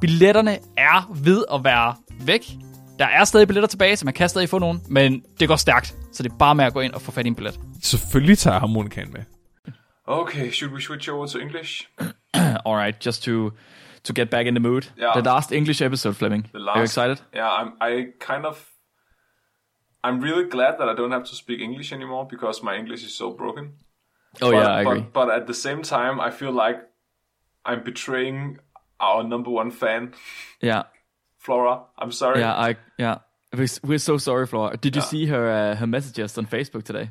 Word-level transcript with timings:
Billetterne 0.00 0.58
er 0.76 1.12
ved 1.24 1.44
at 1.54 1.64
være 1.64 1.94
væk. 2.26 2.42
Der 2.98 3.06
er 3.06 3.24
stadig 3.24 3.48
billetter 3.48 3.68
tilbage, 3.68 3.96
så 3.96 4.04
man 4.04 4.14
kan 4.14 4.28
stadig 4.28 4.48
få 4.48 4.58
nogen, 4.58 4.82
men 4.88 5.24
det 5.40 5.48
går 5.48 5.56
stærkt. 5.56 5.94
Så 6.12 6.22
det 6.22 6.32
er 6.32 6.36
bare 6.36 6.54
med 6.54 6.64
at 6.64 6.72
gå 6.72 6.80
ind 6.80 6.94
og 6.94 7.02
få 7.02 7.12
fat 7.12 7.26
i 7.26 7.28
en 7.28 7.34
billet. 7.34 7.60
Selvfølgelig 7.82 8.38
tager 8.38 8.54
jeg 8.54 8.60
harmonikaen 8.60 9.12
med. 9.12 9.20
Okay, 10.06 10.50
should 10.50 10.74
we 10.74 10.80
switch 10.80 11.10
over 11.10 11.26
to 11.26 11.38
English? 11.38 11.88
Alright, 12.66 13.06
just 13.06 13.22
to 13.22 13.50
to 14.04 14.12
get 14.12 14.30
back 14.30 14.46
in 14.46 14.54
the 14.54 14.60
mood. 14.60 14.82
Yeah. 14.98 15.12
The 15.14 15.22
last 15.22 15.52
English 15.52 15.82
episode, 15.82 16.14
Fleming. 16.14 16.42
The 16.52 16.58
last, 16.58 16.76
Are 16.76 16.80
you 16.80 16.84
excited? 16.84 17.18
Yeah, 17.34 17.48
I'm. 17.48 17.72
I 17.80 18.12
kind 18.20 18.46
of. 18.46 18.56
I'm 20.04 20.20
really 20.20 20.48
glad 20.48 20.78
that 20.78 20.88
I 20.88 20.94
don't 20.94 21.10
have 21.10 21.24
to 21.24 21.34
speak 21.34 21.60
English 21.60 21.92
anymore 21.92 22.26
because 22.30 22.62
my 22.62 22.76
English 22.76 23.02
is 23.04 23.14
so 23.16 23.30
broken. 23.32 23.64
Oh 24.40 24.50
but, 24.50 24.56
yeah, 24.56 24.78
I 24.78 24.80
agree. 24.80 25.00
But, 25.00 25.12
but 25.12 25.30
at 25.30 25.46
the 25.46 25.54
same 25.54 25.82
time, 25.82 26.20
I 26.20 26.30
feel 26.30 26.52
like 26.52 26.78
I'm 27.64 27.82
betraying 27.84 28.58
our 29.00 29.22
number 29.24 29.50
one 29.50 29.70
fan, 29.70 30.14
yeah, 30.60 30.84
Flora. 31.38 31.82
I'm 31.98 32.12
sorry. 32.12 32.40
yeah, 32.40 32.54
I 32.54 32.76
yeah. 32.98 33.18
We're, 33.82 33.98
so 33.98 34.18
sorry, 34.18 34.46
Flora. 34.46 34.76
Did 34.76 34.94
you 34.96 35.02
see 35.02 35.26
her 35.26 35.48
uh, 35.50 35.74
her 35.76 35.86
messages 35.86 36.36
on 36.36 36.46
Facebook 36.46 36.82
today? 36.82 37.10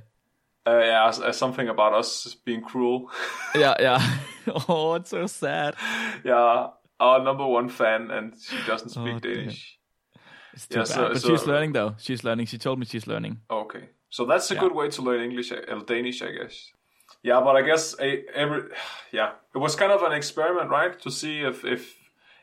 Uh, 0.68 0.80
yeah, 0.80 1.08
as 1.26 1.38
something 1.38 1.70
about 1.70 1.94
us 1.94 2.36
being 2.46 2.62
cruel. 2.62 3.10
Yeah, 3.56 3.74
yeah. 3.80 4.18
oh, 4.68 4.96
it's 4.96 5.10
so 5.10 5.26
sad. 5.28 5.76
yeah, 6.26 6.68
our 7.00 7.24
number 7.24 7.46
one 7.48 7.70
fan, 7.70 8.12
and 8.12 8.34
she 8.40 8.58
doesn't 8.68 8.90
speak 8.90 9.16
Oh. 9.16 9.20
Danish. 9.20 9.80
It's 10.54 10.68
too 10.68 10.80
Yeah, 10.80 10.84
bad. 10.84 10.88
so- 10.94 11.10
but 11.10 11.22
so- 11.22 11.30
she's 11.30 11.48
learning 11.48 11.72
though. 11.74 11.96
She's 11.98 12.24
learning. 12.24 12.46
She 12.48 12.58
told 12.58 12.80
me 12.80 12.86
she's 12.86 13.08
learning. 13.08 13.40
Okay, 13.50 13.90
so 14.10 14.26
that's 14.26 14.52
a 14.52 14.54
Yeah. 14.56 14.60
good 14.62 14.74
way 14.76 14.90
to 14.90 15.02
learn 15.02 15.22
English, 15.22 15.52
uh, 15.52 15.80
Danish, 15.88 16.22
I 16.22 16.32
guess. 16.32 16.72
Yeah, 17.28 17.42
but 17.42 17.56
I 17.58 17.62
guess 17.62 17.96
a, 18.00 18.24
every 18.34 18.62
yeah, 19.12 19.32
it 19.54 19.58
was 19.58 19.76
kind 19.76 19.92
of 19.92 20.02
an 20.04 20.14
experiment, 20.14 20.70
right, 20.70 21.00
to 21.02 21.12
see 21.12 21.42
if 21.42 21.66
if 21.66 21.96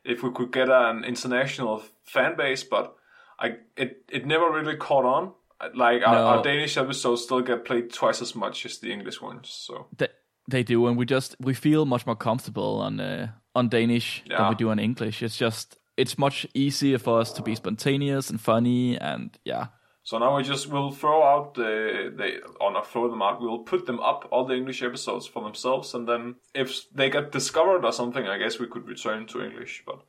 if 0.05 0.23
we 0.23 0.31
could 0.31 0.53
get 0.53 0.69
an 0.69 1.05
international 1.05 1.83
fan 2.05 2.37
base, 2.37 2.63
but 2.63 2.95
I 3.39 3.47
it 3.77 4.05
it 4.09 4.27
never 4.27 4.51
really 4.51 4.77
caught 4.77 5.05
on. 5.07 5.33
Like 5.75 6.03
our, 6.07 6.15
No. 6.15 6.27
our 6.27 6.43
Danish 6.43 6.77
episodes 6.77 7.23
still 7.23 7.41
get 7.41 7.65
played 7.65 7.93
twice 7.93 8.21
as 8.23 8.35
much 8.35 8.67
as 8.67 8.79
the 8.79 8.93
English 8.93 9.23
ones. 9.23 9.49
So 9.49 9.87
They, 9.97 10.09
they 10.51 10.63
do, 10.63 10.87
and 10.87 10.99
we 10.99 11.07
just 11.07 11.37
we 11.41 11.55
feel 11.55 11.87
much 11.87 12.05
more 12.07 12.17
comfortable 12.17 12.81
on 12.81 13.01
uh, 13.01 13.29
on 13.55 13.69
Danish 13.69 14.23
than 14.29 14.49
we 14.51 14.55
do 14.55 14.71
on 14.71 14.79
English. 14.79 15.23
It's 15.23 15.39
just 15.39 15.79
it's 15.97 16.19
much 16.19 16.47
easier 16.53 16.99
for 16.99 17.21
us 17.21 17.33
to 17.33 17.43
be 17.43 17.55
spontaneous 17.55 18.31
and 18.31 18.41
funny, 18.41 18.99
and 19.01 19.39
yeah, 19.45 19.67
so 20.05 20.19
now 20.19 20.37
we 20.37 20.43
just 20.43 20.67
will 20.67 20.91
throw 20.91 21.23
out 21.23 21.55
the 21.55 22.13
they 22.15 22.37
or 22.61 22.71
not 22.71 22.87
throw 22.87 23.09
them 23.09 23.23
out. 23.23 23.41
We'll 23.41 23.61
put 23.61 23.87
them 23.87 24.01
up 24.01 24.29
all 24.31 24.45
the 24.45 24.55
English 24.55 24.83
episodes 24.83 25.27
for 25.27 25.43
themselves, 25.43 25.95
and 25.95 26.07
then 26.07 26.35
if 26.55 26.85
they 26.95 27.09
get 27.09 27.33
discovered 27.33 27.87
or 27.87 27.93
something, 27.93 28.27
I 28.27 28.37
guess 28.37 28.59
we 28.59 28.67
could 28.67 28.87
return 28.87 29.27
to 29.29 29.43
English. 29.43 29.83
But 29.87 30.03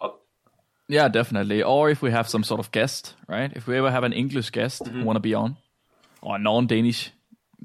uh, 0.00 0.08
yeah, 0.88 1.06
definitely. 1.06 1.62
Or 1.62 1.88
if 1.88 2.02
we 2.02 2.10
have 2.10 2.28
some 2.28 2.42
sort 2.42 2.58
of 2.58 2.72
guest, 2.72 3.14
right? 3.28 3.52
If 3.54 3.68
we 3.68 3.78
ever 3.78 3.92
have 3.92 4.02
an 4.02 4.12
English 4.12 4.50
guest 4.50 4.84
who 4.84 4.90
mm-hmm. 4.90 5.04
want 5.04 5.16
to 5.16 5.20
be 5.20 5.34
on, 5.34 5.56
or 6.20 6.34
a 6.34 6.38
non-Danish 6.40 7.12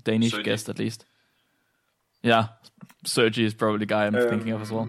Danish 0.03 0.33
Sergey. 0.33 0.43
guest 0.43 0.69
at 0.69 0.77
least. 0.77 1.05
Yeah, 2.21 2.49
Sergi 3.03 3.45
is 3.45 3.55
probably 3.55 3.79
the 3.79 3.87
guy 3.87 4.05
I'm 4.05 4.15
um, 4.15 4.29
thinking 4.29 4.51
of 4.51 4.61
as 4.61 4.71
well. 4.71 4.87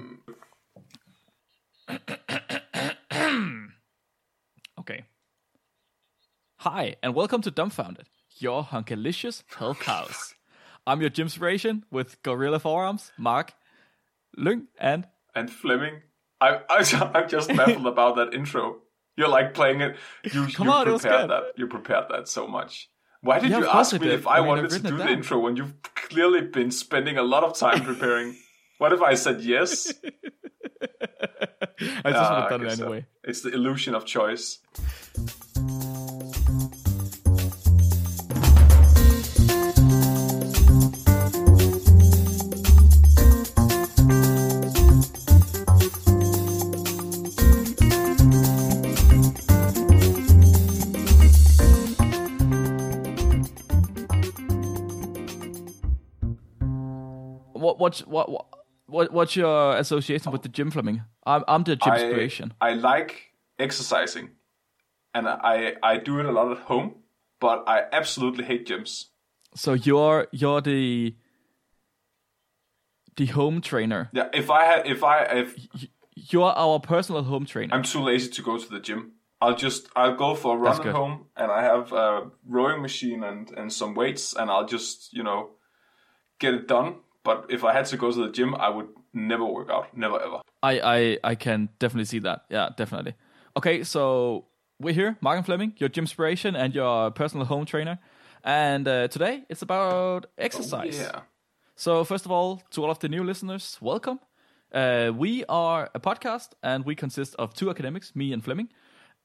okay. 4.80 5.04
Hi, 6.62 6.96
and 7.02 7.14
welcome 7.14 7.40
to 7.42 7.50
Dumbfounded, 7.50 8.06
your 8.36 8.64
hunkalicious 8.64 9.42
health 9.56 9.82
house. 9.82 10.34
I'm 10.86 11.00
your 11.00 11.10
gymspiration 11.10 11.84
with 11.90 12.20
Gorilla 12.22 12.58
Forearms, 12.58 13.12
Mark, 13.18 13.52
Lyng, 14.36 14.66
and 14.78 15.06
and 15.34 15.50
Flemming. 15.50 16.02
I, 16.40 16.60
I 16.68 17.10
I'm 17.14 17.28
just 17.28 17.48
baffled 17.48 17.86
about 17.94 18.16
that 18.16 18.34
intro. 18.34 18.78
You're 19.16 19.28
like 19.28 19.54
playing 19.54 19.80
it. 19.80 19.96
You, 20.24 20.46
Come 20.48 20.66
you 20.68 20.72
on, 20.72 20.88
it 20.88 20.92
was 20.92 21.02
prepared 21.02 21.30
that. 21.30 21.42
You 21.56 21.66
prepared 21.66 22.06
that 22.10 22.28
so 22.28 22.46
much. 22.46 22.88
Why 23.20 23.40
did 23.40 23.50
Yeah, 23.50 23.58
you 23.60 23.68
ask 23.68 23.98
me 24.00 24.08
if 24.08 24.26
I 24.26 24.36
I, 24.36 24.38
mean, 24.40 24.48
wanted 24.48 24.70
to 24.70 24.78
do 24.80 24.96
the 24.96 25.08
intro 25.08 25.38
when 25.40 25.56
you've 25.56 25.74
clearly 25.82 26.42
been 26.42 26.70
spending 26.70 27.18
a 27.18 27.22
lot 27.22 27.42
of 27.44 27.56
time 27.58 27.82
preparing? 27.84 28.36
what 28.78 28.92
if 28.92 29.02
I 29.02 29.14
said 29.14 29.40
yes? 29.42 29.92
I 32.04 32.10
just 32.12 32.30
Ah, 32.30 32.34
would 32.34 32.42
have 32.42 32.44
I 32.44 32.48
done 32.50 32.60
it 32.62 32.68
guess 32.68 32.78
so. 32.78 32.84
anyway. 32.84 33.06
It's 33.24 33.42
the 33.42 33.50
illusion 33.50 33.94
of 33.96 34.04
choice. 34.06 34.58
What's 57.88 58.00
what 58.06 58.30
what 58.30 58.46
what 58.86 59.12
what's 59.14 59.34
your 59.34 59.78
association 59.78 60.30
with 60.30 60.42
the 60.42 60.50
gym, 60.50 60.70
Flemming? 60.70 61.04
I'm 61.24 61.42
I'm 61.48 61.64
the 61.64 61.74
gym 61.74 61.94
I, 61.94 62.00
inspiration. 62.00 62.52
I 62.60 62.74
like 62.74 63.32
exercising, 63.58 64.32
and 65.14 65.26
I 65.26 65.76
I 65.82 65.96
do 65.96 66.20
it 66.20 66.26
a 66.26 66.32
lot 66.32 66.52
at 66.52 66.58
home. 66.58 66.96
But 67.40 67.64
I 67.66 67.84
absolutely 67.90 68.44
hate 68.44 68.66
gyms. 68.66 69.06
So 69.54 69.72
you're 69.72 70.26
you're 70.32 70.60
the 70.60 71.16
the 73.16 73.26
home 73.26 73.62
trainer. 73.62 74.10
Yeah, 74.12 74.28
if 74.34 74.50
I 74.50 74.64
had 74.66 74.86
if 74.86 75.02
I 75.02 75.22
if 75.22 75.56
You're 76.14 76.52
our 76.54 76.78
personal 76.78 77.22
home 77.22 77.46
trainer. 77.46 77.74
I'm 77.74 77.84
too 77.84 78.02
lazy 78.02 78.28
to 78.32 78.42
go 78.42 78.58
to 78.58 78.68
the 78.68 78.80
gym. 78.80 79.12
I'll 79.40 79.56
just 79.56 79.88
I'll 79.96 80.16
go 80.16 80.34
for 80.34 80.56
a 80.56 80.58
run 80.58 80.86
at 80.86 80.94
home, 80.94 81.26
and 81.38 81.50
I 81.50 81.62
have 81.62 81.92
a 81.92 82.30
rowing 82.46 82.82
machine 82.82 83.24
and 83.24 83.50
and 83.56 83.72
some 83.72 83.94
weights, 83.94 84.34
and 84.36 84.50
I'll 84.50 84.66
just 84.66 85.14
you 85.14 85.22
know 85.22 85.52
get 86.38 86.52
it 86.52 86.68
done. 86.68 86.96
But 87.28 87.44
if 87.50 87.62
I 87.62 87.72
had 87.74 87.84
to 87.90 87.96
go 87.98 88.10
to 88.10 88.20
the 88.26 88.32
gym, 88.32 88.54
I 88.54 88.68
would 88.70 88.88
never 89.12 89.44
work 89.44 89.68
out, 89.70 89.86
never 89.94 90.18
ever. 90.26 90.38
I, 90.62 90.80
I 90.96 91.18
I 91.32 91.34
can 91.36 91.68
definitely 91.78 92.06
see 92.06 92.20
that. 92.20 92.38
Yeah, 92.48 92.70
definitely. 92.76 93.14
Okay, 93.54 93.84
so 93.84 94.46
we're 94.80 94.94
here, 94.94 95.16
Mark 95.20 95.36
and 95.36 95.46
Flemming, 95.46 95.72
your 95.76 95.90
gym 95.90 96.04
inspiration 96.04 96.56
and 96.56 96.74
your 96.74 97.10
personal 97.10 97.46
home 97.46 97.66
trainer. 97.66 97.98
And 98.44 98.88
uh, 98.88 99.08
today 99.08 99.44
it's 99.50 99.62
about 99.62 100.26
exercise. 100.38 100.96
Yeah, 100.98 101.20
So 101.76 102.04
first 102.04 102.24
of 102.24 102.32
all, 102.32 102.62
to 102.70 102.82
all 102.84 102.90
of 102.90 102.98
the 102.98 103.08
new 103.08 103.24
listeners, 103.24 103.78
welcome. 103.80 104.18
Uh, 104.72 105.12
we 105.24 105.44
are 105.48 105.90
a 105.94 106.00
podcast, 106.00 106.48
and 106.62 106.86
we 106.86 106.94
consist 106.94 107.34
of 107.38 107.52
two 107.52 107.68
academics, 107.70 108.14
me 108.14 108.32
and 108.32 108.42
Flemming, 108.42 108.68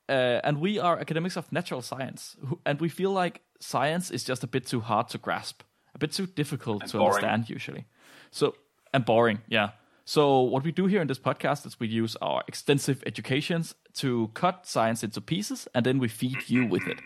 uh, 0.10 0.48
and 0.48 0.58
we 0.58 0.80
are 0.80 1.00
academics 1.00 1.38
of 1.38 1.52
natural 1.52 1.82
science, 1.82 2.36
who, 2.48 2.60
and 2.66 2.82
we 2.82 2.90
feel 2.90 3.12
like 3.12 3.42
science 3.60 4.12
is 4.12 4.28
just 4.30 4.44
a 4.44 4.48
bit 4.48 4.66
too 4.68 4.82
hard 4.82 5.08
to 5.10 5.18
grasp, 5.18 5.64
a 5.96 5.98
bit 5.98 6.12
too 6.12 6.28
difficult 6.28 6.86
to 6.88 6.98
boring. 6.98 7.08
understand 7.08 7.50
usually. 7.50 7.86
So 8.34 8.56
and 8.94 9.06
boring, 9.06 9.42
yeah. 9.48 9.70
So 10.06 10.42
what 10.42 10.64
we 10.64 10.72
do 10.72 10.88
here 10.88 11.02
in 11.02 11.08
this 11.08 11.20
podcast 11.20 11.66
is 11.66 11.80
we 11.80 11.88
use 11.88 12.18
our 12.22 12.44
extensive 12.48 13.02
educations 13.06 13.76
to 13.94 14.32
cut 14.34 14.66
science 14.66 15.04
into 15.04 15.22
pieces, 15.22 15.68
and 15.74 15.86
then 15.86 16.00
we 16.00 16.08
feed 16.08 16.50
you 16.50 16.66
with 16.66 16.86
it. 16.88 17.00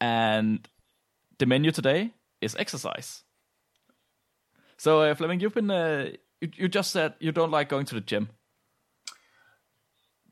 And 0.00 0.68
the 1.38 1.46
menu 1.46 1.72
today 1.72 2.12
is 2.40 2.54
exercise. 2.56 3.24
So, 4.76 5.00
uh, 5.00 5.14
Flemming, 5.14 5.40
you've 5.40 5.54
been, 5.54 5.70
uh, 5.70 6.10
you, 6.40 6.50
you 6.54 6.68
just 6.68 6.92
said 6.92 7.14
you 7.18 7.32
don't 7.32 7.50
like 7.50 7.68
going 7.68 7.86
to 7.86 7.94
the 7.96 8.00
gym, 8.00 8.28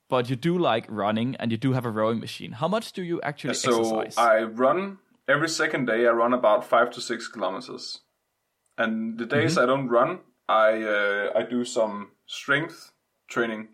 but 0.08 0.30
you 0.30 0.36
do 0.36 0.56
like 0.58 0.86
running 0.88 1.34
and 1.36 1.50
you 1.50 1.56
do 1.58 1.72
have 1.72 1.84
a 1.84 1.90
rowing 1.90 2.20
machine. 2.20 2.52
How 2.52 2.68
much 2.68 2.92
do 2.92 3.02
you 3.02 3.20
actually 3.22 3.54
so 3.54 3.80
exercise? 3.80 4.16
I 4.16 4.42
run 4.42 4.98
every 5.26 5.48
second 5.48 5.86
day. 5.86 6.06
I 6.06 6.10
run 6.10 6.32
about 6.32 6.64
five 6.64 6.90
to 6.92 7.00
six 7.00 7.26
kilometers, 7.26 8.02
and 8.78 9.18
the 9.18 9.26
days 9.26 9.52
Mm-hmm. 9.52 9.62
I 9.62 9.66
don't 9.66 9.88
run, 9.88 10.18
I 10.48 10.82
uh, 10.82 11.32
I 11.38 11.42
do 11.42 11.64
some 11.64 12.10
strength 12.26 12.92
training, 13.28 13.68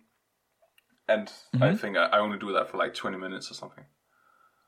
and 1.09 1.29
Mm-hmm. 1.29 1.63
I 1.63 1.75
think 1.77 1.97
I, 1.97 2.05
I 2.07 2.19
only 2.19 2.39
do 2.39 2.53
that 2.53 2.71
for 2.71 2.79
like 2.79 2.95
twenty 2.95 3.19
minutes 3.19 3.51
or 3.51 3.55
something. 3.55 3.85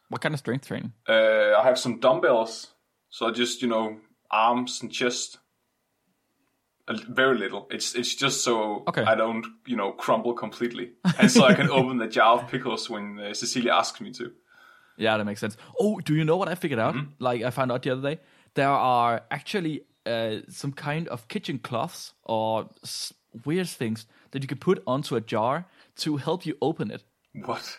what 0.08 0.20
kind 0.20 0.34
of 0.34 0.38
strength 0.38 0.66
training? 0.66 0.92
Uh, 1.08 1.54
I 1.58 1.62
have 1.64 1.78
some 1.78 1.98
dumbbells, 2.00 2.74
so 3.10 3.26
I 3.26 3.30
just 3.30 3.62
you 3.62 3.68
know 3.68 3.98
arms 4.30 4.80
and 4.82 4.90
chest, 4.92 5.38
A, 6.88 6.94
very 6.94 7.38
little. 7.38 7.66
It's 7.70 7.94
it's 7.94 8.14
just 8.14 8.44
so 8.44 8.84
Okay. 8.88 9.02
I 9.02 9.14
don't 9.14 9.46
you 9.66 9.76
know 9.76 9.92
crumble 9.92 10.34
completely, 10.34 10.92
and 11.18 11.30
so 11.30 11.44
I 11.44 11.54
can 11.54 11.70
open 11.78 11.96
the 11.98 12.06
jar 12.08 12.38
of 12.38 12.48
pickles 12.48 12.90
when 12.90 13.18
uh, 13.18 13.32
Cecilia 13.34 13.72
asks 13.72 14.00
me 14.00 14.10
to. 14.12 14.32
Yeah, 14.96 15.16
that 15.16 15.24
makes 15.24 15.40
sense. 15.40 15.56
Oh, 15.80 15.98
do 16.00 16.14
you 16.14 16.24
know 16.24 16.36
what 16.36 16.48
I 16.48 16.54
figured 16.54 16.78
out? 16.80 16.94
Like 17.18 17.42
I 17.42 17.50
found 17.50 17.72
out 17.72 17.82
the 17.82 17.90
other 17.90 18.14
day, 18.14 18.20
there 18.54 18.68
are 18.68 19.22
actually 19.30 19.80
uh, 20.06 20.36
some 20.48 20.72
kind 20.72 21.08
of 21.08 21.28
kitchen 21.28 21.58
cloths 21.58 22.12
or 22.22 22.68
s- 22.82 23.12
weird 23.44 23.68
things 23.68 24.06
that 24.30 24.42
you 24.42 24.48
can 24.48 24.58
put 24.58 24.82
onto 24.86 25.16
a 25.16 25.20
jar 25.20 25.66
to 25.96 26.16
help 26.16 26.44
you 26.46 26.56
open 26.60 26.90
it. 26.90 27.04
What? 27.44 27.78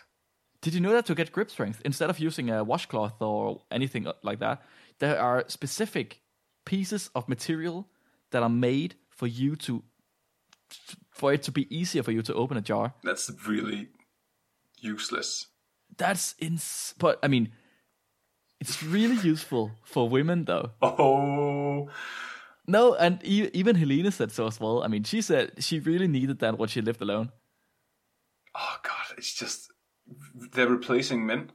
Did 0.62 0.74
you 0.74 0.80
know 0.80 0.92
that 0.92 1.06
to 1.06 1.14
get 1.14 1.32
grip 1.32 1.50
strength, 1.50 1.80
instead 1.84 2.10
of 2.10 2.18
using 2.18 2.50
a 2.50 2.64
washcloth 2.64 3.20
or 3.20 3.62
anything 3.70 4.06
like 4.22 4.40
that, 4.40 4.62
there 4.98 5.20
are 5.20 5.44
specific 5.48 6.20
pieces 6.64 7.10
of 7.14 7.28
material 7.28 7.88
that 8.32 8.42
are 8.42 8.48
made 8.48 8.96
for 9.10 9.26
you 9.26 9.54
to, 9.56 9.84
for 11.10 11.32
it 11.32 11.42
to 11.44 11.52
be 11.52 11.66
easier 11.74 12.02
for 12.02 12.10
you 12.10 12.22
to 12.22 12.34
open 12.34 12.56
a 12.56 12.60
jar. 12.60 12.94
That's 13.04 13.30
really 13.46 13.88
useless. 14.80 15.46
That's 15.96 16.34
ins. 16.38 16.94
But 16.98 17.18
I 17.22 17.28
mean, 17.28 17.52
it's 18.60 18.82
really 18.82 19.16
useful 19.16 19.70
for 19.84 20.08
women 20.08 20.44
though. 20.44 20.70
Oh, 20.82 21.88
No, 22.66 22.94
and 22.94 23.20
e- 23.24 23.50
even 23.52 23.76
Helena 23.76 24.10
said 24.10 24.32
so 24.32 24.46
as 24.46 24.58
well. 24.60 24.82
I 24.82 24.88
mean, 24.88 25.04
she 25.04 25.20
said 25.22 25.52
she 25.58 25.78
really 25.80 26.08
needed 26.08 26.38
that 26.40 26.58
when 26.58 26.68
she 26.68 26.80
lived 26.80 27.00
alone. 27.02 27.30
oh 28.54 28.76
God! 28.82 29.18
It's 29.18 29.34
just 29.34 29.72
they're 30.52 30.68
replacing 30.68 31.26
men. 31.26 31.50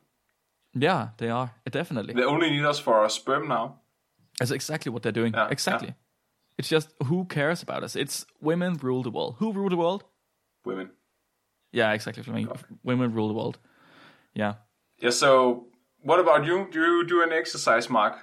Yeah, 0.74 1.10
they 1.18 1.30
are 1.30 1.52
definitely. 1.70 2.14
They 2.14 2.24
only 2.24 2.50
need 2.50 2.64
us 2.66 2.80
for 2.80 2.94
our 2.96 3.10
sperm 3.10 3.48
now. 3.48 3.82
That's 4.40 4.52
exactly 4.52 4.92
what 4.92 5.04
they're 5.04 5.12
doing. 5.12 5.34
Yeah, 5.34 5.50
exactly. 5.52 5.94
It's 6.58 6.70
just 6.70 6.94
who 7.08 7.26
cares 7.26 7.62
about 7.64 7.84
us? 7.84 7.96
It's 7.96 8.26
women 8.42 8.78
rule 8.82 9.04
the 9.04 9.10
world. 9.10 9.36
Who 9.40 9.52
rule 9.52 9.70
the 9.70 9.78
world? 9.78 10.04
Women. 10.66 10.92
Yeah, 11.74 11.94
exactly. 11.94 12.24
For 12.24 12.32
me, 12.32 12.48
women 12.84 13.14
rule 13.14 13.28
the 13.28 13.34
world. 13.34 13.58
Yeah, 14.34 14.54
Yeah. 15.02 15.10
So, 15.12 15.68
what 16.04 16.20
about 16.20 16.46
you? 16.46 16.68
Do 16.72 16.80
you 16.80 17.06
do 17.06 17.24
an 17.24 17.32
exercise, 17.32 17.90
Mark? 17.90 18.18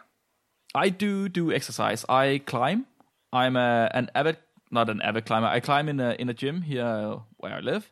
I 0.75 0.89
do 0.91 1.29
do 1.29 1.53
exercise. 1.53 2.05
I 2.09 2.41
climb. 2.45 2.87
I'm 3.33 3.57
a, 3.57 3.91
an 3.93 4.11
avid, 4.15 4.37
not 4.71 4.89
an 4.91 5.01
avid 5.03 5.27
climber. 5.27 5.49
I 5.49 5.61
climb 5.61 5.89
in 5.89 6.01
a 6.01 6.11
in 6.19 6.29
a 6.29 6.35
gym 6.35 6.63
here 6.63 7.21
where 7.37 7.53
I 7.53 7.61
live. 7.61 7.91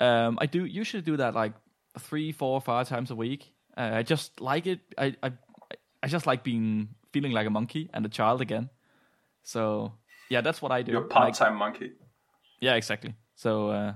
Um, 0.00 0.38
I 0.40 0.46
do 0.46 0.64
usually 0.64 1.02
do 1.02 1.16
that 1.18 1.34
like 1.34 1.52
three, 1.98 2.32
four, 2.32 2.60
five 2.60 2.88
times 2.88 3.10
a 3.10 3.14
week. 3.14 3.52
Uh, 3.76 3.90
I 3.94 4.02
just 4.02 4.40
like 4.40 4.66
it. 4.66 4.80
I, 4.98 5.14
I 5.22 5.32
I 6.02 6.08
just 6.08 6.26
like 6.26 6.44
being 6.44 6.88
feeling 7.12 7.32
like 7.32 7.46
a 7.46 7.50
monkey 7.50 7.90
and 7.94 8.04
a 8.04 8.08
child 8.08 8.40
again. 8.40 8.70
So 9.42 9.92
yeah, 10.28 10.40
that's 10.40 10.60
what 10.60 10.72
I 10.72 10.82
do. 10.82 10.92
You're 10.92 11.04
a 11.04 11.08
part-time 11.08 11.56
monkey. 11.56 11.92
yeah, 12.60 12.74
exactly. 12.74 13.14
So 13.36 13.68
uh, 13.70 13.94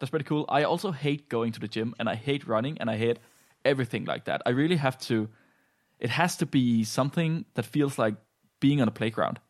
that's 0.00 0.10
pretty 0.10 0.24
cool. 0.24 0.44
I 0.48 0.64
also 0.64 0.92
hate 0.92 1.28
going 1.28 1.52
to 1.52 1.60
the 1.60 1.68
gym 1.68 1.94
and 1.98 2.08
I 2.08 2.14
hate 2.14 2.46
running 2.46 2.78
and 2.78 2.90
I 2.90 2.96
hate 2.96 3.18
everything 3.66 4.04
like 4.04 4.24
that. 4.24 4.42
I 4.46 4.50
really 4.50 4.76
have 4.76 4.98
to. 5.00 5.28
It 5.98 6.10
has 6.10 6.36
to 6.38 6.46
be 6.46 6.84
something 6.84 7.44
that 7.54 7.64
feels 7.64 7.98
like 7.98 8.14
being 8.60 8.80
on 8.80 8.88
a 8.88 8.90
playground. 8.90 9.40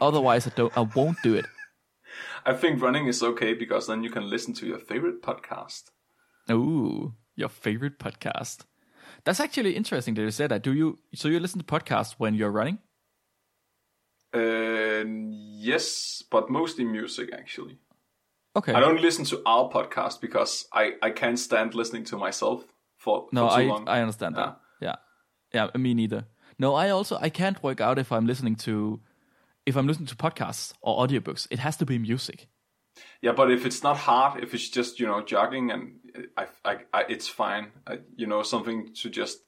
Otherwise, 0.00 0.46
I 0.46 0.50
don't. 0.54 0.76
I 0.76 0.82
won't 0.82 1.18
do 1.22 1.34
it. 1.34 1.46
I 2.46 2.52
think 2.54 2.80
running 2.80 3.06
is 3.06 3.22
okay 3.22 3.54
because 3.54 3.86
then 3.86 4.02
you 4.04 4.10
can 4.10 4.28
listen 4.28 4.54
to 4.54 4.66
your 4.66 4.78
favorite 4.78 5.22
podcast. 5.22 5.90
Ooh, 6.50 7.14
your 7.34 7.48
favorite 7.48 7.98
podcast. 7.98 8.64
That's 9.24 9.40
actually 9.40 9.76
interesting 9.76 10.14
that 10.14 10.22
you 10.22 10.30
said 10.30 10.50
that. 10.50 10.62
Do 10.62 10.72
you? 10.72 10.98
So 11.14 11.28
you 11.28 11.40
listen 11.40 11.60
to 11.60 11.64
podcasts 11.64 12.14
when 12.18 12.34
you're 12.34 12.50
running? 12.50 12.78
Uh, 14.34 15.04
yes, 15.06 16.22
but 16.30 16.50
mostly 16.50 16.84
music 16.84 17.30
actually. 17.32 17.78
Okay. 18.56 18.72
I 18.72 18.80
don't 18.80 19.00
listen 19.00 19.24
to 19.26 19.42
our 19.46 19.68
podcast 19.68 20.20
because 20.20 20.66
I, 20.72 20.92
I 21.02 21.10
can't 21.10 21.38
stand 21.38 21.74
listening 21.74 22.04
to 22.04 22.16
myself 22.16 22.64
for, 23.04 23.28
No, 23.32 23.48
for 23.48 23.56
too 23.56 23.62
I 23.62 23.66
long. 23.66 23.88
I 23.88 24.00
understand 24.00 24.36
that. 24.36 24.58
Yeah, 24.80 24.96
yeah, 25.52 25.68
me 25.76 25.94
neither. 25.94 26.26
No, 26.58 26.74
I 26.74 26.90
also 26.90 27.18
I 27.20 27.28
can't 27.28 27.62
work 27.62 27.80
out 27.80 27.98
if 27.98 28.10
I'm 28.10 28.26
listening 28.26 28.56
to 28.66 29.00
if 29.66 29.76
I'm 29.76 29.86
listening 29.86 30.06
to 30.08 30.16
podcasts 30.16 30.72
or 30.80 31.06
audiobooks. 31.06 31.46
It 31.50 31.58
has 31.58 31.76
to 31.78 31.86
be 31.86 31.98
music. 31.98 32.48
Yeah, 33.20 33.32
but 33.32 33.50
if 33.50 33.66
it's 33.66 33.82
not 33.82 33.96
hard, 33.96 34.42
if 34.42 34.54
it's 34.54 34.68
just 34.68 35.00
you 35.00 35.06
know 35.06 35.22
jogging 35.22 35.70
and 35.70 35.82
uh, 36.16 36.42
I, 36.64 36.70
I, 36.70 36.76
I 36.92 37.04
it's 37.08 37.28
fine. 37.28 37.72
I, 37.86 37.98
you 38.16 38.26
know 38.26 38.42
something 38.42 38.94
to 39.02 39.10
just 39.10 39.38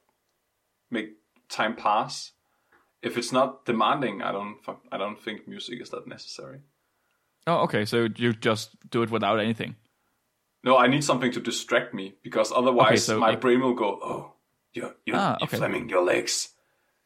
make 0.91 1.09
time 1.49 1.77
pass. 1.77 2.33
If 3.03 3.17
it's 3.17 3.33
not 3.33 3.65
demanding, 3.65 4.23
I 4.23 4.33
don't 4.33 4.57
I 4.93 4.99
don't 4.99 5.21
think 5.23 5.49
music 5.49 5.81
is 5.81 5.91
that 5.91 6.07
necessary. 6.07 6.61
Oh, 7.47 7.59
okay. 7.65 7.85
So 7.85 8.09
you 8.17 8.33
just 8.33 8.77
do 8.91 9.03
it 9.03 9.11
without 9.11 9.39
anything. 9.39 9.77
No, 10.65 10.77
I 10.77 10.89
need 10.89 11.05
something 11.05 11.33
to 11.33 11.41
distract 11.41 11.95
me 11.95 12.15
because 12.23 12.53
otherwise 12.53 13.05
so, 13.05 13.19
my 13.19 13.31
like- 13.31 13.41
brain 13.41 13.61
will 13.61 13.75
go, 13.75 13.99
oh, 14.03 14.33
you 14.73 14.93
you 15.05 15.15
Ah, 15.15 15.37
okay. 15.43 15.57
Flemming, 15.57 15.89
your 15.89 16.03
legs, 16.03 16.51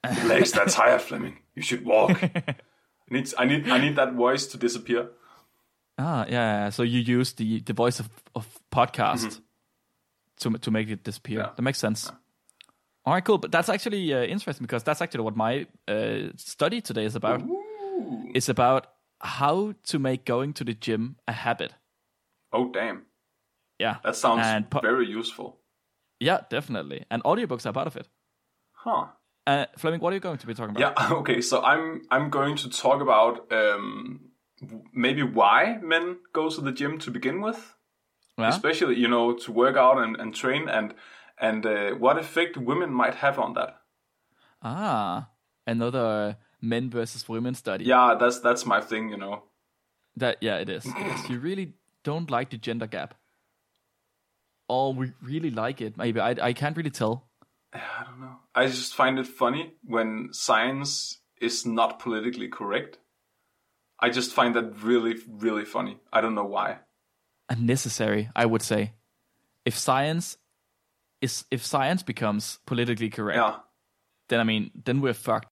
your 0.16 0.26
legs, 0.26 0.52
that's 0.52 0.74
higher, 0.74 0.98
Flemming. 0.98 1.38
You 1.54 1.62
should 1.62 1.84
walk. 1.84 2.22
I 2.22 2.54
need 3.10 3.34
I 3.38 3.44
need 3.44 3.68
I 3.68 3.78
need 3.78 3.96
that 3.96 4.14
voice 4.14 4.46
to 4.48 4.58
disappear. 4.58 5.10
Ah, 5.98 6.24
yeah. 6.26 6.64
yeah. 6.64 6.70
So 6.70 6.82
you 6.82 7.00
use 7.00 7.32
the 7.34 7.60
the 7.60 7.72
voice 7.74 8.00
of 8.00 8.08
of 8.34 8.46
podcast 8.72 9.40
to 10.40 10.50
to 10.58 10.70
make 10.70 10.88
it 10.88 11.04
disappear. 11.04 11.38
Mm-hmm. 11.40 11.48
Yeah. 11.48 11.54
That 11.56 11.62
makes 11.62 11.78
sense. 11.78 12.10
All 13.04 13.14
right, 13.14 13.24
cool. 13.24 13.38
But 13.38 13.50
that's 13.50 13.68
actually 13.68 14.12
uh, 14.12 14.22
interesting 14.24 14.64
because 14.64 14.84
that's 14.84 15.00
actually 15.00 15.24
what 15.24 15.36
my 15.36 15.66
uh, 15.88 16.32
study 16.36 16.80
today 16.80 17.04
is 17.04 17.16
about. 17.16 17.42
It's 18.34 18.48
about 18.48 18.86
how 19.20 19.74
to 19.84 19.98
make 19.98 20.24
going 20.24 20.52
to 20.54 20.64
the 20.64 20.74
gym 20.74 21.16
a 21.26 21.32
habit. 21.32 21.74
Oh 22.52 22.70
damn, 22.72 23.06
Yeah, 23.80 23.96
that 24.04 24.16
sounds 24.16 24.46
And 24.46 24.68
po- 24.70 24.80
very 24.82 25.06
useful. 25.18 25.58
yeah, 26.20 26.40
definitely. 26.50 27.04
And 27.10 27.22
audiobooks 27.24 27.66
are 27.66 27.72
part 27.72 27.86
of 27.86 27.96
it. 27.96 28.08
Huh. 28.72 29.06
Uh, 29.46 29.64
Fleming, 29.78 30.00
what 30.00 30.12
are 30.12 30.16
you 30.16 30.20
going 30.20 30.38
to 30.38 30.46
be 30.46 30.54
talking 30.54 30.76
about? 30.76 30.94
Yeah. 30.98 31.12
Okay. 31.20 31.40
So 31.40 31.62
I'm 31.62 32.02
I'm 32.10 32.30
going 32.30 32.56
to 32.56 32.68
talk 32.68 33.00
about 33.02 33.50
um, 33.52 34.20
maybe 34.92 35.22
why 35.22 35.78
men 35.82 36.18
go 36.32 36.48
to 36.50 36.60
the 36.60 36.72
gym 36.72 36.98
to 36.98 37.10
begin 37.10 37.40
with, 37.42 37.74
Yeah? 38.38 38.48
especially 38.50 38.96
you 39.00 39.08
know 39.08 39.32
to 39.44 39.52
work 39.52 39.76
out 39.76 39.98
and, 39.98 40.16
and 40.20 40.34
train, 40.34 40.68
and 40.68 40.94
and 41.38 41.64
uh, 41.66 41.90
what 41.98 42.18
effect 42.18 42.56
women 42.56 42.92
might 42.92 43.14
have 43.14 43.38
on 43.38 43.54
that. 43.54 43.76
Ah, 44.62 45.28
another 45.66 46.36
men 46.60 46.90
versus 46.90 47.28
women 47.28 47.54
study. 47.54 47.84
Yeah, 47.84 48.16
that's 48.20 48.40
that's 48.40 48.66
my 48.66 48.80
thing. 48.80 49.08
You 49.10 49.16
know. 49.16 49.42
That 50.16 50.36
yeah, 50.40 50.60
it 50.60 50.68
is. 50.68 50.84
It 50.86 50.96
is. 51.14 51.28
You 51.30 51.38
really 51.40 51.74
don't 52.04 52.30
like 52.30 52.50
the 52.50 52.58
gender 52.58 52.86
gap, 52.86 53.14
or 54.70 54.94
we 54.94 55.12
really 55.22 55.50
like 55.50 55.80
it. 55.86 55.96
Maybe 55.96 56.20
I 56.20 56.30
I 56.48 56.52
can't 56.52 56.76
really 56.76 56.90
tell. 56.90 57.26
I 57.74 58.04
don't 58.04 58.20
know. 58.20 58.36
I 58.54 58.66
just 58.66 58.94
find 58.94 59.18
it 59.18 59.26
funny 59.26 59.74
when 59.84 60.28
science 60.32 61.20
is 61.40 61.64
not 61.66 61.98
politically 61.98 62.48
correct. 62.48 62.98
I 64.00 64.10
just 64.10 64.32
find 64.32 64.54
that 64.56 64.82
really, 64.82 65.14
really 65.28 65.64
funny. 65.64 65.98
I 66.12 66.20
don't 66.20 66.34
know 66.34 66.48
why. 66.56 66.78
Unnecessary, 67.48 68.28
I 68.34 68.46
would 68.46 68.62
say. 68.62 68.92
If 69.64 69.76
science 69.76 70.36
is 71.20 71.44
if 71.50 71.64
science 71.64 72.02
becomes 72.02 72.58
politically 72.66 73.10
correct, 73.10 73.36
Yeah. 73.36 73.56
then 74.28 74.40
I 74.40 74.44
mean, 74.44 74.70
then 74.84 75.00
we're 75.00 75.14
fucked. 75.14 75.48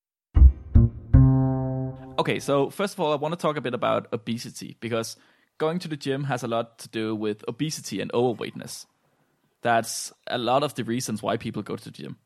Okay, 2.18 2.40
so 2.40 2.70
first 2.70 2.94
of 2.94 3.00
all, 3.00 3.12
I 3.12 3.16
want 3.16 3.32
to 3.32 3.38
talk 3.40 3.56
a 3.56 3.60
bit 3.60 3.74
about 3.74 4.08
obesity 4.12 4.76
because 4.80 5.16
going 5.58 5.78
to 5.78 5.88
the 5.88 5.96
gym 5.96 6.24
has 6.24 6.42
a 6.42 6.48
lot 6.48 6.78
to 6.78 6.88
do 6.88 7.14
with 7.14 7.44
obesity 7.48 8.00
and 8.00 8.10
overweightness. 8.12 8.86
That's 9.62 10.12
a 10.26 10.38
lot 10.38 10.62
of 10.62 10.74
the 10.74 10.84
reasons 10.84 11.22
why 11.22 11.36
people 11.36 11.62
go 11.62 11.76
to 11.76 11.84
the 11.84 11.90
gym. 11.90 12.16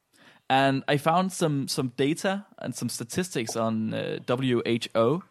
And 0.51 0.85
I 0.87 0.97
found 0.99 1.33
some 1.33 1.69
some 1.69 1.93
data 1.97 2.47
and 2.59 2.75
some 2.75 2.89
statistics 2.89 3.57
on 3.57 3.95
uh, 3.95 4.19
WHO, 4.29 5.23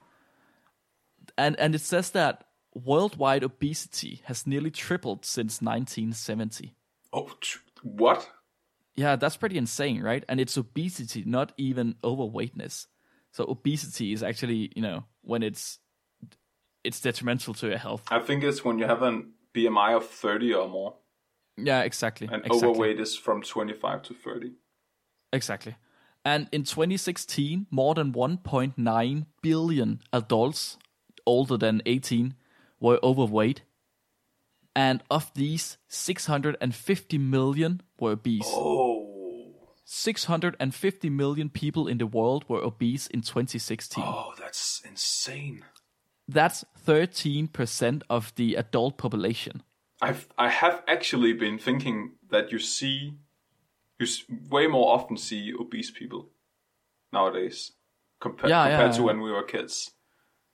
and 1.38 1.60
and 1.60 1.76
it 1.76 1.82
says 1.82 2.12
that 2.12 2.46
worldwide 2.74 3.44
obesity 3.44 4.22
has 4.26 4.48
nearly 4.48 4.72
tripled 4.72 5.26
since 5.26 5.62
1970. 5.62 6.74
Oh, 7.14 7.30
what? 7.84 8.30
Yeah, 8.96 9.16
that's 9.16 9.38
pretty 9.38 9.58
insane, 9.58 10.02
right? 10.02 10.24
And 10.28 10.40
it's 10.40 10.58
obesity, 10.58 11.24
not 11.26 11.54
even 11.58 11.96
overweightness. 12.04 12.88
So 13.32 13.46
obesity 13.48 14.14
is 14.14 14.24
actually, 14.24 14.72
you 14.76 14.82
know, 14.82 15.06
when 15.22 15.44
it's 15.44 15.80
it's 16.84 17.00
detrimental 17.00 17.54
to 17.56 17.68
your 17.68 17.78
health. 17.78 18.04
I 18.10 18.20
think 18.20 18.44
it's 18.44 18.66
when 18.66 18.80
you 18.80 18.86
have 18.86 19.02
a 19.04 19.22
BMI 19.54 19.96
of 19.96 20.08
30 20.08 20.54
or 20.54 20.68
more, 20.68 20.96
Yeah, 21.58 21.82
exactly. 21.82 22.28
and 22.32 22.46
exactly. 22.46 22.70
overweight 22.70 23.00
is 23.00 23.16
from 23.16 23.42
25 23.42 24.04
to 24.04 24.14
30. 24.14 24.52
Exactly. 25.34 25.76
And 26.24 26.48
in 26.52 26.64
2016, 26.64 27.68
more 27.72 27.96
than 27.96 28.14
1.9 28.14 29.26
billion 29.42 30.02
adults 30.14 30.78
older 31.26 31.58
than 31.58 31.82
18 31.86 32.36
were 32.80 33.00
overweight. 33.04 33.64
And 34.76 35.04
of 35.10 35.32
these, 35.34 35.78
650 35.88 37.18
million 37.18 37.82
were 38.00 38.12
obese. 38.12 38.48
Oh. 38.48 38.92
650 39.84 41.10
million 41.10 41.50
people 41.50 41.88
in 41.88 41.98
the 41.98 42.08
world 42.08 42.46
were 42.48 42.64
obese 42.64 43.08
in 43.08 43.22
2016. 43.22 44.02
Oh, 44.06 44.34
that's 44.40 44.82
insane. 44.88 45.66
That's 46.28 46.64
13% 46.88 48.04
of 48.10 48.34
the 48.36 48.56
adult 48.56 48.98
population. 48.98 49.64
I've 50.02 50.28
I 50.38 50.50
have 50.50 50.82
actually 50.88 51.34
been 51.34 51.60
thinking 51.60 52.14
that 52.30 52.52
you 52.52 52.60
see, 52.60 53.14
you 54.00 54.08
way 54.50 54.68
more 54.68 54.94
often 54.96 55.18
see 55.18 55.54
obese 55.60 55.92
people 55.92 56.30
nowadays 57.14 57.74
compa- 58.22 58.50
Yeah, 58.50 58.68
compared 58.68 58.92
yeah, 58.92 58.92
to 58.92 59.00
yeah. 59.00 59.06
when 59.06 59.22
we 59.22 59.32
were 59.32 59.44
kids. 59.44 59.92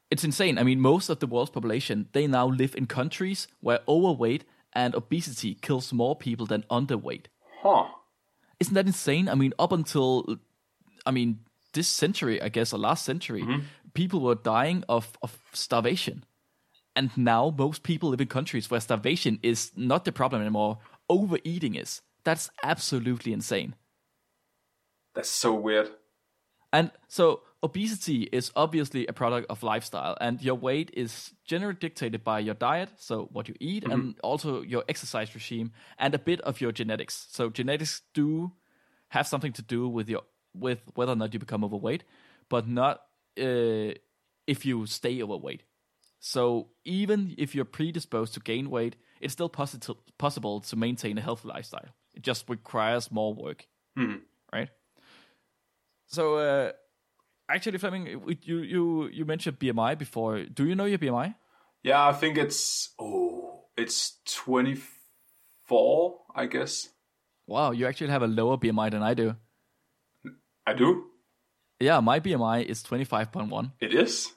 It's 0.09 0.23
insane. 0.23 0.57
I 0.57 0.63
mean, 0.63 0.79
most 0.79 1.09
of 1.09 1.19
the 1.19 1.27
world's 1.27 1.51
population, 1.51 2.07
they 2.13 2.27
now 2.27 2.47
live 2.47 2.75
in 2.75 2.85
countries 2.87 3.47
where 3.59 3.79
overweight 3.87 4.45
and 4.73 4.95
obesity 4.95 5.55
kills 5.55 5.91
more 5.91 6.15
people 6.15 6.45
than 6.45 6.63
underweight. 6.69 7.25
Huh? 7.61 7.85
Isn't 8.59 8.73
that 8.73 8.87
insane? 8.87 9.27
I 9.27 9.35
mean, 9.35 9.53
up 9.59 9.71
until, 9.71 10.37
I 11.05 11.11
mean, 11.11 11.39
this 11.73 11.87
century, 11.87 12.41
I 12.41 12.49
guess, 12.49 12.73
or 12.73 12.79
last 12.79 13.03
century, 13.03 13.41
mm-hmm. 13.41 13.65
people 13.93 14.21
were 14.21 14.35
dying 14.35 14.83
of, 14.87 15.17
of 15.21 15.37
starvation. 15.51 16.23
And 16.97 17.15
now 17.15 17.53
most 17.55 17.83
people 17.83 18.09
live 18.09 18.21
in 18.21 18.27
countries 18.27 18.71
where 18.71 18.81
starvation 18.81 19.39
is 19.43 19.71
not 19.75 20.03
the 20.03 20.11
problem 20.11 20.41
anymore. 20.41 20.79
Overeating 21.07 21.75
is. 21.75 22.01
That's 22.23 22.49
absolutely 22.63 23.33
insane. 23.33 23.75
That's 25.13 25.29
so 25.29 25.53
weird. 25.53 25.91
And 26.73 26.89
so 27.07 27.41
obesity 27.61 28.23
is 28.23 28.51
obviously 28.55 29.05
a 29.05 29.13
product 29.13 29.45
of 29.49 29.61
lifestyle, 29.61 30.17
and 30.19 30.41
your 30.41 30.55
weight 30.55 30.89
is 30.93 31.33
generally 31.45 31.75
dictated 31.75 32.23
by 32.23 32.39
your 32.39 32.55
diet, 32.55 32.89
so 32.97 33.29
what 33.31 33.47
you 33.47 33.55
eat, 33.59 33.85
and 33.85 34.15
also 34.23 34.61
your 34.63 34.83
exercise 34.89 35.33
regime, 35.35 35.71
and 35.99 36.15
a 36.15 36.19
bit 36.19 36.41
of 36.41 36.59
your 36.59 36.71
genetics. 36.71 37.27
So 37.29 37.49
genetics 37.49 38.01
do 38.13 38.51
have 39.09 39.27
something 39.27 39.53
to 39.53 39.61
do 39.61 39.87
with 39.87 40.09
your 40.09 40.23
with 40.53 40.79
whether 40.95 41.11
or 41.13 41.15
not 41.15 41.33
you 41.33 41.39
become 41.39 41.63
overweight, 41.63 42.03
but 42.49 42.67
not 42.67 43.03
uh, 43.39 43.93
if 44.47 44.65
you 44.65 44.85
stay 44.87 45.21
overweight. 45.21 45.61
So 46.27 46.67
even 46.83 47.35
if 47.37 47.55
you're 47.55 47.63
predisposed 47.63 48.33
to 48.33 48.41
gain 48.41 48.69
weight, 48.69 48.97
it's 49.21 49.31
still 49.31 49.49
possi- 49.49 49.95
possible 50.17 50.59
to 50.59 50.75
maintain 50.75 51.17
a 51.17 51.21
healthy 51.21 51.47
lifestyle. 51.47 51.87
It 52.15 52.21
just 52.21 52.49
requires 52.49 53.09
more 53.09 53.33
work, 53.33 53.65
right? 54.51 54.67
So 56.07 56.35
uh, 56.35 56.71
actually, 57.49 57.77
Flemming, 57.77 58.37
you 58.41 58.57
you 58.57 59.07
you 59.07 59.23
mentioned 59.23 59.57
BMI 59.57 59.97
before. 59.97 60.43
Do 60.43 60.65
you 60.65 60.75
know 60.75 60.83
your 60.83 60.97
BMI? 60.97 61.35
Yeah, 61.83 62.05
I 62.05 62.11
think 62.11 62.37
it's 62.37 62.89
oh, 62.99 63.63
it's 63.77 64.19
twenty 64.25 64.75
four, 65.63 66.23
I 66.35 66.47
guess. 66.47 66.89
Wow, 67.45 67.71
you 67.71 67.87
actually 67.87 68.09
have 68.09 68.23
a 68.23 68.27
lower 68.27 68.57
BMI 68.57 68.91
than 68.91 69.01
I 69.01 69.13
do. 69.13 69.35
I 70.65 70.73
do. 70.73 71.05
Yeah, 71.79 72.01
my 72.01 72.19
BMI 72.19 72.65
is 72.65 72.83
twenty 72.83 73.05
five 73.05 73.31
point 73.31 73.49
one. 73.49 73.71
It 73.79 73.93
is. 73.93 74.33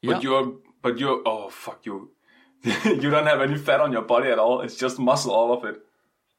Yeah. 0.00 0.14
But 0.14 0.22
you're, 0.22 0.58
but 0.84 0.98
you're, 0.98 1.22
oh 1.24 1.48
fuck 1.48 1.86
you. 1.86 2.10
you 2.62 3.10
don't 3.10 3.26
have 3.26 3.40
any 3.40 3.56
fat 3.56 3.80
on 3.80 3.90
your 3.90 4.02
body 4.02 4.28
at 4.28 4.38
all. 4.38 4.60
It's 4.60 4.76
just 4.76 4.98
muscle, 4.98 5.32
all 5.32 5.52
of 5.54 5.64
it. 5.64 5.80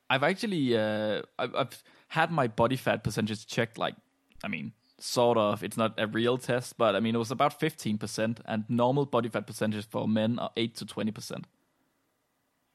I've 0.07 0.21
actually 0.21 0.77
uh, 0.77 1.23
I've, 1.39 1.55
I've 1.55 1.83
had 2.09 2.31
my 2.31 2.47
body 2.47 2.75
fat 2.75 3.03
percentage 3.03 3.47
checked. 3.47 3.79
Like, 3.79 3.95
I 4.43 4.47
mean, 4.47 4.73
sort 4.99 5.39
of. 5.39 5.63
It's 5.63 5.77
not 5.77 5.95
a 5.97 6.05
real 6.05 6.37
test, 6.37 6.77
but 6.77 6.95
I 6.95 6.99
mean, 6.99 7.15
it 7.15 7.17
was 7.17 7.31
about 7.31 7.59
fifteen 7.59 7.97
percent, 7.97 8.39
and 8.45 8.65
normal 8.69 9.07
body 9.07 9.29
fat 9.29 9.47
percentage 9.47 9.87
for 9.87 10.07
men 10.07 10.37
are 10.37 10.51
eight 10.55 10.75
to 10.75 10.85
twenty 10.85 11.11
percent, 11.11 11.47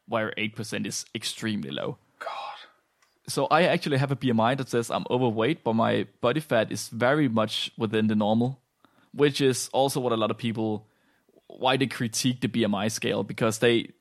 where 0.08 0.34
eight 0.36 0.56
percent 0.56 0.88
is 0.88 1.06
extremely 1.14 1.70
low. 1.70 1.98
God. 2.18 2.58
So 3.28 3.46
I 3.46 3.62
actually 3.62 3.98
have 3.98 4.10
a 4.10 4.16
BMI 4.16 4.56
that 4.58 4.68
says 4.68 4.90
I'm 4.90 5.04
overweight, 5.08 5.62
but 5.62 5.74
my 5.74 6.08
body 6.20 6.40
fat 6.40 6.72
is 6.72 6.88
very 6.88 7.28
much 7.28 7.70
within 7.78 8.08
the 8.08 8.16
normal, 8.16 8.60
which 9.14 9.40
is 9.40 9.70
also 9.72 10.00
what 10.00 10.12
a 10.12 10.16
lot 10.16 10.32
of 10.32 10.36
people 10.36 10.84
why 11.58 11.76
they 11.76 11.86
critique 11.86 12.40
the 12.40 12.48
BMI 12.48 12.90
scale 12.90 13.22
because 13.24 13.58
they 13.58 13.92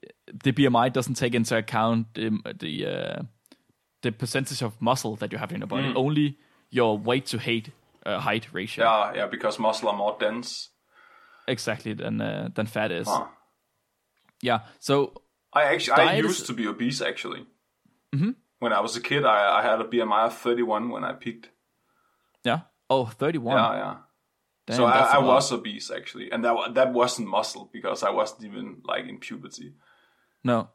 the 0.43 0.51
BMI 0.53 0.93
doesn't 0.93 1.15
take 1.15 1.33
into 1.35 1.57
account 1.57 2.13
the 2.13 2.29
the, 2.59 2.85
uh, 2.85 3.21
the 4.01 4.11
percentage 4.11 4.61
of 4.61 4.79
muscle 4.81 5.15
that 5.17 5.31
you 5.31 5.37
have 5.37 5.51
in 5.51 5.59
your 5.61 5.67
body, 5.67 5.93
only 5.95 6.37
your 6.69 6.97
weight 6.97 7.25
to 7.27 7.37
height 7.39 7.71
uh, 8.05 8.19
height 8.19 8.47
ratio. 8.53 8.85
Yeah, 8.85 9.13
yeah, 9.15 9.27
because 9.27 9.59
muscle 9.59 9.89
are 9.89 9.95
more 9.97 10.15
dense. 10.19 10.69
Exactly 11.47 11.93
than 11.93 12.21
uh, 12.21 12.49
than 12.53 12.67
fat 12.67 12.91
is. 12.91 13.07
Huh. 13.07 13.25
Yeah. 14.41 14.59
So 14.79 15.13
I 15.51 15.63
actually, 15.73 16.03
I 16.03 16.17
used 16.17 16.41
is- 16.41 16.47
to 16.47 16.53
be 16.53 16.67
obese 16.67 17.01
actually. 17.01 17.45
Mm-hmm. 18.13 18.31
When 18.59 18.73
I 18.73 18.81
was 18.81 18.95
a 18.97 19.01
kid, 19.01 19.25
I, 19.25 19.59
I 19.59 19.61
had 19.61 19.79
a 19.79 19.85
BMI 19.85 20.25
of 20.27 20.37
31 20.37 20.89
when 20.89 21.03
I 21.05 21.13
peaked. 21.13 21.49
yeah. 22.43 22.61
Oh, 22.89 23.05
31. 23.05 23.55
Yeah, 23.55 23.75
yeah. 23.77 23.95
Damn, 24.69 24.77
so 24.77 24.85
I, 24.85 24.99
I, 24.99 25.13
I 25.13 25.15
a 25.15 25.19
lot. 25.21 25.35
was 25.35 25.51
obese 25.51 25.89
actually, 25.89 26.31
and 26.31 26.45
that 26.45 26.75
that 26.75 26.93
wasn't 26.93 27.27
muscle 27.27 27.69
because 27.73 28.03
I 28.03 28.11
wasn't 28.11 28.43
even 28.45 28.81
like 28.85 29.07
in 29.07 29.17
puberty. 29.17 29.73
No. 30.43 30.69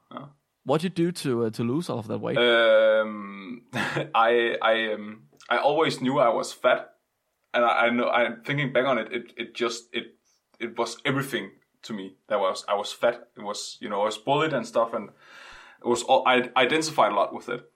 What 0.65 0.81
did 0.81 0.99
you 0.99 1.07
do 1.07 1.13
to 1.13 1.45
uh, 1.45 1.51
to 1.51 1.63
lose 1.63 1.89
all 1.89 2.01
of 2.01 2.09
that 2.09 2.19
weight? 2.19 2.37
Um, 2.39 3.63
I 3.73 4.57
I 4.61 4.93
um 4.95 5.25
I 5.49 5.59
always 5.59 6.01
knew 6.01 6.19
I 6.19 6.31
was 6.31 6.53
fat, 6.53 6.91
and 7.53 7.65
I, 7.65 7.87
I 7.87 7.91
know 7.91 8.09
I'm 8.09 8.43
thinking 8.43 8.73
back 8.73 8.87
on 8.87 8.99
it. 8.99 9.13
It 9.13 9.33
it 9.37 9.55
just 9.55 9.85
it 9.93 10.17
it 10.59 10.77
was 10.77 10.97
everything 11.05 11.53
to 11.83 11.93
me. 11.93 12.17
That 12.29 12.41
was 12.41 12.65
I 12.67 12.75
was 12.75 12.93
fat. 12.93 13.29
It 13.37 13.43
was 13.43 13.77
you 13.81 13.89
know 13.89 14.03
I 14.03 14.07
was 14.07 14.19
bullied 14.19 14.53
and 14.53 14.67
stuff, 14.67 14.93
and 14.93 15.11
it 15.85 15.87
was 15.87 16.03
all 16.03 16.27
I 16.27 16.51
identified 16.57 17.13
a 17.13 17.15
lot 17.15 17.33
with 17.33 17.49
it. 17.49 17.71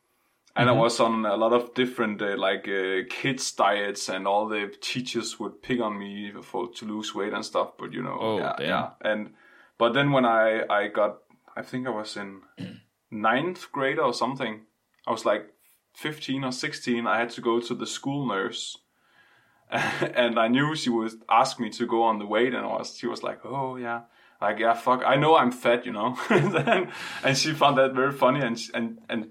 And 0.59 0.69
I 0.69 0.73
was 0.73 0.99
on 1.01 1.25
a 1.25 1.37
lot 1.37 1.53
of 1.53 1.73
different 1.75 2.21
uh, 2.21 2.37
like 2.37 2.69
uh, 2.69 3.05
kids 3.09 3.53
diets, 3.53 4.09
and 4.09 4.27
all 4.27 4.49
the 4.49 4.73
teachers 4.81 5.39
would 5.39 5.63
pick 5.63 5.81
on 5.81 5.99
me 5.99 6.33
for 6.43 6.69
to 6.75 6.85
lose 6.85 7.15
weight 7.15 7.33
and 7.33 7.45
stuff. 7.45 7.73
But 7.79 7.93
you 7.93 8.03
know, 8.03 8.19
Oh, 8.21 8.39
yeah, 8.39 8.55
damn. 8.59 8.69
yeah. 8.69 8.89
And 9.03 9.31
but 9.79 9.93
then 9.95 10.11
when 10.13 10.25
I 10.25 10.65
I 10.69 10.89
got, 10.89 11.19
I 11.57 11.63
think 11.63 11.87
I 11.87 11.91
was 11.91 12.17
in 12.17 12.43
ninth 13.11 13.71
grade 13.73 13.99
or 13.99 14.13
something. 14.13 14.63
I 15.07 15.11
was 15.13 15.25
like 15.25 15.55
15 15.95 16.45
or 16.45 16.53
16. 16.53 17.07
I 17.07 17.19
had 17.19 17.31
to 17.31 17.41
go 17.41 17.61
to 17.61 17.75
the 17.75 17.87
school 17.87 18.27
nurse. 18.27 18.77
and 19.71 20.39
I 20.39 20.49
knew 20.49 20.75
she 20.75 20.91
would 20.91 21.13
ask 21.29 21.61
me 21.61 21.71
to 21.71 21.87
go 21.87 22.03
on 22.03 22.19
the 22.19 22.27
weight, 22.27 22.55
and 22.55 22.65
I 22.65 22.79
was, 22.79 22.97
she 22.97 23.07
was 23.07 23.23
like, 23.23 23.41
"Oh 23.45 23.77
yeah, 23.77 24.01
like 24.41 24.59
yeah, 24.59 24.75
fuck, 24.75 25.03
I 25.07 25.17
know 25.17 25.37
I'm 25.37 25.53
fat, 25.53 25.85
you 25.87 25.93
know." 25.93 26.17
and, 26.31 26.89
and 27.23 27.37
she 27.37 27.53
found 27.53 27.77
that 27.77 27.93
very 27.95 28.13
funny, 28.13 28.41
and 28.41 28.59
and 28.73 28.99
and 29.11 29.31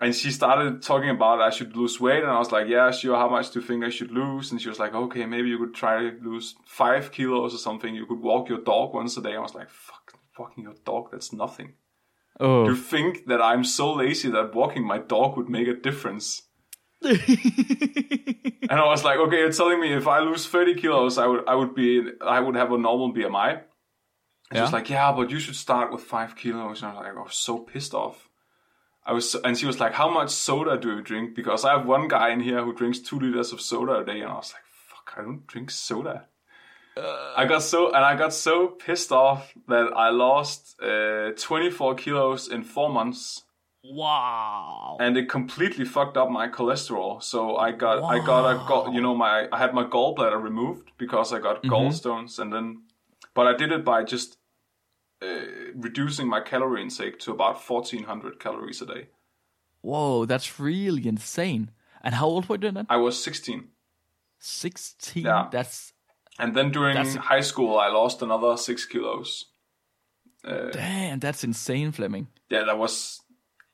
and 0.00 0.14
she 0.14 0.30
started 0.30 0.82
talking 0.82 1.10
about 1.10 1.40
I 1.40 1.50
should 1.50 1.76
lose 1.76 2.00
weight, 2.00 2.22
and 2.22 2.30
I 2.30 2.38
was 2.38 2.52
like, 2.52 2.68
"Yeah, 2.68 2.90
sure. 2.90 3.16
How 3.16 3.28
much 3.28 3.50
do 3.50 3.60
you 3.60 3.66
think 3.66 3.84
I 3.84 3.90
should 3.90 4.10
lose?" 4.10 4.50
And 4.50 4.60
she 4.60 4.68
was 4.68 4.78
like, 4.78 4.94
"Okay, 4.94 5.26
maybe 5.26 5.48
you 5.48 5.58
could 5.58 5.74
try 5.74 5.98
to 6.02 6.18
lose 6.22 6.54
five 6.66 7.12
kilos 7.12 7.54
or 7.54 7.58
something. 7.58 7.94
You 7.94 8.06
could 8.06 8.20
walk 8.20 8.48
your 8.48 8.60
dog 8.60 8.94
once 8.94 9.16
a 9.16 9.22
day." 9.22 9.36
I 9.36 9.40
was 9.40 9.54
like, 9.54 9.70
"Fuck, 9.70 10.14
walking 10.38 10.64
your 10.64 10.76
dog, 10.84 11.10
that's 11.12 11.32
nothing." 11.32 11.74
oh. 12.40 12.68
You 12.68 12.76
think 12.76 13.26
that 13.26 13.40
I'm 13.40 13.64
so 13.64 13.94
lazy 13.94 14.30
that 14.30 14.54
walking 14.54 14.86
my 14.86 14.98
dog 14.98 15.36
would 15.36 15.48
make 15.48 15.68
a 15.68 15.74
difference? 15.74 16.42
and 17.02 17.12
I 18.70 18.86
was 18.86 19.04
like, 19.04 19.18
okay, 19.18 19.38
you're 19.38 19.52
telling 19.52 19.80
me 19.80 19.92
if 19.92 20.06
I 20.06 20.20
lose 20.20 20.46
30 20.46 20.74
kilos, 20.76 21.18
I 21.18 21.26
would, 21.26 21.48
I 21.48 21.54
would 21.54 21.74
be, 21.74 22.02
I 22.20 22.40
would 22.40 22.56
have 22.56 22.72
a 22.72 22.78
normal 22.78 23.12
BMI. 23.12 23.62
And 24.50 24.56
she 24.56 24.60
was 24.60 24.72
like, 24.72 24.90
yeah, 24.90 25.12
but 25.12 25.30
you 25.30 25.38
should 25.38 25.56
start 25.56 25.92
with 25.92 26.02
five 26.02 26.36
kilos. 26.36 26.82
And 26.82 26.90
I 26.90 26.94
was 26.94 27.04
like, 27.04 27.16
I 27.16 27.20
was 27.20 27.36
so 27.36 27.58
pissed 27.58 27.94
off. 27.94 28.28
I 29.06 29.12
was, 29.12 29.36
and 29.36 29.56
she 29.56 29.66
was 29.66 29.78
like, 29.78 29.92
how 29.92 30.10
much 30.10 30.30
soda 30.30 30.76
do 30.76 30.96
you 30.96 31.00
drink? 31.00 31.36
Because 31.36 31.64
I 31.64 31.76
have 31.76 31.86
one 31.86 32.08
guy 32.08 32.30
in 32.30 32.40
here 32.40 32.62
who 32.64 32.74
drinks 32.74 32.98
two 32.98 33.18
liters 33.18 33.52
of 33.52 33.60
soda 33.60 34.00
a 34.00 34.04
day. 34.04 34.20
And 34.20 34.30
I 34.30 34.34
was 34.34 34.52
like, 34.52 34.64
fuck, 34.66 35.14
I 35.16 35.22
don't 35.22 35.46
drink 35.46 35.70
soda. 35.70 36.26
I 37.36 37.44
got 37.46 37.62
so, 37.62 37.88
and 37.88 38.04
I 38.04 38.16
got 38.16 38.32
so 38.32 38.68
pissed 38.68 39.12
off 39.12 39.52
that 39.68 39.92
I 39.94 40.08
lost 40.08 40.80
uh, 40.82 41.32
24 41.36 41.94
kilos 41.96 42.48
in 42.48 42.64
four 42.64 42.88
months 42.88 43.42
wow. 43.84 44.96
and 45.00 45.16
it 45.16 45.28
completely 45.28 45.84
fucked 45.84 46.16
up 46.16 46.30
my 46.30 46.48
cholesterol. 46.48 47.22
So 47.22 47.56
I 47.56 47.72
got 47.72 48.02
I 48.02 48.24
got 48.24 48.50
a 48.50 48.66
gall, 48.66 48.92
you 48.92 49.00
know 49.00 49.14
my 49.14 49.48
I 49.52 49.58
had 49.58 49.74
my 49.74 49.84
gallbladder 49.84 50.40
removed 50.42 50.90
because 50.98 51.32
I 51.32 51.38
got 51.38 51.62
gallstones, 51.64 52.38
and 52.38 52.52
then 52.52 52.82
but 53.34 53.46
I 53.46 53.54
did 53.54 53.72
it 53.72 53.84
by 53.84 54.02
just 54.02 54.35
uh, 55.22 55.72
reducing 55.74 56.28
my 56.28 56.40
calorie 56.40 56.82
intake 56.82 57.18
to 57.20 57.32
about 57.32 57.62
fourteen 57.62 58.04
hundred 58.04 58.38
calories 58.40 58.82
a 58.82 58.86
day. 58.86 59.08
Whoa, 59.82 60.24
that's 60.26 60.58
really 60.60 61.06
insane. 61.06 61.70
And 62.02 62.14
how 62.14 62.26
old 62.26 62.48
were 62.48 62.56
you 62.60 62.70
then? 62.70 62.86
I 62.90 62.96
was 62.96 63.22
sixteen, 63.22 63.68
16. 64.38 65.24
Yeah. 65.24 65.48
That's 65.50 65.92
and 66.38 66.54
then 66.54 66.70
during 66.70 66.94
That's- 66.96 67.16
high 67.16 67.40
school 67.40 67.78
I 67.78 67.88
lost 67.88 68.22
another 68.22 68.56
six 68.56 68.84
kilos. 68.86 69.46
damn, 70.72 71.18
that's 71.18 71.44
insane, 71.44 71.92
Flemming. 71.92 72.28
Yeah, 72.50 72.64
that 72.64 72.78
was. 72.78 73.20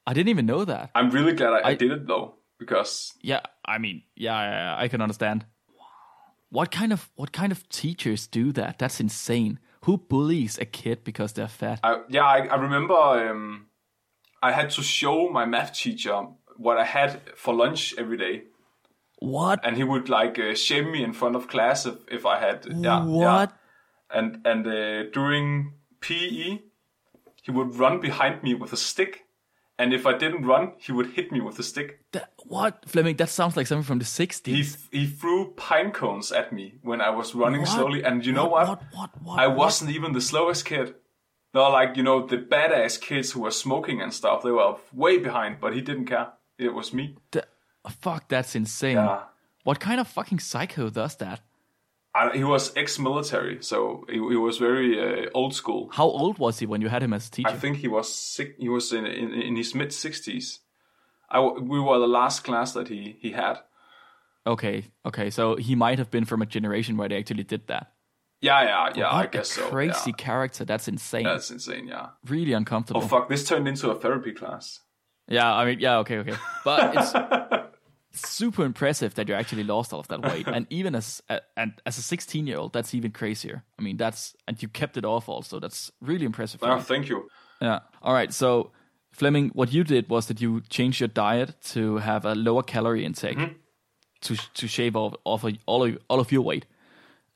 I 0.06 0.14
didn't 0.14 0.30
even 0.30 0.46
know 0.46 0.64
that. 0.64 0.90
I'm 0.94 1.10
really 1.10 1.32
glad 1.34 1.52
I, 1.52 1.58
I, 1.58 1.68
I- 1.70 1.74
did 1.74 1.90
it 1.92 2.06
though 2.06 2.34
because 2.58 3.12
Yeah, 3.20 3.40
I 3.64 3.78
mean, 3.78 4.02
yeah, 4.16 4.40
yeah, 4.42 4.76
I 4.78 4.88
can 4.88 5.00
understand. 5.00 5.44
What 6.50 6.70
kind 6.70 6.92
of 6.92 7.10
what 7.14 7.32
kind 7.32 7.50
of 7.52 7.68
teachers 7.68 8.26
do 8.26 8.52
that? 8.52 8.78
That's 8.78 9.00
insane. 9.00 9.58
Who 9.84 9.98
bullies 9.98 10.58
a 10.58 10.64
kid 10.64 11.04
because 11.04 11.32
they're 11.32 11.48
fat? 11.48 11.80
I, 11.82 12.02
yeah, 12.08 12.24
I, 12.24 12.46
I 12.46 12.54
remember 12.56 12.94
um, 12.94 13.66
I 14.42 14.52
had 14.52 14.70
to 14.70 14.82
show 14.82 15.28
my 15.28 15.44
math 15.44 15.74
teacher 15.74 16.26
what 16.56 16.78
I 16.78 16.84
had 16.84 17.20
for 17.36 17.54
lunch 17.54 17.94
every 17.98 18.16
day. 18.16 18.44
What? 19.18 19.60
and 19.64 19.76
he 19.76 19.84
would 19.84 20.08
like 20.08 20.36
uh, 20.38 20.54
shame 20.54 20.90
me 20.90 21.04
in 21.04 21.12
front 21.12 21.36
of 21.36 21.46
class 21.46 21.86
if, 21.86 21.94
if 22.10 22.26
I 22.26 22.40
had 22.40 22.66
yeah 22.66 22.74
yeah 22.74 23.04
what? 23.06 23.52
and 24.10 24.44
and 24.44 24.66
uh, 24.66 25.04
during 25.12 25.74
PE, 26.00 26.58
he 27.42 27.50
would 27.50 27.76
run 27.76 28.00
behind 28.00 28.42
me 28.42 28.54
with 28.54 28.72
a 28.72 28.76
stick, 28.76 29.24
and 29.78 29.92
if 29.92 30.06
I 30.06 30.16
didn't 30.16 30.44
run, 30.46 30.72
he 30.78 30.92
would 30.92 31.10
hit 31.12 31.32
me 31.32 31.40
with 31.40 31.58
a 31.58 31.62
stick. 31.62 32.00
That, 32.12 32.32
what, 32.44 32.84
Flemming? 32.88 33.16
That 33.16 33.28
sounds 33.30 33.56
like 33.56 33.66
something 33.66 33.84
from 33.84 33.98
the 33.98 34.04
'60s. 34.04 34.46
He 34.90 34.98
he 35.00 35.06
threw 35.06 35.52
pine 35.56 35.90
cones 35.92 36.30
at 36.32 36.52
me 36.52 36.74
when 36.82 37.00
I 37.00 37.10
was 37.10 37.34
running 37.34 37.60
What? 37.62 37.70
slowly, 37.70 38.02
and 38.04 38.24
you 38.24 38.32
know 38.32 38.46
What, 38.46 38.68
what? 38.68 38.82
what, 38.82 38.92
what, 38.94 39.22
what, 39.22 39.38
I 39.40 39.46
wasn't 39.48 39.90
even 39.90 40.12
the 40.12 40.20
slowest 40.20 40.64
kid. 40.64 40.94
No, 41.54 41.68
like 41.70 41.96
you 41.96 42.02
know 42.02 42.26
the 42.26 42.38
badass 42.38 43.00
kids 43.00 43.32
who 43.32 43.40
were 43.42 43.50
smoking 43.50 44.00
and 44.00 44.12
stuff. 44.12 44.42
They 44.42 44.50
were 44.50 44.76
way 44.92 45.18
behind, 45.18 45.58
but 45.60 45.74
he 45.74 45.80
didn't 45.80 46.06
care. 46.06 46.28
It 46.58 46.72
was 46.74 46.92
me. 46.92 47.16
Th- 47.30 47.44
fuck, 48.00 48.28
that's 48.28 48.54
insane. 48.54 48.96
Yeah. 48.96 49.22
What 49.64 49.78
kind 49.80 50.00
of 50.00 50.08
fucking 50.08 50.38
psycho 50.40 50.90
does 50.90 51.16
that? 51.16 51.40
I, 52.14 52.36
he 52.36 52.44
was 52.44 52.76
ex-military, 52.76 53.62
so 53.62 54.04
he, 54.08 54.14
he 54.16 54.36
was 54.36 54.58
very 54.58 55.00
uh, 55.26 55.30
old 55.34 55.54
school. 55.54 55.88
How 55.92 56.04
old 56.04 56.38
was 56.38 56.58
he 56.58 56.66
when 56.66 56.82
you 56.82 56.88
had 56.88 57.02
him 57.02 57.12
as 57.14 57.28
a 57.28 57.30
teacher? 57.30 57.48
I 57.48 57.54
think 57.56 57.78
he 57.78 57.88
was 57.88 58.12
sick, 58.14 58.56
he 58.58 58.68
was 58.68 58.92
in 58.92 59.06
in, 59.06 59.32
in 59.32 59.56
his 59.56 59.74
mid 59.74 59.92
sixties. 59.92 60.60
We 61.34 61.80
were 61.80 61.98
the 61.98 62.06
last 62.06 62.44
class 62.44 62.72
that 62.74 62.88
he 62.88 63.16
he 63.20 63.32
had. 63.32 63.58
okay, 64.46 64.84
okay, 65.06 65.30
so 65.30 65.56
he 65.56 65.74
might 65.74 65.98
have 65.98 66.10
been 66.10 66.24
from 66.26 66.42
a 66.42 66.46
generation 66.46 66.96
where 66.98 67.08
they 67.08 67.16
actually 67.18 67.44
did 67.44 67.66
that. 67.68 67.92
Yeah, 68.42 68.62
yeah, 68.64 68.92
yeah. 68.96 69.08
I 69.10 69.26
guess 69.26 69.52
a 69.52 69.60
so. 69.60 69.68
crazy 69.68 70.10
Yeah. 70.10 70.16
character. 70.16 70.64
That's 70.66 70.88
insane. 70.88 71.24
That's 71.24 71.50
insane. 71.50 71.86
Yeah. 71.88 72.08
really 72.28 72.52
uncomfortable. 72.52 73.00
Oh 73.02 73.06
fuck! 73.06 73.28
This 73.28 73.46
turned 73.48 73.68
into 73.68 73.88
a 73.90 73.94
therapy 73.94 74.32
class. 74.32 74.80
Yeah, 75.28 75.50
I 75.54 75.64
mean, 75.64 75.78
yeah, 75.80 75.98
okay, 75.98 76.18
okay, 76.18 76.34
but 76.64 76.94
it's 76.96 77.12
super 78.12 78.64
impressive 78.64 79.14
that 79.14 79.28
you 79.28 79.34
actually 79.34 79.64
lost 79.64 79.92
all 79.92 80.00
of 80.00 80.08
that 80.08 80.22
weight, 80.22 80.46
and 80.46 80.66
even 80.70 80.94
as 80.94 81.22
a, 81.28 81.40
and 81.56 81.72
as 81.86 81.98
a 81.98 82.02
16 82.02 82.46
year 82.46 82.58
old, 82.58 82.72
that's 82.72 82.94
even 82.94 83.10
crazier. 83.10 83.64
I 83.78 83.82
mean, 83.82 83.96
that's 83.96 84.34
and 84.46 84.60
you 84.62 84.68
kept 84.68 84.96
it 84.96 85.04
off 85.04 85.28
also. 85.28 85.60
That's 85.60 85.90
really 86.00 86.24
impressive. 86.26 86.60
Oh, 86.62 86.80
thank 86.80 87.08
you. 87.08 87.28
Yeah. 87.60 87.80
All 88.02 88.12
right. 88.12 88.32
So 88.32 88.72
Flemming, 89.12 89.50
what 89.50 89.72
you 89.72 89.84
did 89.84 90.08
was 90.08 90.26
that 90.26 90.40
you 90.40 90.62
changed 90.70 91.00
your 91.00 91.08
diet 91.08 91.54
to 91.64 91.98
have 91.98 92.24
a 92.24 92.34
lower 92.34 92.62
calorie 92.62 93.04
intake 93.04 93.36
mm-hmm. 93.36 93.52
to 94.22 94.36
to 94.54 94.66
shave 94.66 94.96
off, 94.96 95.14
off 95.24 95.44
all 95.66 95.84
of 95.84 95.98
all 96.08 96.18
of 96.18 96.32
your 96.32 96.42
weight, 96.42 96.64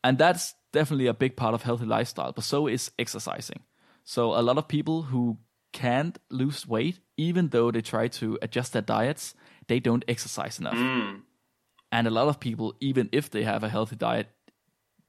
and 0.02 0.16
that's 0.16 0.54
definitely 0.72 1.06
a 1.06 1.14
big 1.14 1.36
part 1.36 1.54
of 1.54 1.62
healthy 1.62 1.84
lifestyle. 1.84 2.32
But 2.32 2.44
so 2.44 2.66
is 2.66 2.90
exercising. 2.98 3.60
So 4.04 4.32
a 4.32 4.40
lot 4.40 4.56
of 4.56 4.68
people 4.68 5.02
who 5.02 5.36
can't 5.72 6.18
lose 6.30 6.66
weight, 6.66 7.00
even 7.18 7.48
though 7.48 7.70
they 7.70 7.82
try 7.82 8.08
to 8.08 8.38
adjust 8.40 8.72
their 8.72 8.82
diets, 8.82 9.34
they 9.68 9.80
don't 9.80 10.04
exercise 10.08 10.58
enough. 10.58 10.74
Mm. 10.74 11.22
And 11.92 12.06
a 12.06 12.10
lot 12.10 12.28
of 12.28 12.40
people, 12.40 12.74
even 12.80 13.08
if 13.12 13.30
they 13.30 13.44
have 13.44 13.62
a 13.62 13.68
healthy 13.68 13.96
diet, 13.96 14.28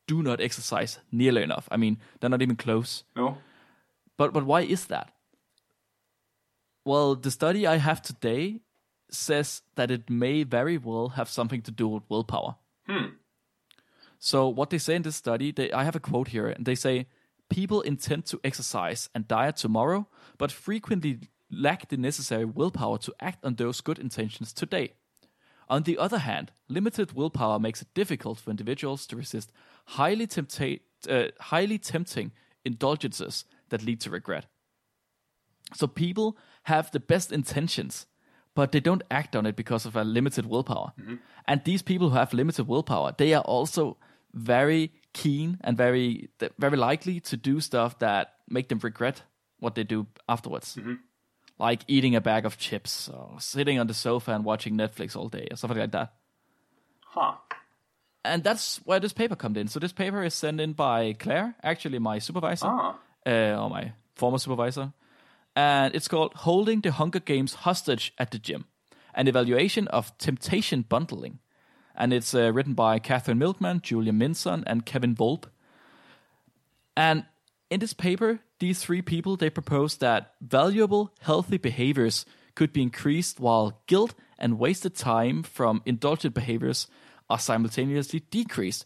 do 0.08 0.24
not 0.24 0.40
exercise 0.40 1.00
nearly 1.12 1.44
enough. 1.44 1.68
I 1.70 1.78
mean, 1.78 1.98
they're 2.20 2.30
not 2.30 2.42
even 2.42 2.56
close. 2.56 3.04
No. 3.16 3.38
But 4.18 4.34
but 4.34 4.46
why 4.46 4.62
is 4.62 4.86
that? 4.86 5.12
Well, 6.86 7.16
the 7.16 7.32
study 7.32 7.68
I 7.68 7.78
have 7.78 8.02
today 8.02 8.62
says 9.10 9.62
that 9.76 9.92
it 9.92 10.10
may 10.10 10.44
very 10.44 10.78
well 10.78 11.10
have 11.10 11.30
something 11.30 11.62
to 11.64 11.72
do 11.72 11.88
with 11.88 12.04
willpower. 12.10 12.56
Hmm. 12.88 13.18
So 14.20 14.48
what 14.48 14.70
they 14.70 14.78
say 14.78 14.96
in 14.96 15.02
this 15.02 15.16
study, 15.16 15.52
they, 15.52 15.72
I 15.72 15.84
have 15.84 15.96
a 15.96 16.00
quote 16.00 16.30
here, 16.30 16.48
and 16.48 16.66
they 16.66 16.76
say 16.76 17.08
people 17.50 17.82
intend 17.82 18.26
to 18.28 18.40
exercise 18.44 19.10
and 19.14 19.28
diet 19.28 19.58
tomorrow, 19.58 20.08
but 20.38 20.52
frequently 20.52 21.20
lack 21.50 21.90
the 21.90 21.98
necessary 21.98 22.46
willpower 22.46 22.98
to 23.00 23.14
act 23.20 23.44
on 23.44 23.56
those 23.56 23.82
good 23.82 24.00
intentions 24.00 24.54
today. 24.54 24.94
On 25.70 25.84
the 25.84 25.98
other 25.98 26.20
hand, 26.20 26.52
limited 26.70 27.12
willpower 27.14 27.60
makes 27.60 27.82
it 27.82 27.94
difficult 27.94 28.40
for 28.40 28.52
individuals 28.52 29.06
to 29.08 29.16
resist 29.18 29.52
highly, 29.86 30.28
tempta- 30.28 30.80
uh, 31.10 31.28
highly 31.40 31.78
tempting 31.78 32.32
indulgences 32.64 33.46
that 33.70 33.84
lead 33.84 34.00
to 34.02 34.10
regret. 34.10 34.46
So 35.74 35.88
people 35.88 36.38
have 36.64 36.92
the 36.92 37.00
best 37.00 37.32
intentions, 37.32 38.08
but 38.56 38.72
they 38.72 38.80
don't 38.80 39.04
act 39.12 39.36
on 39.36 39.46
it 39.46 39.56
because 39.56 39.86
of 39.86 39.96
a 39.96 40.04
limited 40.04 40.46
willpower. 40.46 40.94
And 41.46 41.64
these 41.64 41.82
people 41.82 42.10
who 42.10 42.16
have 42.16 42.34
limited 42.34 42.68
willpower, 42.68 43.14
they 43.18 43.34
are 43.34 43.44
also 43.44 43.98
very 44.34 44.92
keen 45.14 45.58
and 45.62 45.78
very 45.78 46.30
very 46.60 46.78
likely 46.78 47.20
to 47.20 47.36
do 47.38 47.60
stuff 47.60 47.98
that 48.00 48.36
make 48.48 48.68
them 48.70 48.80
regret 48.80 49.24
what 49.60 49.76
they 49.76 49.84
do 49.84 50.06
afterwards. 50.30 50.78
Like 51.60 51.82
eating 51.88 52.16
a 52.16 52.22
bag 52.22 52.46
of 52.46 52.58
chips 52.58 53.10
or 53.10 53.40
sitting 53.40 53.80
on 53.80 53.88
the 53.88 53.94
sofa 53.94 54.32
and 54.32 54.46
watching 54.46 54.78
Netflix 54.78 55.16
all 55.16 55.28
day 55.28 55.48
or 55.50 55.58
something 55.58 55.80
like 55.80 55.92
that. 55.92 56.14
Huh. 57.02 57.34
And 58.24 58.44
that's 58.44 58.78
where 58.86 59.00
this 59.00 59.14
paper 59.14 59.36
comes 59.36 59.58
in. 59.58 59.68
So 59.68 59.80
this 59.80 59.94
paper 59.94 60.24
is 60.24 60.34
sent 60.36 60.60
in 60.62 60.74
by 60.74 61.14
Clare, 61.14 61.56
actually 61.64 61.98
my 62.00 62.20
supervisor, 62.20 62.68
Ah. 62.68 62.96
uh, 63.26 63.56
or 63.64 63.70
my 63.70 63.94
former 64.16 64.38
supervisor, 64.38 64.94
and 65.56 65.96
it's 65.96 66.08
called 66.08 66.34
"Holding 66.36 66.82
the 66.82 66.92
Hunger 66.92 67.20
Games 67.22 67.54
Hostage 67.66 68.14
at 68.20 68.30
the 68.32 68.38
Gym: 68.38 68.66
An 69.16 69.28
Evaluation 69.28 69.88
of 69.88 70.16
Temptation 70.18 70.84
Bundling," 70.84 71.40
and 71.96 72.12
it's 72.14 72.36
uh, 72.36 72.52
written 72.54 72.74
by 72.76 73.00
Katherine 73.00 73.40
Milkman, 73.40 73.82
Julia 73.82 74.12
Minson, 74.12 74.64
and 74.68 74.86
Kevin 74.86 75.16
Volpp. 75.16 75.46
And 76.96 77.26
in 77.70 77.80
this 77.80 77.94
paper, 77.94 78.40
these 78.60 78.82
three 78.82 79.02
people 79.02 79.36
they 79.36 79.50
propose 79.50 79.98
that 79.98 80.34
valuable, 80.42 81.14
healthy 81.22 81.58
behaviors 81.58 82.26
could 82.56 82.74
be 82.74 82.82
increased 82.82 83.40
while 83.40 83.82
guilt 83.88 84.16
and 84.40 84.60
wasted 84.60 84.96
time 84.96 85.44
from 85.44 85.82
indulgent 85.86 86.34
behaviors 86.34 86.88
are 87.30 87.40
simultaneously 87.40 88.22
decreased. 88.32 88.86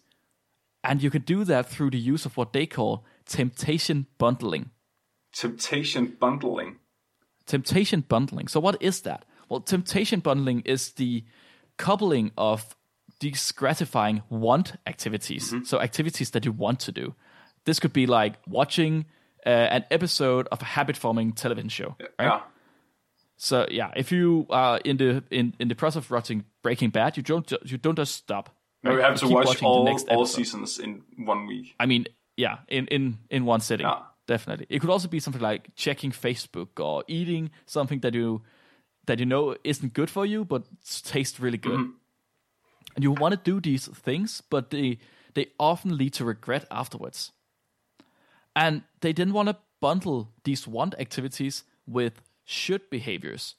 And 0.84 1.01
you 1.01 1.10
can 1.10 1.21
do 1.21 1.43
that 1.45 1.69
through 1.69 1.91
the 1.91 1.99
use 1.99 2.25
of 2.25 2.36
what 2.38 2.53
they 2.53 2.65
call 2.65 3.05
temptation 3.25 4.07
bundling. 4.17 4.71
Temptation 5.31 6.17
bundling. 6.19 6.77
Temptation 7.45 8.01
bundling. 8.01 8.47
So, 8.47 8.60
what 8.60 8.81
is 8.81 9.01
that? 9.01 9.25
Well, 9.47 9.62
temptation 9.62 10.19
bundling 10.21 10.62
is 10.65 10.93
the 10.93 11.23
coupling 11.77 12.31
of 12.38 12.75
these 13.19 13.51
gratifying 13.51 14.23
want 14.29 14.73
activities. 14.88 15.51
Mm-hmm. 15.51 15.63
So, 15.63 15.79
activities 15.79 16.31
that 16.31 16.45
you 16.45 16.51
want 16.51 16.79
to 16.81 16.91
do. 16.91 17.15
This 17.65 17.79
could 17.79 17.93
be 17.93 18.07
like 18.07 18.36
watching 18.47 19.05
uh, 19.45 19.49
an 19.49 19.86
episode 19.91 20.47
of 20.51 20.62
a 20.62 20.65
habit 20.65 20.97
forming 20.97 21.34
television 21.34 21.69
show. 21.69 21.95
Right? 21.99 22.10
Yeah. 22.27 22.41
So 23.38 23.65
yeah, 23.71 23.91
if 23.95 24.12
you 24.12 24.45
are 24.49 24.77
in 24.86 24.97
the 24.97 25.23
in, 25.32 25.56
in 25.60 25.67
the 25.67 25.75
process 25.75 26.04
of 26.04 26.12
watching 26.12 26.45
Breaking 26.62 26.91
Bad, 26.91 27.17
you 27.17 27.23
don't 27.23 27.51
you 27.65 27.77
don't 27.77 27.95
just 27.97 28.15
stop. 28.15 28.49
No, 28.84 28.91
right? 28.91 28.97
we 28.97 29.04
have 29.04 29.19
to 29.19 29.27
watch 29.27 29.63
all, 29.63 29.88
all 29.88 29.89
episode. 29.89 30.25
seasons 30.25 30.80
in 30.80 31.01
one 31.17 31.47
week. 31.47 31.73
I 31.80 31.86
mean, 31.86 32.06
yeah, 32.38 32.60
in 32.67 32.88
in 32.88 33.17
in 33.30 33.45
one 33.45 33.60
sitting, 33.62 33.86
Yeah. 33.88 33.99
definitely. 34.27 34.67
It 34.69 34.80
could 34.80 34.89
also 34.91 35.08
be 35.08 35.19
something 35.19 35.41
like 35.41 35.75
checking 35.75 36.12
Facebook 36.12 36.80
or 36.80 37.04
eating 37.08 37.49
something 37.65 37.99
that 38.01 38.13
you 38.13 38.41
that 39.08 39.19
you 39.19 39.25
know 39.25 39.56
isn't 39.63 39.93
good 39.93 40.10
for 40.10 40.25
you, 40.25 40.45
but 40.45 40.63
tastes 41.04 41.39
really 41.39 41.58
good. 41.58 41.91
And 42.95 43.04
you 43.04 43.12
want 43.12 43.34
to 43.34 43.51
do 43.51 43.60
these 43.60 43.88
things, 43.88 44.41
but 44.49 44.69
they 44.69 44.99
they 45.34 45.47
often 45.58 45.97
lead 45.97 46.13
to 46.13 46.25
regret 46.25 46.65
afterwards. 46.69 47.32
And 48.55 48.83
they 48.99 49.13
didn't 49.13 49.33
want 49.33 49.49
to 49.49 49.57
bundle 49.79 50.29
these 50.43 50.67
want 50.67 50.95
activities 50.99 51.63
with 51.87 52.21
should 52.45 52.89
behaviors, 52.89 53.55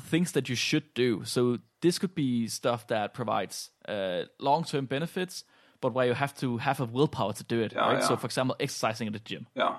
things 0.00 0.32
that 0.32 0.48
you 0.48 0.54
should 0.54 0.94
do. 0.94 1.24
So 1.24 1.58
this 1.80 1.98
could 1.98 2.14
be 2.14 2.48
stuff 2.48 2.86
that 2.88 3.14
provides 3.14 3.70
uh, 3.88 4.24
long 4.38 4.64
term 4.64 4.86
benefits, 4.86 5.44
but 5.80 5.92
where 5.94 6.06
you 6.06 6.14
have 6.14 6.34
to 6.36 6.58
have 6.58 6.80
a 6.80 6.84
willpower 6.84 7.32
to 7.32 7.44
do 7.44 7.60
it. 7.60 7.72
Yeah, 7.72 7.80
right? 7.80 8.00
yeah. 8.00 8.08
So, 8.08 8.16
for 8.16 8.26
example, 8.26 8.56
exercising 8.60 9.06
at 9.08 9.12
the 9.12 9.18
gym 9.20 9.46
Yeah. 9.54 9.76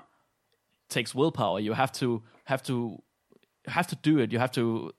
takes 0.90 1.16
willpower. 1.16 1.60
You 1.60 1.74
have 1.74 1.92
to 1.94 2.22
have 2.46 2.62
to 2.64 3.02
have 3.68 3.88
to 3.88 3.96
do 3.96 4.20
it. 4.20 4.32
You 4.32 4.40
have 4.40 4.52
to 4.52 4.92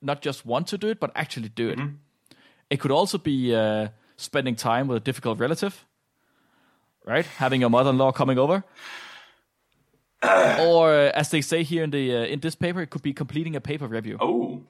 not 0.00 0.22
just 0.22 0.46
want 0.46 0.68
to 0.68 0.78
do 0.78 0.88
it, 0.88 1.00
but 1.00 1.10
actually 1.14 1.48
do 1.48 1.70
it. 1.70 1.78
It 2.70 2.80
could 2.80 2.92
also 2.92 3.18
be 3.18 3.54
uh, 3.54 3.88
spending 4.16 4.54
time 4.54 4.86
with 4.86 4.96
a 4.96 5.00
difficult 5.00 5.38
relative, 5.40 5.84
right? 7.06 7.26
Having 7.38 7.60
your 7.62 7.70
mother-in-law 7.70 8.12
coming 8.12 8.38
over, 8.38 8.64
or 10.60 10.94
uh, 10.94 11.10
as 11.14 11.30
they 11.30 11.40
say 11.40 11.62
here 11.62 11.84
in 11.84 11.90
the 11.90 12.16
uh, 12.16 12.24
in 12.24 12.40
this 12.40 12.54
paper, 12.54 12.80
it 12.80 12.90
could 12.90 13.02
be 13.02 13.12
completing 13.12 13.56
a 13.56 13.60
paper 13.60 13.86
review, 13.86 14.16
Oh. 14.20 14.62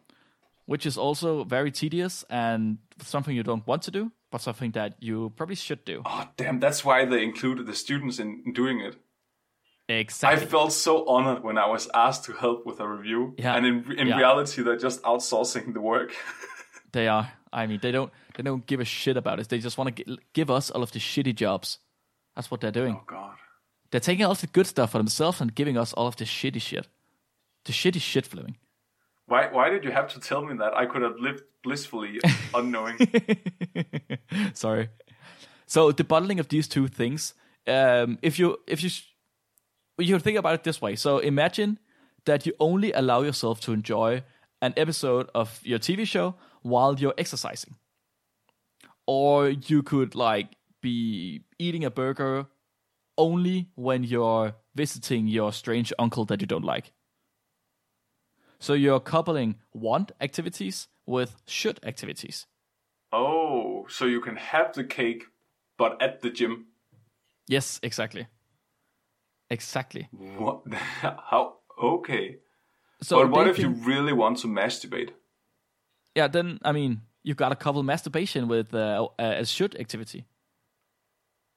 which 0.67 0.87
is 0.87 0.99
also 0.99 1.45
very 1.45 1.71
tedious 1.71 2.25
and 2.29 2.79
something 3.03 3.37
you 3.37 3.43
don't 3.43 3.67
want 3.67 3.83
to 3.83 3.91
do, 3.91 4.11
but 4.31 4.41
something 4.41 4.73
that 4.73 4.95
you 5.01 5.33
probably 5.37 5.57
should 5.57 5.85
do. 5.85 6.03
Oh, 6.05 6.25
damn. 6.37 6.59
That's 6.61 6.85
why 6.85 7.05
they 7.05 7.23
included 7.23 7.67
the 7.67 7.75
students 7.75 8.19
in 8.19 8.43
in 8.47 8.53
doing 8.53 8.81
it. 8.81 8.97
Exactly. 9.89 10.43
I 10.47 10.47
felt 10.51 10.73
so 10.73 11.05
honored 11.07 11.45
when 11.45 11.59
I 11.59 11.67
was 11.69 11.89
asked 11.93 12.25
to 12.25 12.33
help 12.33 12.65
with 12.67 12.81
a 12.81 12.89
review. 12.89 13.35
Yeah. 13.39 13.55
And 13.57 13.67
in, 13.67 13.93
in 13.99 14.07
Yeah. 14.09 14.17
reality, 14.17 14.63
they're 14.63 14.79
just 14.83 15.03
outsourcing 15.03 15.73
the 15.75 15.81
work. 15.81 16.13
They 16.93 17.09
are. 17.09 17.27
I 17.53 17.67
mean, 17.67 17.81
they 17.83 17.91
don't. 17.91 18.13
They 18.37 18.45
don't 18.45 18.65
give 18.67 18.79
a 18.81 18.85
shit 18.85 19.17
about 19.17 19.41
us. 19.41 19.49
They 19.49 19.59
just 19.59 19.77
want 19.77 19.97
to 19.97 20.17
give 20.33 20.49
us 20.49 20.71
all 20.71 20.81
of 20.83 20.91
the 20.93 21.01
shitty 21.01 21.35
jobs. 21.35 21.79
That's 22.35 22.51
what 22.51 22.61
they're 22.61 22.71
doing. 22.71 22.97
oh, 23.01 23.05
God. 23.07 23.37
They're 23.91 24.01
taking 24.01 24.25
all 24.25 24.33
of 24.33 24.41
the 24.41 24.49
good 24.49 24.67
stuff 24.67 24.93
for 24.93 24.99
themselves 24.99 25.41
and 25.41 25.55
giving 25.55 25.79
us 25.79 25.93
all 25.93 26.07
of 26.09 26.17
the 26.17 26.25
shitty 26.25 26.61
shit. 26.61 26.89
The 27.65 27.73
shitty 27.73 28.01
shit, 28.01 28.27
Flemming. 28.27 28.57
Why, 29.27 29.49
why 29.51 29.71
did 29.71 29.85
you 29.85 29.91
have 29.93 30.09
to 30.15 30.21
tell 30.21 30.45
me 30.45 30.57
that? 30.59 30.75
I 30.77 30.87
could 30.87 31.03
have 31.03 31.17
lived 31.19 31.45
blissfully 31.63 32.21
unknowing. 32.55 32.97
Sorry. 34.55 34.89
So 35.67 35.93
the 35.93 36.05
bundling 36.05 36.41
of 36.41 36.49
these 36.49 36.69
two 36.69 36.89
things 36.89 37.35
um, 37.67 38.19
if 38.23 38.39
you 38.39 38.59
if 38.67 38.83
you 38.83 38.89
sh- 38.89 39.09
you 39.99 40.19
think 40.19 40.39
about 40.39 40.55
it 40.55 40.65
this 40.65 40.83
way. 40.83 40.97
So 40.97 41.19
imagine 41.19 41.79
that 42.27 42.47
you 42.47 42.53
only 42.61 42.93
allow 42.93 43.23
yourself 43.23 43.61
to 43.63 43.73
enjoy 43.73 44.23
an 44.61 44.75
episode 44.77 45.31
of 45.35 45.61
your 45.63 45.79
TV 45.79 46.07
show 46.07 46.35
while 46.63 46.99
you're 46.99 47.15
exercising, 47.17 47.77
or 49.07 49.49
you 49.49 49.83
could 49.83 50.15
like 50.15 50.49
be 50.85 51.41
eating 51.59 51.85
a 51.85 51.91
burger 51.91 52.47
only 53.17 53.69
when 53.75 54.05
you're 54.05 54.55
visiting 54.75 55.27
your 55.27 55.53
strange 55.53 55.93
uncle 55.99 56.27
that 56.27 56.41
you 56.41 56.47
don't 56.47 56.65
like. 56.65 56.93
So 58.59 58.75
you're 58.75 59.01
coupling 59.01 59.57
want 59.73 60.13
activities 60.21 60.89
with 61.07 61.37
should 61.47 61.81
activities. 61.85 62.47
Oh, 63.13 63.87
so 63.89 64.05
you 64.05 64.21
can 64.21 64.37
have 64.37 64.75
the 64.75 64.85
cake, 64.85 65.25
but 65.79 66.01
at 66.03 66.21
the 66.21 66.31
gym. 66.31 66.67
Yes, 67.49 67.81
exactly. 67.83 68.27
Exactly. 69.51 70.09
What? 70.39 70.63
How? 71.31 71.59
Okay. 71.83 72.39
So 73.03 73.17
but 73.17 73.31
what 73.31 73.49
if 73.49 73.59
you 73.59 73.71
really 73.71 74.13
want 74.13 74.39
to 74.39 74.49
masturbate? 74.49 75.11
Yeah, 76.15 76.29
then 76.29 76.59
I 76.63 76.73
mean, 76.73 77.03
you've 77.23 77.37
got 77.37 77.51
to 77.51 77.57
couple 77.57 77.83
masturbation 77.83 78.49
with 78.49 78.75
uh, 78.75 79.09
a 79.19 79.45
should 79.45 79.79
activity. 79.79 80.27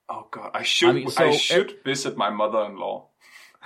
Oh 0.09 0.27
God, 0.31 0.51
I 0.53 0.63
should. 0.63 0.87
I, 0.87 0.91
I 0.91 0.93
mean, 0.93 1.09
so 1.09 1.31
should 1.33 1.75
visit 1.83 2.15
my 2.17 2.29
mother-in-law. 2.29 3.07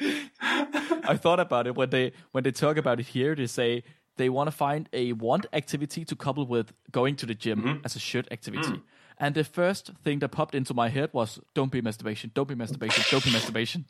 I 0.00 1.16
thought 1.16 1.40
about 1.40 1.66
it 1.66 1.74
when 1.74 1.90
they 1.90 2.12
when 2.32 2.44
they 2.44 2.52
talk 2.52 2.76
about 2.76 3.00
it 3.00 3.06
here. 3.06 3.34
They 3.34 3.46
say 3.46 3.82
they 4.16 4.28
want 4.28 4.48
to 4.48 4.52
find 4.56 4.88
a 4.92 5.12
want 5.12 5.46
activity 5.52 6.04
to 6.04 6.16
couple 6.16 6.46
with 6.46 6.72
going 6.90 7.16
to 7.16 7.26
the 7.26 7.34
gym 7.34 7.62
Mm-hmm. 7.62 7.84
as 7.84 7.96
a 7.96 7.98
should 7.98 8.30
activity. 8.30 8.68
Mm. 8.68 8.82
And 9.18 9.34
the 9.34 9.42
first 9.44 9.90
thing 10.04 10.20
that 10.20 10.28
popped 10.28 10.54
into 10.54 10.74
my 10.74 10.88
head 10.88 11.10
was, 11.12 11.40
"Don't 11.54 11.72
be 11.72 11.80
masturbation. 11.80 12.30
Don't 12.34 12.48
be 12.48 12.54
masturbation. 12.54 13.04
Don't 13.10 13.24
be 13.24 13.32
masturbation." 13.32 13.86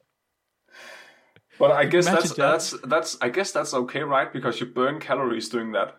But 1.59 1.73
I 1.73 1.85
guess 1.85 2.07
Imagine 2.07 2.23
that's 2.23 2.71
that. 2.71 2.81
that's 2.81 2.89
that's 2.89 3.17
I 3.21 3.29
guess 3.29 3.53
that's 3.53 3.75
okay, 3.75 4.03
right? 4.03 4.33
Because 4.33 4.61
you 4.61 4.67
burn 4.67 5.01
calories 5.01 5.49
doing 5.51 5.73
that. 5.73 5.97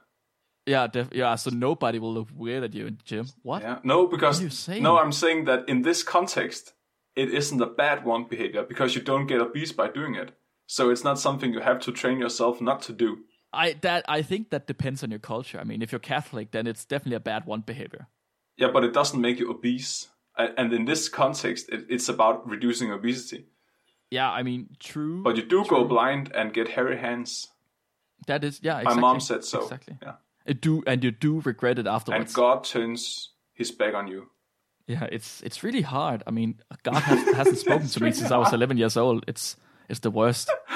Yeah, 0.69 0.85
def- 0.85 1.13
yeah. 1.13 1.35
So 1.35 1.49
nobody 1.49 1.97
will 1.97 2.13
look 2.13 2.29
weird 2.31 2.63
at 2.63 2.75
you 2.75 2.85
in 2.85 2.95
the 2.97 3.03
gym. 3.03 3.27
What? 3.41 3.63
Yeah. 3.63 3.79
No, 3.83 4.05
because 4.07 4.37
What 4.37 4.41
are 4.41 4.43
you 4.43 4.49
saying? 4.51 4.83
no, 4.83 4.99
I'm 4.99 5.11
saying 5.11 5.45
that 5.45 5.67
in 5.67 5.81
this 5.81 6.03
context, 6.03 6.73
it 7.15 7.33
isn't 7.33 7.59
a 7.59 7.65
bad 7.65 8.05
want 8.05 8.29
behavior 8.29 8.63
because 8.63 8.95
you 8.95 9.01
don't 9.01 9.25
get 9.25 9.41
obese 9.41 9.71
by 9.71 9.87
doing 9.89 10.13
it. 10.13 10.31
So 10.67 10.91
it's 10.91 11.03
not 11.03 11.17
something 11.19 11.53
you 11.53 11.61
have 11.61 11.79
to 11.79 11.91
train 11.91 12.19
yourself 12.19 12.61
not 12.61 12.83
to 12.83 12.93
do. 12.93 13.17
I 13.51 13.73
that 13.81 14.05
I 14.07 14.21
think 14.21 14.51
that 14.51 14.67
depends 14.67 15.03
on 15.03 15.09
your 15.09 15.19
culture. 15.19 15.59
I 15.59 15.63
mean, 15.63 15.81
if 15.81 15.91
you're 15.91 15.99
Catholic, 15.99 16.51
then 16.51 16.67
it's 16.67 16.85
definitely 16.85 17.15
a 17.15 17.19
bad 17.31 17.45
want 17.47 17.65
behavior. 17.65 18.07
Yeah, 18.55 18.69
but 18.71 18.83
it 18.83 18.93
doesn't 18.93 19.19
make 19.19 19.39
you 19.39 19.49
obese. 19.49 20.09
And 20.37 20.71
in 20.71 20.85
this 20.85 21.09
context, 21.09 21.69
it, 21.69 21.87
it's 21.89 22.09
about 22.09 22.47
reducing 22.47 22.91
obesity. 22.91 23.47
Yeah, 24.11 24.29
I 24.31 24.43
mean, 24.43 24.69
true. 24.79 25.23
But 25.23 25.35
you 25.35 25.43
do 25.43 25.65
go 25.65 25.83
blind 25.83 26.31
and 26.35 26.53
get 26.53 26.67
hairy 26.69 26.97
hands. 26.97 27.47
that 28.27 28.43
is 28.43 28.59
yeah. 28.61 28.83
My 28.83 28.93
mom 28.93 29.19
said 29.19 29.43
so. 29.43 29.63
Exactly. 29.63 29.97
Yeah. 30.01 30.15
Do 30.53 30.83
and 30.87 31.03
you 31.03 31.11
do 31.11 31.41
regret 31.41 31.79
it 31.79 31.87
afterwards. 31.87 32.31
And. 32.31 32.33
God 32.33 32.63
turns 32.63 33.33
his 33.53 33.71
back 33.71 33.93
on 33.93 34.07
you. 34.07 34.29
Yeah, 34.87 35.07
it's 35.11 35.41
it's 35.43 35.63
really 35.63 35.81
hard. 35.81 36.23
I 36.25 36.31
mean, 36.31 36.59
God 36.81 36.95
has, 36.95 37.35
hasn't 37.35 37.59
spoken 37.59 37.87
to 37.87 38.03
me 38.03 38.11
since 38.11 38.31
I 38.31 38.37
was 38.37 38.51
11 38.51 38.77
years 38.77 38.97
old. 38.97 39.23
It's 39.27 39.55
it's 39.87 39.99
the 39.99 40.09
worst. 40.09 40.49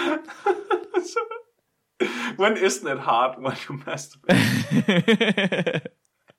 when 2.35 2.57
isn't 2.57 2.87
it 2.87 2.99
hard 2.99 3.41
when 3.41 3.55
you 3.67 3.79
masturbate? 3.79 5.87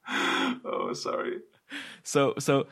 oh, 0.64 0.92
sorry. 0.92 1.38
so 2.04 2.34
so 2.38 2.68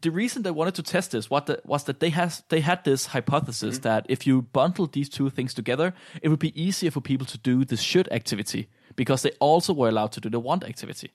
the 0.00 0.10
reason 0.10 0.42
they 0.42 0.50
wanted 0.50 0.74
to 0.74 0.82
test 0.82 1.10
this 1.10 1.28
what 1.28 1.46
the, 1.46 1.60
was 1.64 1.84
that 1.84 2.00
they 2.00 2.10
has 2.10 2.42
they 2.48 2.60
had 2.60 2.84
this 2.84 3.06
hypothesis 3.06 3.76
mm-hmm. 3.76 3.82
that 3.82 4.06
if 4.08 4.26
you 4.26 4.42
bundle 4.42 4.86
these 4.86 5.08
two 5.08 5.28
things 5.30 5.54
together, 5.54 5.94
it 6.22 6.28
would 6.28 6.38
be 6.38 6.60
easier 6.60 6.90
for 6.90 7.00
people 7.00 7.26
to 7.26 7.38
do 7.38 7.64
the 7.64 7.76
should 7.76 8.10
activity 8.12 8.68
because 8.96 9.22
they 9.22 9.32
also 9.40 9.72
were 9.72 9.88
allowed 9.88 10.12
to 10.12 10.20
do 10.20 10.30
the 10.30 10.40
want 10.40 10.64
activity, 10.64 11.10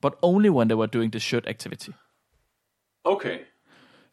but 0.00 0.18
only 0.22 0.50
when 0.50 0.68
they 0.68 0.74
were 0.74 0.86
doing 0.86 1.10
the 1.10 1.20
should 1.20 1.46
activity. 1.46 1.92
Okay. 3.04 3.42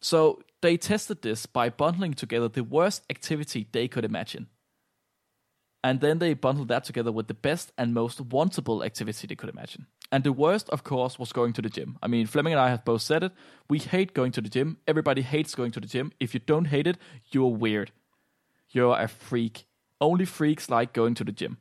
So 0.00 0.42
they 0.60 0.76
tested 0.76 1.22
this 1.22 1.46
by 1.46 1.68
bundling 1.70 2.14
together 2.14 2.48
the 2.48 2.64
worst 2.64 3.02
activity 3.10 3.68
they 3.72 3.88
could 3.88 4.04
imagine. 4.04 4.48
And 5.82 6.00
then 6.00 6.18
they 6.18 6.32
bundled 6.32 6.68
that 6.68 6.84
together 6.84 7.12
with 7.12 7.28
the 7.28 7.34
best 7.34 7.70
and 7.76 7.92
most 7.92 8.30
wantable 8.30 8.84
activity 8.84 9.26
they 9.26 9.34
could 9.34 9.50
imagine. 9.50 9.86
And 10.10 10.24
the 10.24 10.32
worst, 10.32 10.70
of 10.70 10.82
course, 10.82 11.18
was 11.18 11.32
going 11.32 11.52
to 11.54 11.62
the 11.62 11.68
gym. 11.68 11.98
I 12.02 12.06
mean, 12.06 12.26
Flemming 12.26 12.54
and 12.54 12.60
I 12.60 12.70
have 12.70 12.86
both 12.86 13.02
said 13.02 13.22
it. 13.22 13.32
We 13.68 13.78
hate 13.78 14.14
going 14.14 14.32
to 14.32 14.40
the 14.40 14.48
gym. 14.48 14.78
Everybody 14.88 15.20
hates 15.20 15.54
going 15.54 15.72
to 15.72 15.80
the 15.80 15.86
gym. 15.86 16.12
If 16.18 16.32
you 16.32 16.40
don't 16.40 16.66
hate 16.66 16.86
it, 16.86 16.96
you're 17.30 17.54
weird. 17.54 17.92
You're 18.70 18.98
a 18.98 19.08
freak. 19.08 19.66
Only 20.00 20.24
freaks 20.24 20.70
like 20.70 20.94
going 20.94 21.14
to 21.16 21.24
the 21.24 21.32
gym. 21.32 21.58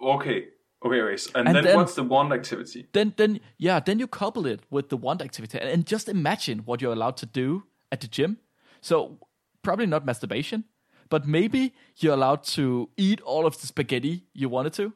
Okay. 0.00 0.48
Okay, 0.84 1.00
okay. 1.02 1.16
so- 1.16 1.30
And, 1.34 1.48
And 1.48 1.56
then, 1.56 1.64
then- 1.64 1.76
what's 1.76 1.94
the 1.94 2.04
one 2.04 2.32
activity? 2.32 2.86
Then, 2.92 3.14
then, 3.16 3.40
yeah, 3.58 3.80
then 3.80 3.98
you 3.98 4.06
couple 4.06 4.46
it 4.46 4.60
with 4.70 4.88
the 4.90 4.96
want 4.96 5.20
activity, 5.22 5.58
and 5.60 5.84
just 5.86 6.08
imagine 6.08 6.60
what 6.60 6.80
you're 6.80 6.92
allowed 6.92 7.16
to 7.18 7.26
do 7.26 7.64
at 7.90 8.00
the 8.00 8.06
gym. 8.08 8.38
So 8.80 9.18
probably 9.62 9.86
not 9.86 10.04
masturbation, 10.06 10.64
but 11.08 11.26
maybe 11.26 11.74
you're 11.96 12.14
allowed 12.14 12.44
to 12.54 12.90
eat 12.96 13.20
all 13.22 13.44
of 13.44 13.60
the 13.60 13.66
spaghetti 13.66 14.24
you 14.34 14.48
wanted 14.48 14.72
to. 14.74 14.92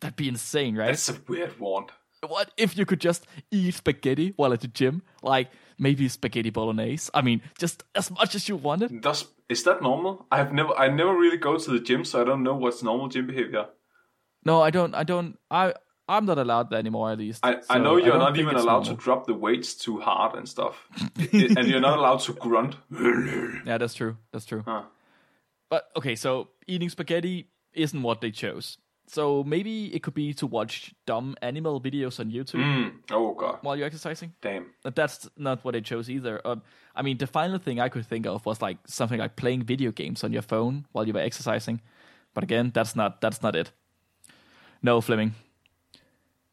That'd 0.00 0.16
be 0.16 0.28
insane, 0.28 0.74
right? 0.76 0.86
That's 0.86 1.08
a 1.10 1.18
weird 1.28 1.58
want. 1.58 1.90
what 2.26 2.50
if 2.56 2.76
you 2.78 2.86
could 2.86 3.00
just 3.00 3.26
eat 3.50 3.74
spaghetti 3.74 4.32
while 4.36 4.52
at 4.52 4.60
the 4.60 4.68
gym? 4.68 5.02
Like 5.22 5.50
maybe 5.78 6.08
spaghetti 6.08 6.50
bolognese. 6.50 7.10
I 7.14 7.20
mean, 7.22 7.42
just 7.58 7.84
as 7.94 8.10
much 8.10 8.34
as 8.34 8.48
you 8.48 8.56
wanted. 8.56 9.00
Does 9.02 9.26
is 9.48 9.64
that 9.64 9.82
normal? 9.82 10.26
I've 10.30 10.52
never 10.52 10.72
I 10.78 10.88
never 10.88 11.14
really 11.14 11.36
go 11.36 11.58
to 11.58 11.70
the 11.70 11.80
gym, 11.80 12.04
so 12.04 12.20
I 12.20 12.24
don't 12.24 12.42
know 12.42 12.54
what's 12.54 12.82
normal 12.82 13.08
gym 13.08 13.26
behavior. 13.26 13.66
No, 14.44 14.62
I 14.62 14.70
don't. 14.70 14.94
I 14.94 15.04
don't. 15.04 15.38
I 15.50 15.74
I'm 16.08 16.24
not 16.24 16.38
allowed 16.38 16.70
that 16.70 16.76
anymore. 16.78 17.10
At 17.12 17.18
least 17.18 17.44
I, 17.44 17.56
I 17.68 17.78
know 17.78 17.96
you're 17.96 18.18
don't 18.18 18.36
even 18.38 18.56
allowed 18.56 18.84
normal. 18.84 18.96
to 18.96 19.02
drop 19.04 19.26
the 19.26 19.34
weights 19.34 19.74
too 19.74 19.98
hard 20.00 20.34
and 20.36 20.48
stuff, 20.48 20.88
and 21.32 21.66
you're 21.68 21.80
not 21.80 21.98
allowed 21.98 22.20
to 22.20 22.32
grunt. 22.32 22.76
Yeah, 23.66 23.78
that's 23.78 23.94
true. 23.94 24.16
That's 24.32 24.46
true. 24.46 24.62
Huh. 24.66 24.82
But 25.70 25.88
okay, 25.96 26.14
so 26.16 26.48
eating 26.66 26.88
spaghetti 26.88 27.48
isn't 27.74 28.02
what 28.02 28.20
they 28.20 28.30
chose. 28.30 28.78
So 29.06 29.42
maybe 29.42 29.86
it 29.94 30.02
could 30.02 30.12
be 30.14 30.34
to 30.34 30.46
watch 30.46 30.94
dumb 31.06 31.34
animal 31.40 31.80
videos 31.80 32.20
on 32.20 32.30
YouTube 32.30 32.60
Mm. 32.62 32.92
Oh 33.10 33.34
god, 33.34 33.58
while 33.62 33.76
you're 33.76 33.86
exercising. 33.86 34.32
damn. 34.42 34.66
But 34.82 34.96
that's 34.96 35.28
not 35.36 35.64
what 35.64 35.72
they 35.72 35.80
chose 35.80 36.08
either. 36.10 36.40
Um, 36.46 36.62
I 36.94 37.02
mean, 37.02 37.18
the 37.18 37.26
final 37.26 37.58
thing 37.58 37.80
I 37.80 37.88
could 37.88 38.06
think 38.06 38.26
of 38.26 38.44
was 38.46 38.60
like 38.62 38.78
something 38.86 39.18
like 39.18 39.36
playing 39.36 39.64
video 39.64 39.92
games 39.92 40.24
on 40.24 40.32
your 40.32 40.42
phone 40.42 40.86
while 40.92 41.06
you 41.06 41.12
were 41.14 41.20
exercising. 41.20 41.80
But 42.34 42.44
again, 42.44 42.70
that's 42.74 42.94
not 42.96 43.20
that's 43.20 43.42
not 43.42 43.56
it. 43.56 43.72
No, 44.82 45.00
Flemming. 45.00 45.34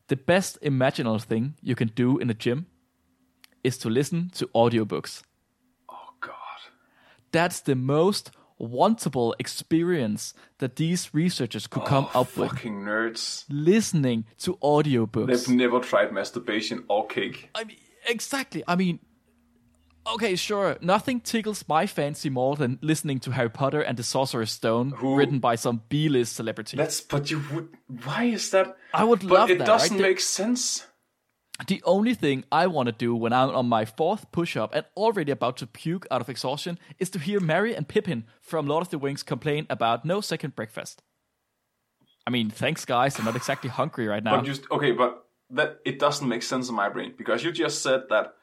The 0.07 0.15
best 0.15 0.57
imaginable 0.61 1.19
thing 1.19 1.55
you 1.61 1.75
can 1.75 1.89
do 1.89 2.17
in 2.19 2.29
a 2.29 2.33
gym 2.33 2.67
is 3.63 3.77
to 3.79 3.89
listen 3.89 4.29
to 4.35 4.47
audiobooks. 4.47 5.23
Oh 5.89 6.09
god. 6.21 6.35
That's 7.31 7.59
the 7.61 7.75
most 7.75 8.31
wantable 8.59 9.33
experience 9.39 10.33
that 10.59 10.75
these 10.75 11.13
researchers 11.13 11.67
could 11.67 11.85
come 11.85 12.07
oh, 12.13 12.21
up 12.21 12.37
with. 12.37 12.51
Fucking 12.51 12.81
nerds. 12.83 13.45
Listening 13.49 14.25
to 14.39 14.55
audiobooks. 14.57 15.27
They've 15.27 15.55
never 15.55 15.79
tried 15.79 16.11
masturbation 16.13 16.83
or 16.87 17.07
cake. 17.07 17.49
I 17.55 17.63
mean, 17.63 17.77
exactly. 18.07 18.63
I 18.67 18.75
mean, 18.75 18.99
okay, 20.07 20.35
sure. 20.35 20.77
Nothing 20.81 21.19
tickles 21.21 21.65
my 21.67 21.85
fancy 21.87 22.29
more 22.29 22.55
than 22.55 22.79
listening 22.81 23.19
to 23.21 23.31
Harry 23.31 23.49
Potter 23.49 23.81
and 23.81 23.97
the 23.97 24.03
Sorcerer's 24.03 24.51
Stone, 24.51 24.91
Who- 24.91 25.15
written 25.15 25.39
by 25.39 25.55
some 25.55 25.81
B-list 25.89 26.35
celebrity. 26.35 26.77
That's 26.77 27.01
but 27.01 27.29
you 27.31 27.41
would. 27.53 27.69
Why 28.03 28.25
is 28.25 28.49
that? 28.51 28.75
I 28.93 29.03
would 29.03 29.21
But 29.21 29.29
love 29.29 29.49
it 29.51 29.57
that. 29.59 29.67
doesn't 29.67 29.97
right? 29.97 30.01
make 30.09 30.19
sense. 30.19 30.85
The 31.67 31.81
only 31.85 32.13
thing 32.13 32.43
I 32.51 32.67
want 32.67 32.87
to 32.87 32.91
do 32.91 33.15
when 33.15 33.31
I'm 33.31 33.49
on 33.55 33.69
my 33.69 33.85
fourth 33.85 34.29
push-up 34.33 34.75
and 34.75 34.85
already 34.97 35.31
about 35.31 35.55
to 35.57 35.67
puke 35.67 36.05
out 36.11 36.19
of 36.19 36.27
exhaustion 36.29 36.77
is 36.99 37.09
to 37.11 37.19
hear 37.19 37.39
Merry 37.39 37.73
and 37.73 37.87
Pippin 37.87 38.25
from 38.41 38.67
Lord 38.67 38.81
of 38.81 38.89
the 38.89 38.97
Rings 38.97 39.23
complain 39.23 39.65
about 39.69 40.03
no 40.03 40.19
second 40.19 40.53
breakfast. 40.55 41.01
I 42.27 42.29
mean, 42.31 42.49
thanks, 42.49 42.83
guys. 42.83 43.17
I'm 43.17 43.23
not 43.25 43.37
exactly 43.37 43.69
hungry 43.69 44.05
right 44.07 44.21
now. 44.23 44.35
But 44.37 44.45
just 44.45 44.69
okay, 44.69 44.91
but 44.91 45.23
that 45.51 45.79
it 45.85 45.97
doesn't 45.99 46.27
make 46.27 46.43
sense 46.43 46.67
in 46.69 46.75
my 46.75 46.89
brain 46.89 47.13
because 47.17 47.43
you 47.43 47.51
just 47.53 47.81
said 47.81 48.01
that 48.09 48.33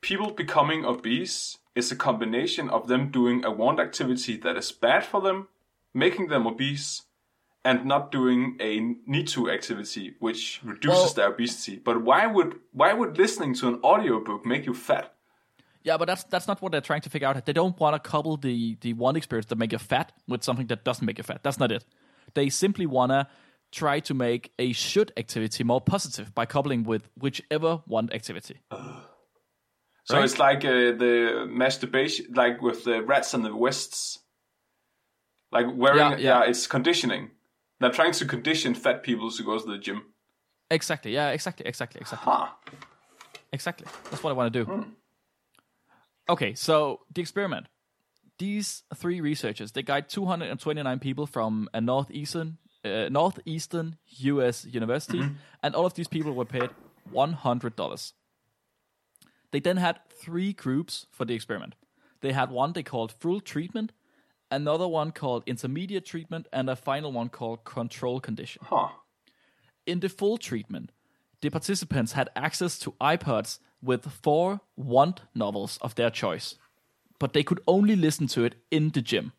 people 0.00 0.30
becoming 0.30 0.84
obese 0.84 1.58
is 1.74 1.92
a 1.92 1.96
combination 1.96 2.68
of 2.70 2.88
them 2.88 3.10
doing 3.10 3.44
a 3.44 3.50
want 3.50 3.80
activity 3.80 4.36
that 4.38 4.56
is 4.56 4.72
bad 4.72 5.04
for 5.04 5.20
them, 5.20 5.48
making 5.94 6.28
them 6.28 6.46
obese, 6.46 7.02
and 7.64 7.84
not 7.84 8.10
doing 8.10 8.56
a 8.60 8.80
need 9.06 9.28
to 9.28 9.50
activity 9.50 10.14
which 10.20 10.60
reduces 10.64 10.98
Well- 10.98 11.14
their 11.14 11.28
obesity. 11.28 11.76
But 11.76 12.02
why 12.02 12.26
would 12.26 12.60
why 12.72 12.92
would 12.92 13.18
listening 13.18 13.54
to 13.54 13.68
an 13.68 13.80
audiobook 13.84 14.46
make 14.46 14.64
you 14.66 14.74
fat? 14.74 15.14
Yeah, 15.82 15.96
but 15.96 16.06
that's 16.06 16.24
that's 16.24 16.48
not 16.48 16.60
what 16.62 16.72
they're 16.72 16.80
trying 16.80 17.02
to 17.02 17.10
figure 17.10 17.28
out. 17.28 17.44
They 17.44 17.52
don't 17.52 17.78
want 17.78 17.94
to 18.02 18.10
couple 18.10 18.36
the 18.36 18.76
the 18.80 18.92
one 18.94 19.16
experience 19.16 19.46
that 19.46 19.58
make 19.58 19.72
you 19.72 19.78
fat 19.78 20.12
with 20.26 20.42
something 20.42 20.66
that 20.68 20.84
doesn't 20.84 21.04
make 21.04 21.18
you 21.18 21.24
fat. 21.24 21.42
That's 21.42 21.58
not 21.58 21.70
it. 21.72 21.84
They 22.34 22.48
simply 22.48 22.86
want 22.86 23.10
to 23.12 23.26
try 23.70 24.00
to 24.00 24.14
make 24.14 24.52
a 24.58 24.72
should 24.72 25.12
activity 25.16 25.62
more 25.64 25.80
positive 25.80 26.34
by 26.34 26.46
coupling 26.46 26.84
with 26.84 27.08
whichever 27.18 27.82
want 27.86 28.12
activity. 28.14 28.60
So 30.08 30.16
Right. 30.16 30.24
it's 30.24 30.38
like 30.38 30.64
uh, 30.64 30.96
the 30.96 31.46
masturbation, 31.46 32.32
like 32.32 32.62
with 32.62 32.84
the 32.84 33.02
rats 33.02 33.34
and 33.34 33.44
the 33.44 33.52
wrists. 33.52 34.18
Like 35.52 35.66
wearing, 35.74 35.98
Yeah, 35.98 36.16
yeah, 36.16 36.40
yeah. 36.44 36.48
it's 36.50 36.66
conditioning. 36.66 37.30
They're 37.78 37.90
trying 37.92 38.12
to 38.12 38.24
condition 38.24 38.74
fat 38.74 39.02
people 39.02 39.30
to 39.30 39.42
go 39.42 39.58
to 39.58 39.66
the 39.66 39.76
gym. 39.78 40.02
Exactly. 40.70 41.12
Yeah. 41.12 41.28
Exactly. 41.30 41.66
Exactly. 41.66 42.00
Exactly. 42.00 42.32
Huh. 42.32 42.48
Exactly. 43.52 43.86
That's 44.10 44.22
what 44.22 44.30
I 44.30 44.32
want 44.32 44.52
to 44.52 44.64
do. 44.64 44.84
Okay, 46.28 46.54
so 46.54 47.00
the 47.14 47.20
experiment. 47.20 47.66
These 48.38 48.82
three 48.94 49.20
researchers 49.20 49.72
they 49.72 49.82
guide 49.82 50.08
229 50.08 50.98
people 51.00 51.26
from 51.26 51.68
a 51.74 51.80
northeastern 51.80 52.58
uh, 52.84 53.08
northeastern 53.10 53.96
U.S. 54.30 54.64
university, 54.64 55.22
and 55.62 55.74
all 55.74 55.84
of 55.86 55.94
these 55.94 56.06
people 56.08 56.32
were 56.32 56.44
paid 56.44 56.70
100 57.10 57.74
dollars. 57.76 58.12
They 59.50 59.60
then 59.60 59.78
had 59.78 60.00
three 60.10 60.52
groups 60.52 61.06
for 61.10 61.24
the 61.24 61.34
experiment. 61.34 61.74
They 62.20 62.32
had 62.32 62.50
one 62.50 62.72
they 62.72 62.82
called 62.82 63.12
full 63.12 63.40
treatment, 63.40 63.92
another 64.50 64.88
one 64.88 65.12
called 65.12 65.44
intermediate 65.46 66.04
treatment, 66.04 66.48
and 66.52 66.68
a 66.68 66.76
final 66.76 67.12
one 67.12 67.28
called 67.28 67.64
control 67.64 68.20
condition. 68.20 68.62
Huh. 68.64 68.88
In 69.86 70.00
the 70.00 70.08
full 70.08 70.36
treatment, 70.36 70.92
the 71.40 71.50
participants 71.50 72.12
had 72.12 72.28
access 72.34 72.78
to 72.80 72.92
iPods 73.00 73.58
with 73.80 74.10
four 74.10 74.60
want 74.76 75.22
novels 75.34 75.78
of 75.80 75.94
their 75.94 76.10
choice, 76.10 76.56
but 77.18 77.32
they 77.32 77.44
could 77.44 77.60
only 77.66 77.96
listen 77.96 78.26
to 78.28 78.44
it 78.44 78.56
in 78.70 78.90
the 78.90 79.00
gym. 79.00 79.32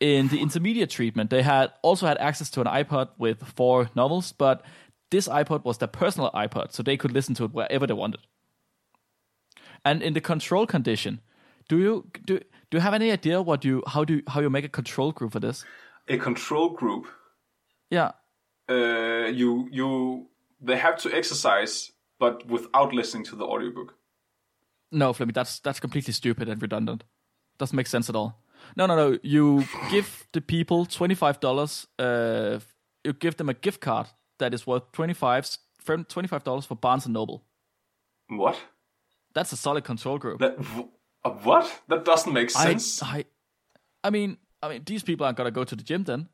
In 0.00 0.28
the 0.28 0.40
intermediate 0.40 0.88
treatment, 0.88 1.28
they 1.28 1.42
had 1.42 1.72
also 1.82 2.06
had 2.06 2.16
access 2.18 2.48
to 2.50 2.62
an 2.62 2.66
iPod 2.66 3.10
with 3.18 3.42
four 3.44 3.90
novels, 3.94 4.32
but 4.32 4.64
this 5.10 5.28
iPod 5.28 5.64
was 5.64 5.76
their 5.76 5.88
personal 5.88 6.30
iPod, 6.32 6.72
so 6.72 6.82
they 6.82 6.96
could 6.96 7.12
listen 7.12 7.34
to 7.34 7.44
it 7.44 7.52
wherever 7.52 7.86
they 7.86 7.92
wanted. 7.92 8.20
And 9.84 10.02
in 10.02 10.12
the 10.14 10.20
control 10.20 10.66
condition, 10.66 11.20
do 11.68 11.78
you 11.78 12.04
do 12.26 12.38
do 12.70 12.76
you 12.76 12.80
have 12.80 12.94
any 12.94 13.10
idea 13.10 13.40
what 13.42 13.64
you 13.64 13.82
how 13.86 14.04
do 14.04 14.22
how 14.28 14.40
you 14.40 14.50
make 14.50 14.64
a 14.64 14.68
control 14.68 15.12
group 15.12 15.32
for 15.32 15.40
this? 15.40 15.64
A 16.08 16.16
control 16.18 16.70
group. 16.70 17.06
Yeah, 17.90 18.12
Uh, 18.68 19.28
you 19.32 19.68
you 19.72 20.26
they 20.60 20.76
have 20.76 20.96
to 21.02 21.08
exercise, 21.16 21.92
but 22.18 22.46
without 22.46 22.92
listening 22.92 23.24
to 23.24 23.36
the 23.36 23.44
audiobook. 23.44 23.94
No, 24.92 25.12
Flemmy, 25.12 25.32
that's 25.32 25.60
that's 25.60 25.80
completely 25.80 26.12
stupid 26.12 26.48
and 26.48 26.62
redundant. 26.62 27.04
Doesn't 27.58 27.76
make 27.76 27.88
sense 27.88 28.08
at 28.08 28.16
all. 28.16 28.42
No, 28.76 28.86
no, 28.86 28.96
no. 28.96 29.18
You 29.22 29.64
give 29.90 30.26
the 30.32 30.40
people 30.40 30.86
twenty 30.86 31.14
five 31.14 31.40
dollars. 31.40 31.86
Uh, 31.98 32.60
you 33.04 33.12
give 33.12 33.36
them 33.36 33.48
a 33.48 33.54
gift 33.54 33.80
card 33.80 34.06
that 34.38 34.54
is 34.54 34.66
worth 34.66 34.92
twenty 34.92 35.14
five 35.14 35.44
dollars 36.44 36.66
for 36.66 36.76
Barnes 36.76 37.06
and 37.06 37.14
Noble. 37.14 37.44
What? 38.28 38.56
That's 39.34 39.52
a 39.52 39.56
solid 39.56 39.84
control 39.84 40.18
group. 40.18 40.38
That 40.40 40.58
uh, 41.24 41.30
what? 41.30 41.82
That 41.88 42.04
doesn't 42.04 42.32
make 42.32 42.50
sense. 42.50 43.02
I, 43.02 43.24
I 44.02 44.10
mean, 44.10 44.38
I 44.62 44.68
mean, 44.68 44.82
these 44.84 45.02
people 45.02 45.24
aren't 45.26 45.36
gonna 45.38 45.50
go 45.50 45.64
to 45.64 45.76
the 45.76 45.82
gym 45.84 46.04
then, 46.04 46.28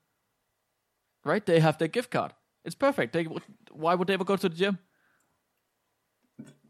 right? 1.25 1.45
They 1.45 1.61
have 1.61 1.79
their 1.79 1.89
gift 1.89 2.11
card. 2.11 2.33
It's 2.65 2.75
perfect. 2.75 3.13
They, 3.13 3.27
why 3.71 3.95
would 3.95 4.09
they 4.09 4.15
ever 4.15 4.25
go 4.25 4.37
to 4.37 4.49
the 4.49 4.55
gym? 4.57 4.79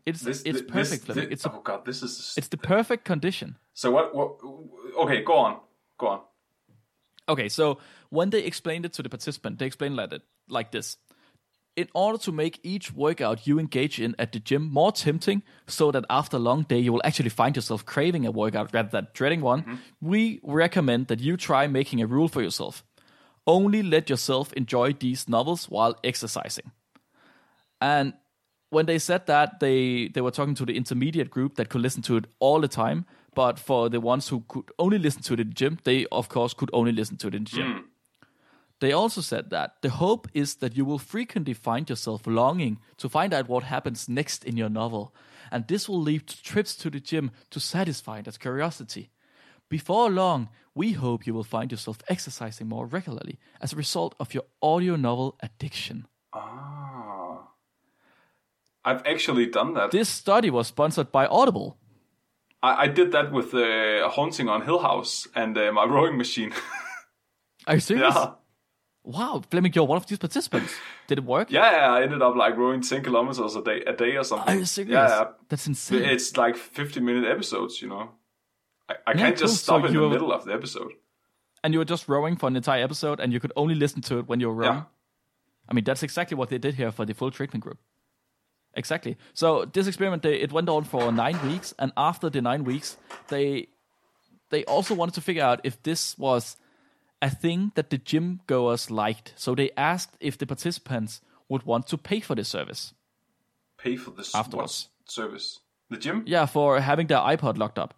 It's 0.04 0.20
This- 0.20 0.42
it's 0.44 0.60
thi- 0.60 0.66
perfect, 0.66 1.06
this-. 1.06 1.16
It's 1.30 1.44
a, 1.46 1.52
oh 1.52 1.60
god, 1.62 1.84
this 1.84 2.02
is. 2.02 2.34
it's 2.36 2.48
the 2.48 2.56
perfect 2.56 3.04
condition. 3.04 3.56
so 3.74 3.90
what, 3.90 4.14
what? 4.14 4.36
Okay, 5.04 5.22
go 5.22 5.34
on. 5.34 5.60
Go 5.98 6.06
on. 6.08 6.20
Okay, 7.28 7.48
so 7.48 7.78
when 8.10 8.30
they 8.30 8.44
explained 8.44 8.84
it 8.84 8.92
to 8.94 9.02
the 9.02 9.08
participant, 9.08 9.58
they 9.58 9.66
explained 9.66 9.96
like, 9.96 10.12
it, 10.12 10.22
like 10.48 10.70
this. 10.70 10.96
In 11.76 11.88
order 11.92 12.16
to 12.18 12.32
make 12.32 12.58
each 12.62 12.90
workout 12.92 13.46
you 13.46 13.58
engage 13.58 14.00
in 14.00 14.14
at 14.18 14.32
the 14.32 14.40
gym 14.40 14.70
more 14.72 14.92
tempting, 14.92 15.42
so 15.66 15.90
that 15.90 16.06
after 16.08 16.38
a 16.38 16.40
long 16.40 16.62
day 16.62 16.78
you 16.78 16.90
will 16.90 17.02
actually 17.04 17.28
find 17.28 17.54
yourself 17.54 17.84
craving 17.84 18.24
a 18.24 18.30
workout 18.30 18.72
rather 18.72 18.88
than 18.88 19.08
dreading 19.12 19.42
one, 19.42 19.62
mm-hmm. 19.62 19.74
we 20.00 20.40
recommend 20.42 21.08
that 21.08 21.20
you 21.20 21.36
try 21.36 21.66
making 21.66 22.00
a 22.00 22.06
rule 22.06 22.28
for 22.28 22.40
yourself. 22.40 22.82
Only 23.46 23.82
let 23.82 24.08
yourself 24.08 24.54
enjoy 24.54 24.94
these 24.94 25.28
novels 25.28 25.68
while 25.68 25.96
exercising. 26.02 26.72
And 27.80 28.14
when 28.70 28.86
they 28.86 28.98
said 28.98 29.26
that, 29.26 29.60
they, 29.60 30.08
they 30.08 30.22
were 30.22 30.30
talking 30.30 30.54
to 30.54 30.64
the 30.64 30.76
intermediate 30.76 31.30
group 31.30 31.56
that 31.56 31.68
could 31.68 31.82
listen 31.82 32.02
to 32.02 32.16
it 32.16 32.24
all 32.40 32.60
the 32.60 32.68
time. 32.68 33.04
But 33.34 33.58
for 33.58 33.90
the 33.90 34.00
ones 34.00 34.28
who 34.28 34.44
could 34.48 34.70
only 34.78 34.98
listen 34.98 35.22
to 35.24 35.34
it 35.34 35.40
in 35.40 35.48
the 35.48 35.54
gym, 35.54 35.78
they 35.84 36.06
of 36.10 36.30
course 36.30 36.54
could 36.54 36.70
only 36.72 36.92
listen 36.92 37.18
to 37.18 37.28
it 37.28 37.34
in 37.34 37.44
the 37.44 37.50
gym. 37.50 37.66
Mm. 37.66 37.84
They 38.80 38.92
also 38.92 39.22
said 39.22 39.50
that 39.50 39.76
the 39.80 39.88
hope 39.88 40.28
is 40.34 40.56
that 40.56 40.76
you 40.76 40.84
will 40.84 40.98
frequently 40.98 41.54
find 41.54 41.88
yourself 41.88 42.26
longing 42.26 42.78
to 42.98 43.08
find 43.08 43.32
out 43.32 43.48
what 43.48 43.64
happens 43.64 44.08
next 44.08 44.44
in 44.44 44.56
your 44.56 44.68
novel, 44.68 45.14
and 45.50 45.66
this 45.66 45.88
will 45.88 46.00
lead 46.00 46.26
to 46.26 46.42
trips 46.42 46.76
to 46.76 46.90
the 46.90 47.00
gym 47.00 47.30
to 47.50 47.60
satisfy 47.60 48.20
that 48.22 48.38
curiosity. 48.38 49.10
Before 49.68 50.10
long, 50.10 50.50
we 50.74 50.92
hope 50.92 51.26
you 51.26 51.34
will 51.34 51.42
find 51.42 51.72
yourself 51.72 51.98
exercising 52.08 52.68
more 52.68 52.86
regularly 52.86 53.38
as 53.60 53.72
a 53.72 53.76
result 53.76 54.14
of 54.20 54.34
your 54.34 54.44
audio 54.60 54.96
novel 54.96 55.38
addiction. 55.42 56.06
Ah. 56.32 57.48
I've 58.84 59.04
actually 59.06 59.46
done 59.46 59.74
that. 59.74 59.90
This 59.90 60.08
study 60.08 60.50
was 60.50 60.68
sponsored 60.68 61.10
by 61.10 61.26
Audible. 61.26 61.78
I, 62.62 62.84
I 62.84 62.86
did 62.88 63.10
that 63.12 63.32
with 63.32 63.52
uh, 63.54 64.08
Haunting 64.10 64.48
of 64.48 64.64
Hill 64.64 64.78
House 64.78 65.26
and 65.34 65.58
uh, 65.58 65.72
my 65.72 65.84
rowing 65.84 66.16
machine. 66.16 66.52
Are 67.66 67.74
you 67.74 67.80
serious? 67.80 68.14
yeah. 68.14 68.32
Wow, 69.06 69.40
Flemming, 69.50 69.72
you're 69.74 69.84
one 69.84 69.96
of 69.98 70.06
these 70.06 70.18
participants. 70.18 70.74
Did 71.06 71.18
it 71.18 71.24
work? 71.24 71.50
yeah, 71.50 71.70
yeah, 71.70 71.92
I 71.92 72.02
ended 72.02 72.22
up 72.22 72.34
like 72.34 72.56
rowing 72.56 72.80
10 72.82 73.04
kilometers 73.04 73.54
a 73.54 73.62
day, 73.62 73.80
a 73.86 73.92
day 73.92 74.16
or 74.16 74.24
something. 74.24 74.48
Are 74.48 74.58
you 74.58 74.64
serious? 74.64 74.92
Yeah, 74.92 75.08
yeah. 75.08 75.24
That's 75.48 75.66
insane. 75.68 76.02
It's 76.02 76.36
like 76.36 76.56
50 76.56 76.98
minute 77.00 77.24
episodes, 77.24 77.80
you 77.80 77.88
know. 77.88 78.10
I, 78.88 78.94
I 79.06 79.10
Yeah, 79.12 79.16
can't 79.18 79.36
cool. 79.36 79.46
just 79.46 79.58
So 79.64 79.78
stop 79.78 79.84
in 79.88 79.94
the 79.94 80.00
have- 80.02 80.10
middle 80.10 80.32
of 80.32 80.44
the 80.44 80.52
episode. 80.52 80.92
and 81.62 81.72
you 81.72 81.78
were 81.78 81.84
just 81.84 82.08
rowing 82.08 82.36
for 82.36 82.48
an 82.48 82.56
entire 82.56 82.82
episode, 82.82 83.20
and 83.20 83.32
you 83.32 83.38
could 83.40 83.52
only 83.56 83.74
listen 83.76 84.02
to 84.02 84.18
it 84.18 84.26
when 84.28 84.40
you 84.40 84.48
were 84.48 84.54
rowing. 84.54 84.74
Yeah. 84.78 84.84
I 85.68 85.74
mean, 85.74 85.84
that's 85.84 86.02
exactly 86.02 86.36
what 86.36 86.48
they 86.48 86.58
did 86.58 86.74
here 86.74 86.90
for 86.92 87.04
the 87.06 87.14
full 87.14 87.30
treatment 87.30 87.62
group. 87.64 87.78
Exactly. 88.74 89.16
So 89.34 89.64
this 89.64 89.86
experiment, 89.86 90.22
they, 90.22 90.34
it 90.40 90.52
went 90.52 90.68
on 90.68 90.84
for 90.84 91.10
nine 91.12 91.38
weeks, 91.48 91.74
and 91.78 91.92
after 91.96 92.28
the 92.28 92.42
nine 92.42 92.64
weeks, 92.64 92.96
they 93.28 93.68
they 94.50 94.64
also 94.64 94.94
wanted 94.94 95.14
to 95.14 95.20
figure 95.20 95.42
out 95.44 95.60
if 95.64 95.82
this 95.82 96.16
was 96.18 96.56
a 97.26 97.30
thing 97.30 97.72
that 97.74 97.90
the 97.90 97.98
gym 97.98 98.40
goers 98.46 98.90
liked. 98.90 99.32
So 99.36 99.54
they 99.54 99.70
asked 99.76 100.16
if 100.20 100.38
the 100.38 100.46
participants 100.46 101.20
would 101.48 101.64
want 101.64 101.86
to 101.88 101.96
pay 101.98 102.20
for 102.20 102.34
this 102.36 102.48
service. 102.48 102.94
Pay 103.78 103.96
for 103.96 104.10
this 104.12 104.34
Afterwards. 104.34 104.88
service. 105.04 105.60
The 105.90 105.96
gym? 105.98 106.22
Yeah, 106.26 106.46
for 106.46 106.80
having 106.80 107.06
their 107.08 107.18
iPod 107.18 107.58
locked 107.58 107.78
up 107.78 107.94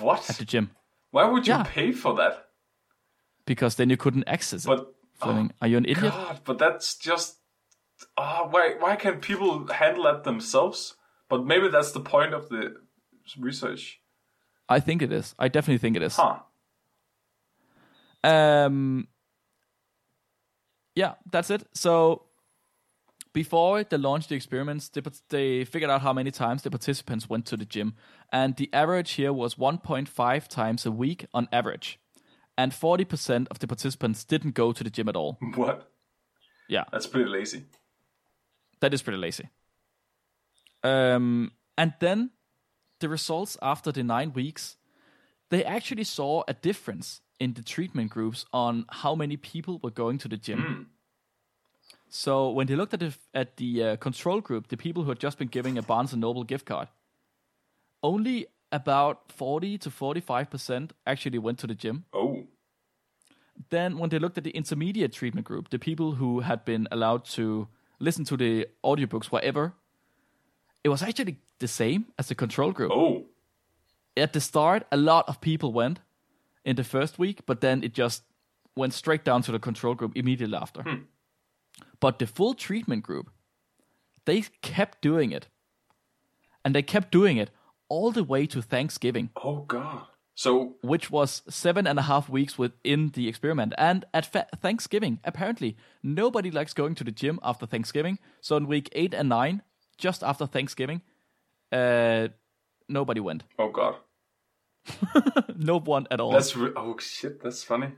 What? 0.00 0.28
at 0.30 0.36
the 0.38 0.44
gym, 0.44 0.70
Why 1.10 1.24
would 1.30 1.46
you 1.46 1.54
Yeah. 1.54 1.64
pay 1.64 1.92
for 1.92 2.14
that? 2.16 2.48
because 3.46 3.74
then 3.76 3.90
you 3.90 3.96
couldn't 3.96 4.24
access 4.28 4.64
it. 4.64 4.68
But 4.68 4.94
Flemming, 5.14 5.52
are 5.60 5.68
you 5.68 5.76
an 5.76 5.84
idiot? 5.84 6.12
God, 6.12 6.40
but 6.44 6.58
that's 6.58 6.96
just 6.96 7.38
ah, 8.16 8.46
why 8.50 8.74
why 8.78 8.96
can't 8.96 9.20
people 9.22 9.66
handle 9.72 10.04
that 10.04 10.24
themselves? 10.24 10.94
But 11.28 11.44
maybe 11.44 11.68
that's 11.68 11.92
the 11.92 12.00
point 12.00 12.34
of 12.34 12.48
the 12.48 12.62
research. 13.38 14.00
I 14.68 14.80
think 14.80 15.02
it 15.02 15.12
is. 15.12 15.34
I 15.38 15.48
definitely 15.48 15.78
think 15.78 15.96
it 15.96 16.02
is. 16.02 16.16
Huh. 16.16 16.38
Um, 18.24 19.08
yeah, 20.94 21.14
that's 21.30 21.50
it. 21.50 21.64
So 21.74 22.26
before 23.32 23.82
they 23.84 23.96
launched 23.96 24.28
the 24.28 24.34
experiments, 24.36 24.88
they, 24.90 25.00
they 25.30 25.64
figured 25.64 25.90
out 25.90 26.02
how 26.02 26.12
many 26.12 26.30
times 26.30 26.62
the 26.62 26.70
participants 26.70 27.28
went 27.30 27.46
to 27.46 27.56
the 27.56 27.64
gym, 27.64 27.94
and 28.32 28.56
the 28.56 28.68
average 28.72 29.12
here 29.12 29.32
was 29.32 29.54
1.5 29.54 30.48
times 30.48 30.84
a 30.86 30.90
week 30.90 31.26
on 31.32 31.48
average, 31.50 31.98
and 32.58 32.72
40% 32.72 33.46
of 33.50 33.58
the 33.58 33.66
participants 33.66 34.24
didn't 34.24 34.54
go 34.54 34.72
to 34.72 34.84
the 34.84 34.90
gym 34.90 35.08
at 35.08 35.16
all. 35.16 35.38
What? 35.56 35.88
Yeah, 36.68 36.84
That's 36.92 37.06
pretty 37.06 37.28
lazy. 37.28 37.64
that 38.80 38.94
is 38.94 39.02
pretty 39.02 39.18
lazy. 39.18 39.48
Um, 40.82 41.52
and 41.76 41.92
then 42.00 42.30
the 43.00 43.08
results 43.08 43.56
after 43.62 43.92
the 43.92 44.02
nine 44.02 44.32
weeks, 44.32 44.76
they 45.50 45.64
actually 45.64 46.04
saw 46.04 46.42
a 46.48 46.54
difference 46.54 47.20
in 47.42 47.54
the 47.54 47.62
treatment 47.62 48.08
groups 48.10 48.46
on 48.52 48.84
how 49.02 49.14
many 49.16 49.36
people 49.36 49.80
were 49.82 49.94
going 50.02 50.18
to 50.18 50.28
the 50.28 50.36
gym. 50.36 50.86
So 52.08 52.50
when 52.56 52.66
they 52.68 52.76
looked 52.76 52.94
at 52.94 53.00
the 53.00 53.12
at 53.34 53.56
the 53.56 53.70
uh, 53.84 53.96
control 53.96 54.40
group, 54.40 54.68
the 54.68 54.76
people 54.76 55.02
who 55.02 55.10
had 55.10 55.18
just 55.18 55.38
been 55.38 55.48
giving 55.48 55.78
a 55.78 55.82
Barnes 55.82 56.12
and 56.12 56.20
Noble 56.20 56.44
gift 56.44 56.66
card, 56.66 56.88
only 58.00 58.46
about 58.70 59.32
forty 59.32 59.78
to 59.78 59.90
forty 59.90 60.20
five 60.20 60.46
percent 60.50 60.92
actually 61.04 61.38
went 61.38 61.58
to 61.58 61.66
the 61.66 61.74
gym. 61.74 62.04
Oh. 62.12 62.44
Then 63.70 63.98
when 63.98 64.10
they 64.10 64.20
looked 64.20 64.38
at 64.38 64.44
the 64.44 64.56
intermediate 64.56 65.12
treatment 65.12 65.46
group, 65.46 65.70
the 65.70 65.78
people 65.78 66.12
who 66.12 66.40
had 66.40 66.64
been 66.64 66.86
allowed 66.90 67.24
to 67.36 67.68
listen 67.98 68.24
to 68.24 68.36
the 68.36 68.66
audiobooks 68.82 69.32
whatever, 69.32 69.72
it 70.84 70.90
was 70.90 71.02
actually 71.02 71.36
the 71.58 71.68
same 71.68 72.04
as 72.18 72.26
the 72.28 72.34
control 72.34 72.72
group. 72.72 72.92
Oh. 72.92 73.24
At 74.16 74.32
the 74.32 74.40
start, 74.40 74.86
a 74.90 74.96
lot 74.96 75.28
of 75.28 75.40
people 75.40 75.72
went 75.72 76.00
in 76.64 76.76
the 76.76 76.84
first 76.84 77.18
week, 77.18 77.40
but 77.46 77.60
then 77.60 77.82
it 77.82 77.92
just 77.94 78.22
went 78.76 78.94
straight 78.94 79.24
down 79.24 79.42
to 79.42 79.52
the 79.52 79.58
control 79.58 79.94
group 79.94 80.12
immediately 80.16 80.56
after. 80.56 80.82
Hmm. 80.82 81.02
But 82.00 82.18
the 82.18 82.26
full 82.26 82.54
treatment 82.54 83.02
group, 83.02 83.30
they 84.24 84.42
kept 84.60 85.00
doing 85.02 85.32
it. 85.32 85.48
And 86.64 86.74
they 86.74 86.82
kept 86.82 87.10
doing 87.10 87.36
it 87.38 87.50
all 87.88 88.12
the 88.12 88.24
way 88.24 88.46
to 88.46 88.62
Thanksgiving, 88.62 89.30
Oh 89.36 89.64
god. 89.66 90.06
So 90.34 90.76
which 90.80 91.10
was 91.10 91.42
seven 91.48 91.86
and 91.86 91.98
a 91.98 92.02
half 92.02 92.28
weeks 92.28 92.56
within 92.56 93.10
the 93.10 93.28
experiment. 93.28 93.74
And 93.76 94.04
at 94.14 94.24
fa- 94.24 94.46
Thanksgiving, 94.60 95.18
apparently, 95.24 95.76
nobody 96.02 96.50
likes 96.50 96.72
going 96.72 96.94
to 96.94 97.04
the 97.04 97.10
gym 97.12 97.38
after 97.42 97.66
Thanksgiving. 97.66 98.18
So 98.40 98.56
in 98.56 98.66
week 98.66 98.88
eight 98.92 99.12
and 99.12 99.28
nine, 99.28 99.62
just 99.98 100.22
after 100.22 100.46
Thanksgiving, 100.46 101.02
uh, 101.70 102.28
nobody 102.88 103.20
went. 103.20 103.44
oh 103.58 103.70
god. 103.70 103.96
no 105.56 105.78
one 105.78 106.06
at 106.10 106.20
all. 106.20 106.32
That's 106.32 106.56
re- 106.56 106.72
oh 106.76 106.98
shit. 106.98 107.42
That's 107.42 107.62
funny. 107.64 107.92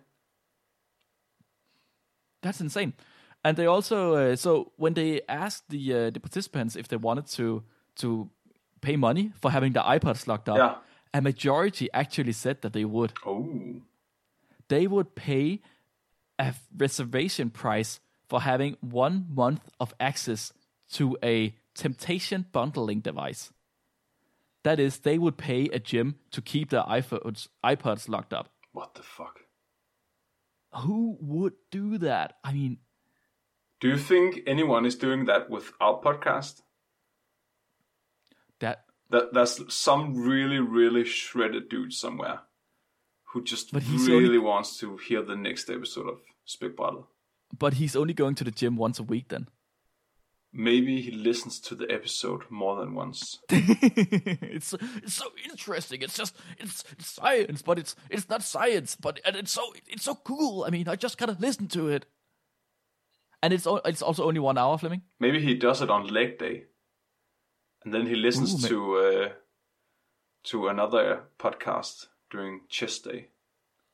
That's 2.43 2.61
insane. 2.61 2.93
And 3.45 3.57
they 3.57 3.67
also 3.67 4.15
uh, 4.15 4.37
so 4.37 4.73
when 4.77 4.95
they 4.95 5.21
asked 5.29 5.65
the 5.69 5.95
uh, 5.95 6.11
the 6.11 6.21
participants 6.21 6.77
if 6.77 6.89
they 6.89 6.97
wanted 6.97 7.27
to 7.37 7.63
to 7.97 8.31
pay 8.81 8.97
money 8.97 9.33
for 9.41 9.51
having 9.51 9.73
the 9.73 9.81
iPods 9.81 10.27
locked 10.27 10.49
up, 10.49 10.57
Yeah. 10.59 10.77
a 11.19 11.21
majority 11.23 11.89
actually 11.93 12.33
said 12.33 12.63
that 12.63 12.73
they 12.73 12.85
would. 12.85 13.13
Oh. 13.25 13.81
They 14.69 14.87
would 14.87 15.15
pay 15.15 15.61
a 16.39 16.55
reservation 16.77 17.51
price 17.51 18.01
for 18.29 18.41
having 18.41 18.77
one 18.81 19.27
month 19.31 19.61
of 19.79 19.95
access 20.01 20.53
to 20.93 21.17
a 21.23 21.55
temptation 21.75 22.47
bundling 22.53 23.01
device. 23.01 23.53
That 24.65 24.81
is, 24.81 24.99
they 25.01 25.19
would 25.19 25.37
pay 25.37 25.67
a 25.73 25.79
gym 25.79 26.17
to 26.33 26.41
keep 26.43 26.71
their 26.71 26.83
iPhones, 26.83 27.49
iPods 27.65 28.09
locked 28.09 28.33
up. 28.33 28.49
What 28.73 28.95
the 28.95 29.03
fuck? 29.03 29.41
Who 30.83 31.17
would 31.21 31.53
do 31.71 31.99
that? 31.99 32.37
I 32.43 32.53
mean, 32.53 32.79
Do 33.81 33.89
you 33.89 33.99
think 33.99 34.41
anyone 34.47 34.87
is 34.87 34.97
doing 34.97 35.27
that 35.27 35.51
with 35.51 35.73
our 35.81 36.01
podcast? 36.01 36.63
that 38.61 38.85
That 39.11 39.33
there's 39.35 39.61
some 39.75 40.15
really, 40.17 40.59
really 40.59 41.05
shredded 41.05 41.69
dude 41.69 41.93
somewhere 41.93 42.41
who 43.25 43.43
just 43.45 43.73
really 43.73 44.25
only- 44.27 44.39
wants 44.39 44.79
to 44.79 44.97
hear 44.97 45.23
the 45.23 45.37
next 45.37 45.69
episode 45.71 46.09
of 46.09 46.21
Spækbrættet. 46.47 47.05
but 47.59 47.75
he's 47.75 47.95
only 47.97 48.15
going 48.15 48.35
to 48.37 48.45
the 48.45 48.51
gym 48.51 48.77
once 48.77 48.99
a 48.99 49.03
week 49.05 49.29
then. 49.29 49.49
Maybe 50.57 51.01
he 51.01 51.11
listens 51.11 51.59
to 51.63 51.75
the 51.75 51.91
episode 51.91 52.45
more 52.49 52.77
than 52.77 52.95
once. 52.95 53.41
it's 53.51 54.69
so, 54.69 54.79
it's 55.03 55.15
so 55.15 55.27
interesting. 55.51 56.01
It's 56.01 56.17
just 56.17 56.37
it's, 56.59 56.85
it's 56.93 57.09
science, 57.09 57.61
but 57.61 57.77
it's 57.79 57.97
it's 58.09 58.29
not 58.29 58.43
science, 58.45 58.95
but 58.95 59.19
and 59.27 59.35
it's 59.35 59.51
so 59.51 59.75
it's 59.89 60.05
so 60.05 60.15
cool. 60.15 60.65
I 60.65 60.71
mean, 60.71 60.89
I 60.89 60.95
just 60.95 61.19
gotta 61.19 61.37
listen 61.41 61.67
to 61.69 61.89
it. 61.89 62.07
And 63.43 63.53
it's 63.53 63.67
it's 63.85 64.01
also 64.01 64.25
only 64.25 64.39
one 64.39 64.57
hour, 64.57 64.79
Flemming. 64.79 65.03
Maybe 65.19 65.41
he 65.41 65.55
does 65.55 65.83
it 65.83 65.91
on 65.91 66.07
leg 66.07 66.39
day, 66.39 66.65
and 67.85 67.93
then 67.93 68.07
he 68.07 68.15
listens 68.15 68.65
Ooh, 68.65 68.69
to 68.69 68.97
uh, 68.97 69.29
to 70.45 70.69
another 70.69 71.25
podcast 71.39 72.07
during 72.31 72.61
chest 72.69 73.05
day. 73.05 73.29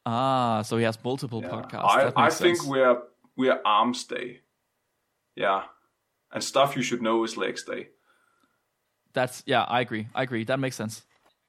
Ah, 0.04 0.62
so 0.62 0.76
he 0.76 0.84
has 0.84 1.02
multiple 1.02 1.40
Yeah. 1.42 1.50
podcasts. 1.50 2.12
I 2.16 2.26
I 2.26 2.30
think 2.30 2.64
we're 2.66 3.02
we're 3.34 3.60
arms 3.64 4.04
day. 4.04 4.42
Yeah, 5.36 5.62
and 6.32 6.42
stuff 6.42 6.76
you 6.76 6.82
should 6.82 7.02
know 7.02 7.24
is 7.24 7.36
legs 7.36 7.64
day. 7.64 7.88
That's 9.12 9.42
yeah, 9.46 9.62
I 9.62 9.80
agree. 9.80 10.08
I 10.14 10.22
agree. 10.22 10.44
That 10.44 10.60
makes 10.60 10.76
sense. 10.76 11.02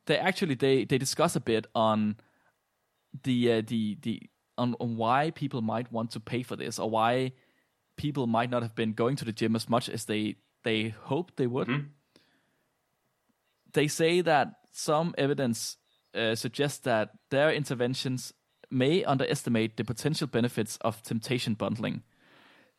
They 0.08 0.18
actually 0.18 0.56
they 0.56 0.86
they 0.86 0.98
discuss 0.98 1.36
a 1.36 1.40
bit 1.40 1.68
on 1.76 2.18
the 3.24 3.52
uh, 3.52 3.62
the 3.66 3.98
the 4.02 4.22
on, 4.58 4.76
on 4.80 4.98
why 4.98 5.32
people 5.32 5.62
might 5.62 5.92
want 5.92 6.12
to 6.12 6.20
pay 6.20 6.44
for 6.44 6.56
this 6.56 6.80
or 6.80 6.90
why 6.90 7.34
people 7.98 8.28
might 8.28 8.50
not 8.50 8.64
have 8.64 8.76
been 8.76 8.94
going 8.94 9.16
to 9.18 9.26
the 9.26 9.32
gym 9.32 9.56
as 9.56 9.70
much 9.70 9.90
as 9.90 10.06
they 10.06 10.36
they 10.64 10.90
hoped 10.90 11.38
they 11.38 11.48
would. 11.48 11.68
They 13.74 13.88
say 13.88 14.22
that 14.22 14.56
some 14.72 15.14
evidence 15.18 15.78
uh, 16.16 16.36
suggests 16.36 16.80
that 16.80 17.12
their 17.30 17.52
interventions 17.52 18.34
may 18.70 19.04
underestimate 19.04 19.78
the 19.78 19.84
potential 19.84 20.28
benefits 20.28 20.78
of 20.82 21.02
temptation 21.04 21.54
bundling. 21.54 22.04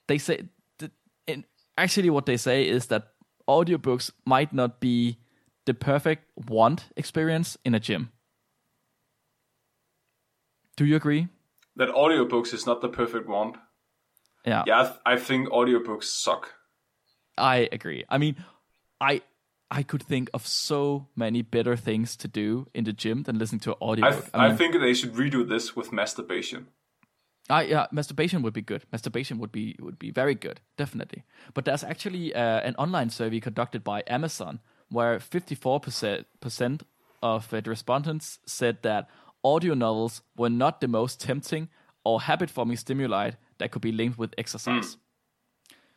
They 0.09 0.19
say 0.19 0.49
th- 0.79 0.93
in, 1.27 1.45
actually 1.77 2.11
what 2.11 2.27
they 2.27 2.37
say 2.37 2.67
is 2.67 2.87
that 2.87 3.09
audiobooks 3.49 4.11
might 4.25 4.53
not 4.53 4.81
be 4.81 5.19
the 5.67 5.75
perfect 5.75 6.25
want 6.49 6.85
experience 6.97 7.57
in 7.65 7.75
a 7.75 7.81
gym. 7.81 8.11
Do 10.77 10.85
you 10.85 10.97
agree? 10.97 11.29
That 11.77 11.91
audiobooks 11.91 12.53
is 12.53 12.67
not 12.67 12.81
the 12.81 12.89
perfect 12.89 13.29
want. 13.29 13.57
Yeah, 14.45 14.65
Yeah, 14.67 14.81
I, 14.81 14.85
th- 14.85 15.01
I 15.07 15.17
think 15.17 15.49
audiobooks 15.49 16.05
suck. 16.05 16.55
I 17.39 17.69
agree. 17.73 18.05
I 18.09 18.19
mean, 18.19 18.37
I 19.01 19.23
I 19.71 19.83
could 19.83 20.03
think 20.03 20.29
of 20.35 20.47
so 20.47 21.09
many 21.17 21.41
better 21.41 21.77
things 21.77 22.17
to 22.17 22.29
do 22.29 22.67
in 22.75 22.85
the 22.85 22.93
gym 22.93 23.23
than 23.23 23.39
listening 23.39 23.61
to 23.61 23.73
an 23.81 24.05
I, 24.05 24.11
th- 24.11 24.25
I, 24.35 24.47
I 24.49 24.57
think 24.57 24.75
they 24.79 24.93
should 24.93 25.15
redo 25.15 25.49
this 25.49 25.75
with 25.75 25.93
masturbation. 25.93 26.69
I, 27.53 27.63
yeah, 27.65 27.87
masturbation 27.93 28.43
would 28.43 28.55
be 28.55 28.63
good. 28.63 28.83
Masturbation 28.93 29.39
would 29.39 29.53
be 29.53 29.77
would 29.81 29.99
be 29.99 30.11
very 30.11 30.35
good, 30.35 30.61
definitely. 30.77 31.23
But 31.55 31.65
there's 31.65 31.85
actually 31.85 32.35
uh, 32.35 32.61
an 32.69 32.75
online 32.79 33.11
survey 33.11 33.41
conducted 33.41 33.85
by 33.85 34.03
Amazon 34.07 34.61
where 34.91 35.21
54 35.21 35.81
percent 36.41 36.83
of 37.23 37.53
uh, 37.53 37.61
the 37.61 37.71
respondents 37.71 38.39
said 38.47 38.77
that 38.83 39.09
audio 39.45 39.75
novels 39.75 40.23
were 40.37 40.51
not 40.51 40.81
the 40.81 40.89
most 40.89 41.21
tempting 41.21 41.69
or 42.05 42.21
habit-forming 42.23 42.77
stimuli 42.77 43.31
that 43.59 43.71
could 43.71 43.83
be 43.83 43.93
linked 43.93 44.19
with 44.19 44.35
exercise. 44.39 44.97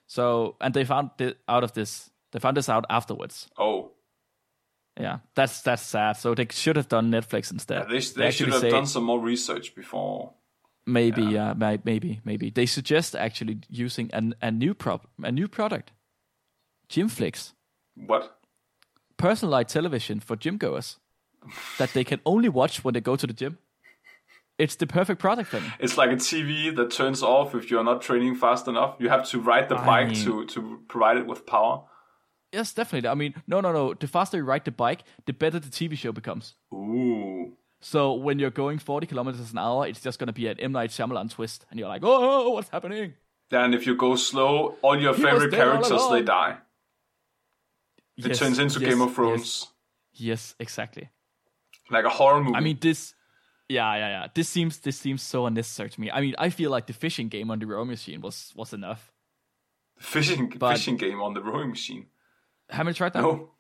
So, 0.08 0.56
and 0.62 0.74
they 0.74 0.84
found 0.86 1.12
thi- 1.18 1.36
out 1.48 1.64
of 1.64 1.74
this, 1.74 2.12
they 2.32 2.40
found 2.40 2.58
this 2.58 2.70
out 2.70 2.86
afterwards. 2.90 3.48
Oh, 3.58 3.92
Yeah, 5.00 5.20
that's 5.36 5.62
that's 5.62 5.82
sad. 5.84 6.18
So 6.18 6.36
they 6.36 6.48
should 6.52 6.76
have 6.78 6.88
done 6.88 7.12
Netflix 7.12 7.52
instead. 7.52 7.88
they, 7.90 8.00
they 8.00 8.32
should 8.32 8.50
have 8.50 8.62
say- 8.62 8.70
done 8.70 8.86
some 8.86 9.04
more 9.06 9.20
research 9.20 9.74
before. 9.76 10.34
Maybe, 10.88 11.24
yeah, 11.24 11.52
uh, 11.52 11.54
may- 11.56 11.80
maybe, 11.84 12.22
maybe 12.24 12.50
they 12.52 12.66
suggest 12.68 13.16
actually 13.16 13.60
using 13.70 14.10
an, 14.14 14.36
a 14.42 14.52
new 14.52 14.74
prop, 14.76 15.08
a 15.24 15.32
new 15.32 15.48
product, 15.48 15.92
Gymflix, 16.90 17.54
What? 17.96 18.38
personalized 19.18 19.70
television 19.70 20.20
for 20.20 20.36
gym 20.36 20.58
goers 20.58 20.98
that 21.80 21.94
they 21.94 22.04
can 22.04 22.20
only 22.26 22.50
watch 22.50 22.84
when 22.84 22.94
they 22.94 23.02
go 23.02 23.16
to 23.16 23.26
the 23.28 23.34
gym. 23.34 23.58
It's 24.58 24.76
the 24.76 24.88
perfect 24.88 25.20
product 25.20 25.50
for. 25.50 25.62
It's 25.80 25.98
like 25.98 26.12
a 26.12 26.16
TV 26.16 26.74
that 26.76 26.90
turns 26.92 27.22
off 27.22 27.54
if 27.56 27.70
you're 27.70 27.84
not 27.84 28.02
training 28.02 28.36
fast 28.36 28.68
enough. 28.70 28.96
You 29.00 29.10
have 29.10 29.28
to 29.30 29.40
ride 29.42 29.68
the 29.68 29.76
I 29.78 29.86
bike 29.86 30.08
mean- 30.12 30.24
to, 30.26 30.46
to 30.46 30.80
provide 30.88 31.18
it 31.18 31.26
with 31.28 31.46
power. 31.46 31.84
Yes, 32.54 32.72
definitely. 32.74 33.10
I 33.10 33.16
mean, 33.16 33.34
no, 33.48 33.60
no, 33.60 33.74
no. 33.74 33.94
The 33.96 34.08
faster 34.08 34.38
you 34.38 34.44
ride 34.46 34.64
the 34.64 34.72
bike, 34.72 35.04
the 35.26 35.34
better 35.34 35.60
the 35.60 35.68
TV 35.68 35.98
show 35.98 36.14
becomes. 36.14 36.54
Ooh. 36.74 37.58
So 37.82 38.14
when 38.14 38.40
you're 38.40 38.50
going 38.52 38.80
40 38.80 39.06
kilometers 39.08 39.52
an 39.52 39.58
hour, 39.60 39.86
it's 39.88 40.02
just 40.02 40.18
gonna 40.20 40.34
be 40.34 40.48
an 40.48 40.60
M 40.60 40.72
Night 40.72 40.90
Shyamalan 40.90 41.30
twist, 41.32 41.66
and 41.70 41.80
you're 41.80 41.90
like, 41.90 42.04
oh, 42.04 42.12
oh, 42.14 42.48
oh 42.48 42.50
what's 42.52 42.70
happening? 42.70 43.14
Then 43.50 43.74
if 43.74 43.86
you 43.86 43.96
go 43.96 44.16
slow, 44.16 44.76
all 44.82 45.00
your 45.00 45.14
He 45.16 45.22
favorite 45.22 45.52
characters 45.54 46.02
they 46.10 46.24
die. 46.24 46.58
It 48.18 48.28
Yes, 48.28 48.40
turns 48.40 48.60
into 48.60 48.80
yes, 48.80 48.90
Game 48.90 49.02
of. 49.02 49.14
Thrones, 49.14 49.68
Yes, 50.14 50.56
exactly. 50.60 51.10
like 51.92 52.06
a 52.06 52.10
horror 52.10 52.42
movie. 52.42 52.56
I 52.56 52.62
mean, 52.62 52.78
this. 52.80 53.14
Yeah, 53.68 53.94
yeah, 53.96 54.08
yeah. 54.22 54.28
This 54.34 54.48
seems 54.48 54.80
this 54.80 54.98
seems 54.98 55.22
so 55.22 55.46
unnecessary 55.46 55.90
to 55.90 56.00
me. 56.02 56.10
I 56.12 56.22
mean, 56.22 56.36
I 56.38 56.50
feel 56.50 56.72
like 56.72 56.88
the 56.88 56.94
fishing 56.94 57.28
game 57.30 57.52
on 57.52 57.60
the 57.60 57.66
rowing 57.68 57.88
machine 57.90 58.22
was 58.22 58.54
was 58.56 58.74
enough. 58.74 59.12
fishing 60.00 60.54
but- 60.58 60.74
fishing 60.78 60.98
game 60.98 61.22
on 61.22 61.34
the 61.34 61.42
rowing 61.42 61.70
machine. 61.70 62.08
Haven't 62.70 62.92
you 62.92 62.96
tried 62.96 63.14
that 63.14 63.22
No. 63.22 63.52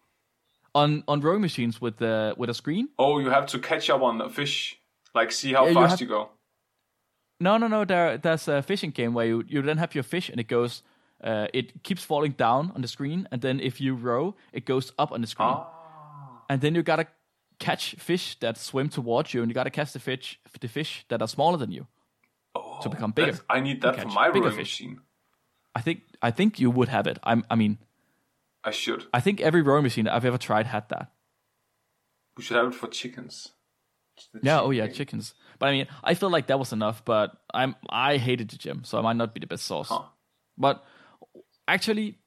On 0.75 1.03
on 1.07 1.21
rowing 1.21 1.41
machines 1.41 1.81
with 1.81 1.97
the 1.97 2.35
with 2.37 2.49
a 2.49 2.53
screen? 2.53 2.89
Oh, 2.99 3.17
you 3.19 3.29
have 3.31 3.47
to 3.47 3.59
catch 3.59 3.89
up 3.89 4.01
on 4.03 4.17
the 4.19 4.29
fish. 4.29 4.77
Like 5.15 5.31
see 5.31 5.53
how 5.53 5.63
Yeah, 5.63 5.69
you 5.69 5.75
fast 5.75 5.89
have- 5.91 6.01
you 6.01 6.07
go. 6.07 6.29
No, 7.39 7.57
no, 7.57 7.67
no. 7.67 7.83
There, 7.85 8.17
there's 8.17 8.47
a 8.47 8.61
fishing 8.61 8.91
game 8.91 9.13
where 9.13 9.25
you 9.25 9.43
you 9.47 9.61
then 9.61 9.77
have 9.77 9.93
your 9.95 10.03
fish 10.03 10.29
and 10.29 10.39
it 10.39 10.47
goes, 10.47 10.83
uh, 11.23 11.47
it 11.53 11.83
keeps 11.83 12.03
falling 12.03 12.31
down 12.37 12.71
on 12.75 12.81
the 12.81 12.87
screen, 12.87 13.27
and 13.31 13.41
then 13.41 13.59
if 13.59 13.81
you 13.81 13.93
row, 13.95 14.35
it 14.53 14.65
goes 14.65 14.93
up 14.97 15.11
on 15.11 15.21
the 15.21 15.27
screen, 15.27 15.49
Ah. 15.49 15.67
and 16.49 16.61
then 16.61 16.75
you 16.75 16.83
gotta 16.83 17.07
catch 17.59 17.95
fish 17.99 18.37
that 18.39 18.57
swim 18.57 18.89
towards 18.89 19.33
you, 19.33 19.41
and 19.41 19.49
you 19.49 19.53
gotta 19.53 19.69
catch 19.71 19.91
the 19.93 19.99
fish 19.99 20.39
the 20.61 20.67
fish 20.67 21.05
that 21.09 21.21
are 21.21 21.27
smaller 21.27 21.57
than 21.57 21.71
you 21.71 21.87
Oh, 22.55 22.79
to 22.83 22.89
become 22.89 23.11
bigger. 23.11 23.37
I 23.49 23.59
need 23.59 23.81
that 23.81 23.99
for 23.99 24.07
my 24.07 24.27
rowing 24.27 24.43
fish. 24.51 24.57
machine. 24.57 25.01
I 25.75 25.81
think 25.81 25.99
I 26.21 26.31
think 26.31 26.59
you 26.59 26.71
would 26.71 26.87
have 26.89 27.05
it. 27.11 27.19
I'm, 27.23 27.43
I 27.49 27.55
mean, 27.55 27.77
I 28.65 28.71
should. 28.71 29.05
I 29.13 29.21
think 29.21 29.39
every 29.39 29.61
rowing 29.61 29.83
machine 29.83 30.07
I've 30.07 30.25
ever 30.25 30.39
tried 30.39 30.65
had 30.65 30.89
that. 30.89 31.11
We 32.35 32.43
should 32.43 32.57
have 32.57 32.67
it 32.67 32.75
for 32.75 32.87
chickens. 32.87 33.49
The 34.33 34.39
Yeah, 34.41 34.55
chicken 34.57 34.67
oh 34.67 34.71
yeah, 34.71 34.87
chickens. 34.87 35.33
But 35.59 35.67
I 35.67 35.71
mean, 35.71 35.87
I 36.03 36.15
feel 36.15 36.29
like 36.29 36.47
that 36.47 36.59
was 36.59 36.73
enough. 36.73 37.05
But 37.05 37.31
I'm 37.53 37.75
I 37.89 38.17
hated 38.17 38.49
the 38.49 38.57
gym, 38.57 38.83
so 38.83 38.97
I 38.97 39.01
might 39.01 39.15
not 39.15 39.33
be 39.33 39.39
the 39.39 39.47
best 39.47 39.65
source. 39.65 39.89
Huh. 39.89 40.01
But 40.57 40.83
actually, 41.67 42.17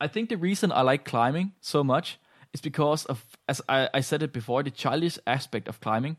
I 0.00 0.08
think 0.08 0.28
the 0.28 0.36
reason 0.36 0.72
I 0.72 0.82
like 0.82 1.04
climbing 1.04 1.52
so 1.60 1.84
much 1.84 2.18
is 2.52 2.60
because 2.60 3.04
of, 3.06 3.24
as 3.48 3.62
I, 3.68 3.88
I 3.94 4.00
said 4.00 4.22
it 4.22 4.32
before, 4.32 4.62
the 4.62 4.70
childish 4.70 5.18
aspect 5.26 5.68
of 5.68 5.80
climbing. 5.80 6.16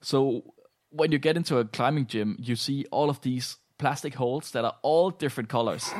So 0.00 0.54
when 0.90 1.12
you 1.12 1.18
get 1.18 1.36
into 1.36 1.58
a 1.58 1.64
climbing 1.64 2.06
gym, 2.06 2.36
you 2.40 2.56
see 2.56 2.84
all 2.90 3.10
of 3.10 3.20
these 3.20 3.56
plastic 3.78 4.14
holes 4.14 4.50
that 4.52 4.64
are 4.64 4.76
all 4.82 5.10
different 5.10 5.48
colors, 5.48 5.90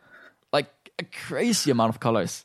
like 0.52 0.68
a 0.98 1.04
crazy 1.04 1.70
amount 1.70 1.90
of 1.90 2.00
colors, 2.00 2.44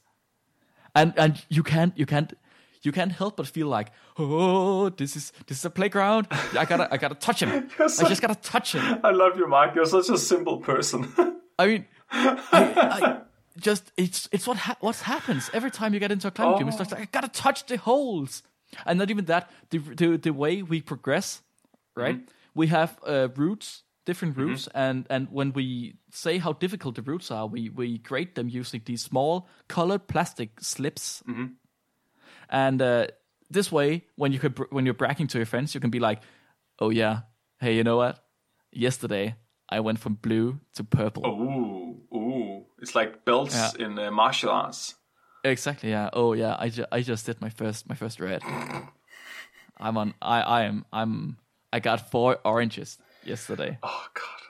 and 0.95 1.13
and 1.17 1.45
you 1.49 1.63
can't 1.63 1.97
you 1.97 2.05
can't 2.05 2.33
you 2.81 2.91
can't 2.91 3.11
help 3.11 3.37
but 3.37 3.47
feel 3.47 3.67
like, 3.67 3.91
oh, 4.17 4.89
this 4.89 5.15
is 5.15 5.33
this 5.47 5.59
is 5.59 5.65
a 5.65 5.69
playground. 5.69 6.27
I 6.31 6.65
gotta 6.65 6.87
I 6.93 6.97
gotta 6.97 7.15
touch 7.15 7.41
him. 7.41 7.49
I 7.79 7.87
just 7.87 8.21
gotta 8.21 8.35
touch 8.35 8.73
him. 8.73 8.99
I 9.03 9.11
love 9.11 9.37
you, 9.37 9.47
Mark. 9.47 9.75
You're 9.75 9.85
such 9.85 10.09
a 10.09 10.17
simple 10.17 10.57
person. 10.57 11.11
I 11.57 11.67
mean, 11.67 11.85
I, 12.11 12.39
I 12.51 13.17
just 13.59 13.91
it's 13.97 14.29
it's 14.31 14.47
what 14.47 14.57
ha- 14.57 14.77
what 14.79 14.95
happens 14.97 15.49
every 15.53 15.71
time 15.71 15.93
you 15.93 15.99
get 15.99 16.11
into 16.11 16.27
a 16.27 16.31
climbing 16.31 16.59
gym. 16.59 16.67
It's 16.67 16.79
like 16.79 16.93
I 16.93 17.05
gotta 17.11 17.29
touch 17.29 17.65
the 17.65 17.77
holes, 17.77 18.43
and 18.85 18.99
not 18.99 19.09
even 19.09 19.25
that. 19.25 19.49
The 19.69 19.79
the, 19.79 20.17
the 20.17 20.31
way 20.31 20.61
we 20.61 20.81
progress, 20.81 21.41
right? 21.95 22.19
We 22.53 22.67
have 22.67 22.97
uh, 23.05 23.27
routes, 23.35 23.83
different 24.06 24.38
routes, 24.38 24.68
and 24.74 25.06
and 25.10 25.28
when 25.32 25.51
we 25.53 25.95
say 26.12 26.38
how 26.38 26.53
difficult 26.53 26.95
the 26.95 27.01
routes 27.01 27.32
are, 27.32 27.47
we 27.47 27.70
we 27.70 27.97
grade 27.97 28.36
them 28.36 28.49
using 28.49 28.82
these 28.86 29.01
small 29.03 29.47
colored 29.68 30.08
plastic 30.08 30.49
slips, 30.62 31.24
and 32.49 32.82
uh, 32.82 33.08
this 33.49 33.72
way, 33.72 34.03
when 34.16 34.32
you 34.32 34.39
could 34.39 34.56
br- 34.56 34.70
when 34.72 34.86
you're 34.86 34.93
bragging 34.97 35.28
to 35.28 35.38
your 35.38 35.45
friends, 35.47 35.74
you 35.74 35.82
can 35.82 35.89
be 35.91 35.99
like, 35.99 36.22
"Oh 36.80 36.89
yeah, 36.91 37.22
hey, 37.60 37.76
you 37.76 37.84
know 37.84 37.97
what? 37.97 38.20
Yesterday." 38.72 39.36
I 39.68 39.80
went 39.80 39.97
from 39.97 40.14
blue 40.22 40.60
to 40.76 40.84
purple. 40.84 41.26
ooh, 41.26 42.16
ooh. 42.16 42.66
It's 42.80 42.93
like 42.93 43.26
belts 43.26 43.56
Yeah. 43.56 43.86
in 43.88 43.97
uh, 43.97 44.12
martial 44.12 44.51
arts. 44.51 44.93
Exactly. 45.43 45.89
Yeah. 45.89 46.12
Oh, 46.14 46.34
yeah. 46.34 46.56
I, 46.60 46.70
ju- 46.70 46.86
I 46.91 47.01
just 47.01 47.26
did 47.26 47.41
my 47.41 47.49
first 47.49 47.89
my 47.89 47.95
first 47.95 48.20
red. 48.20 48.43
I'm 49.78 49.97
on. 49.97 50.14
I 50.22 50.41
I 50.41 50.62
am. 50.66 50.86
I'm. 50.93 51.38
I 51.74 51.80
got 51.80 52.12
four 52.12 52.38
oranges 52.45 52.99
yesterday. 53.26 53.78
Oh 53.84 54.05
God. 54.13 54.41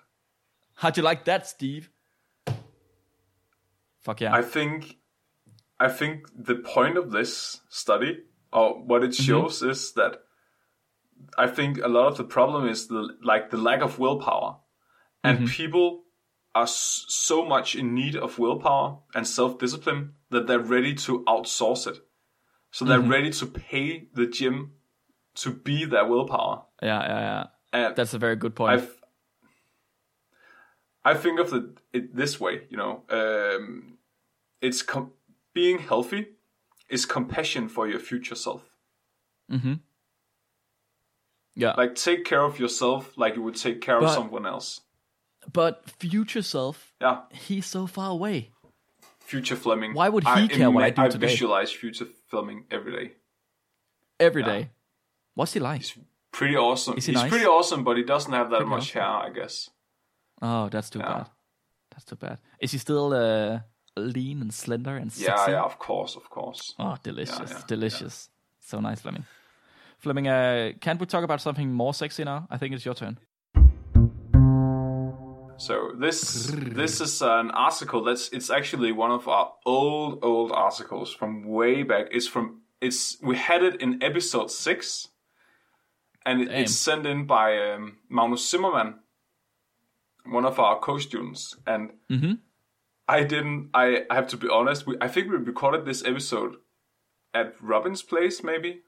How'd 0.76 0.98
you 0.98 1.04
like 1.04 1.26
that, 1.26 1.48
Steve? 1.48 1.90
Fuck 4.02 4.22
yeah. 4.22 4.36
I 4.36 4.42
think, 4.42 4.98
I 5.80 5.88
think 5.90 6.28
the 6.38 6.56
point 6.56 6.98
of 6.98 7.12
this 7.12 7.62
study, 7.70 8.20
or 8.54 8.84
what 8.84 9.04
it 9.04 9.12
mm-hmm. 9.12 9.24
shows, 9.24 9.62
is 9.62 9.94
that 9.94 10.22
I 11.38 11.48
think 11.48 11.80
a 11.80 11.88
lot 11.88 12.08
of 12.08 12.18
the 12.18 12.24
problem 12.24 12.68
is 12.68 12.88
the 12.88 13.10
like 13.24 13.50
the 13.50 13.58
lack 13.58 13.82
of 13.82 13.98
willpower, 14.00 14.58
and 15.24 15.40
mm-hmm. 15.40 15.48
people 15.48 16.04
are 16.54 16.68
so 16.68 17.46
much 17.46 17.76
in 17.76 17.94
need 17.94 18.16
of 18.16 18.38
willpower 18.38 19.00
and 19.14 19.28
self 19.28 19.58
discipline 19.58 20.14
that 20.30 20.48
they're 20.48 20.60
ready 20.60 20.94
to 20.94 21.24
outsource 21.24 21.88
it. 21.88 22.00
So 22.72 22.86
they're 22.86 23.00
mm-hmm. 23.00 23.12
ready 23.12 23.32
to 23.32 23.46
pay 23.46 24.08
the 24.14 24.28
gym 24.28 24.74
to 25.36 25.52
be 25.52 25.86
their 25.86 26.06
willpower. 26.06 26.64
yeah, 26.82 27.02
yeah, 27.02 27.20
yeah. 27.20 27.44
That's 27.96 28.14
a 28.14 28.20
very 28.20 28.36
good 28.36 28.56
point. 28.56 28.74
I've, 28.74 28.90
I 31.04 31.14
think 31.14 31.40
of 31.40 31.50
the, 31.52 31.74
it 31.94 32.16
this 32.16 32.40
way, 32.40 32.62
you 32.70 32.78
know, 32.78 33.04
um, 33.10 33.98
it's 34.62 34.82
com- 34.82 35.12
being 35.54 35.80
healthy 35.80 36.28
is 36.90 37.06
compassion 37.06 37.70
for 37.70 37.88
your 37.88 38.00
future 38.00 38.36
self. 38.36 38.64
Mm-hmm. 39.52 39.74
yeah. 41.56 41.74
Like 41.78 41.96
take 41.96 42.26
care 42.26 42.42
of 42.42 42.60
yourself 42.60 43.16
like 43.18 43.36
you 43.36 43.44
would 43.44 43.56
take 43.56 43.82
care 43.82 43.98
of 44.00 44.10
someone 44.10 44.46
else. 44.48 44.82
but 45.54 45.88
future 46.00 46.42
self, 46.42 46.94
Yeah, 47.00 47.22
he's 47.32 47.66
so 47.68 47.86
far 47.88 48.10
away. 48.10 48.50
future 49.20 49.56
Flemming. 49.56 49.94
Why 49.94 50.10
would 50.10 50.24
he 50.24 50.48
care 50.48 50.72
what 50.72 50.84
I 50.84 50.90
do 50.90 51.02
I 51.04 51.10
today? 51.10 51.28
visualize 51.28 51.72
future 51.72 52.08
Flemming 52.30 52.66
every 52.72 52.92
day. 52.92 53.12
Every 54.20 54.42
day. 54.44 54.72
What's 55.36 55.54
he 55.54 55.60
like? 55.60 55.84
Pretty 56.36 56.58
awesome. 56.58 56.96
He's 56.96 57.08
nice? 57.08 57.30
pretty 57.30 57.46
awesome, 57.46 57.86
but 57.86 57.96
he 57.96 58.04
doesn't 58.04 58.34
have 58.34 58.50
that 58.50 58.58
Pretty 58.58 58.70
much 58.70 58.92
hair, 58.92 59.04
I 59.28 59.30
guess. 59.30 59.70
Oh, 60.42 60.68
that's 60.68 60.90
too 60.90 61.00
Yeah. 61.00 61.14
bad. 61.14 61.30
That's 61.92 62.04
too 62.06 62.18
bad. 62.18 62.40
Is 62.60 62.72
he 62.74 62.78
still 62.78 63.14
uh, 63.14 63.60
lean 63.96 64.42
and 64.42 64.54
slender 64.54 64.98
and 64.98 65.10
sexy? 65.14 65.32
Yeah, 65.32 65.50
yeah, 65.50 65.64
of 65.64 65.80
course, 65.80 66.18
of 66.18 66.30
course. 66.30 66.76
Oh, 66.78 66.98
delicious, 67.02 67.52
yeah, 67.52 67.62
delicious. 67.68 68.30
So 68.60 68.82
nice, 68.82 69.00
Flemming. 69.00 69.24
Flemming, 70.00 70.28
uh, 70.28 70.74
can't 70.82 71.00
we 71.00 71.06
talk 71.06 71.24
about 71.24 71.40
something 71.40 71.72
more 71.72 71.94
sexy 71.94 72.26
now? 72.26 72.48
I 72.52 72.58
think 72.58 72.76
it's 72.76 72.84
your 72.84 72.96
turn. 72.96 73.18
So 75.58 75.94
this 75.98 76.52
this 76.52 77.00
is 77.00 77.22
an 77.22 77.52
article 77.52 78.04
that's 78.04 78.28
it's 78.34 78.50
actually 78.50 78.92
one 78.92 79.12
of 79.12 79.26
our 79.30 79.54
old 79.66 80.20
old 80.22 80.52
articles 80.52 81.14
from 81.14 81.46
way 81.48 81.84
back. 81.84 82.08
It's 82.12 82.28
from 82.28 82.64
it's 82.82 83.18
we 83.22 83.38
had 83.38 83.64
it 83.64 83.82
in 83.82 84.04
episode 84.04 84.52
six, 84.52 85.08
and 86.26 86.42
it, 86.42 86.52
it's 86.52 86.76
sent 86.76 87.06
in 87.06 87.26
by 87.26 87.58
um, 87.58 87.98
Magnus 88.10 88.50
Zimmerman, 88.50 88.96
one 90.26 90.46
of 90.46 90.60
our 90.60 90.80
co-students. 90.80 91.56
And 91.68 91.92
I 93.08 93.24
didn't. 93.24 93.70
I, 93.74 94.06
I 94.10 94.16
have 94.16 94.28
to 94.28 94.38
be 94.38 94.50
honest. 94.50 94.88
We, 94.88 94.98
I 95.00 95.08
think 95.08 95.30
we 95.30 95.38
recorded 95.38 95.86
this 95.86 96.04
episode 96.04 96.56
at 97.34 97.54
Robin's 97.62 98.02
place, 98.02 98.44
maybe, 98.44 98.82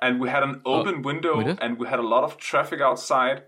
and 0.00 0.20
we 0.20 0.28
had 0.28 0.42
an 0.42 0.62
open 0.64 1.02
window 1.02 1.38
we 1.38 1.56
and 1.60 1.78
we 1.78 1.88
had 1.88 1.98
a 1.98 2.06
lot 2.06 2.24
of 2.24 2.38
traffic 2.38 2.80
outside. 2.80 3.44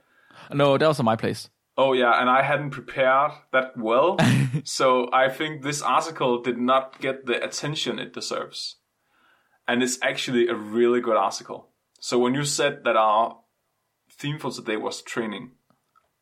No, 0.53 0.77
that 0.77 0.87
was 0.87 0.99
on 0.99 1.07
my 1.07 1.17
place. 1.17 1.49
Oh 1.77 1.95
yeah, 1.95 2.21
and 2.21 2.29
I 2.29 2.43
hadn't 2.43 2.71
prepared 2.71 3.33
that 3.53 3.77
well, 3.77 4.19
so 4.65 5.09
I 5.13 5.31
think 5.31 5.63
this 5.63 5.81
article 5.81 6.43
did 6.43 6.59
not 6.59 7.01
get 7.01 7.25
the 7.25 7.43
attention 7.43 7.99
it 7.99 8.13
deserves. 8.13 8.77
And 9.67 9.83
it's 9.83 9.99
actually 10.03 10.49
a 10.49 10.55
really 10.55 11.01
good 11.01 11.17
article. 11.17 11.70
So 12.01 12.19
when 12.19 12.35
you 12.35 12.45
said 12.45 12.83
that 12.85 12.97
our 12.97 13.39
theme 14.11 14.39
for 14.39 14.51
today 14.51 14.79
was 14.79 15.03
training, 15.03 15.53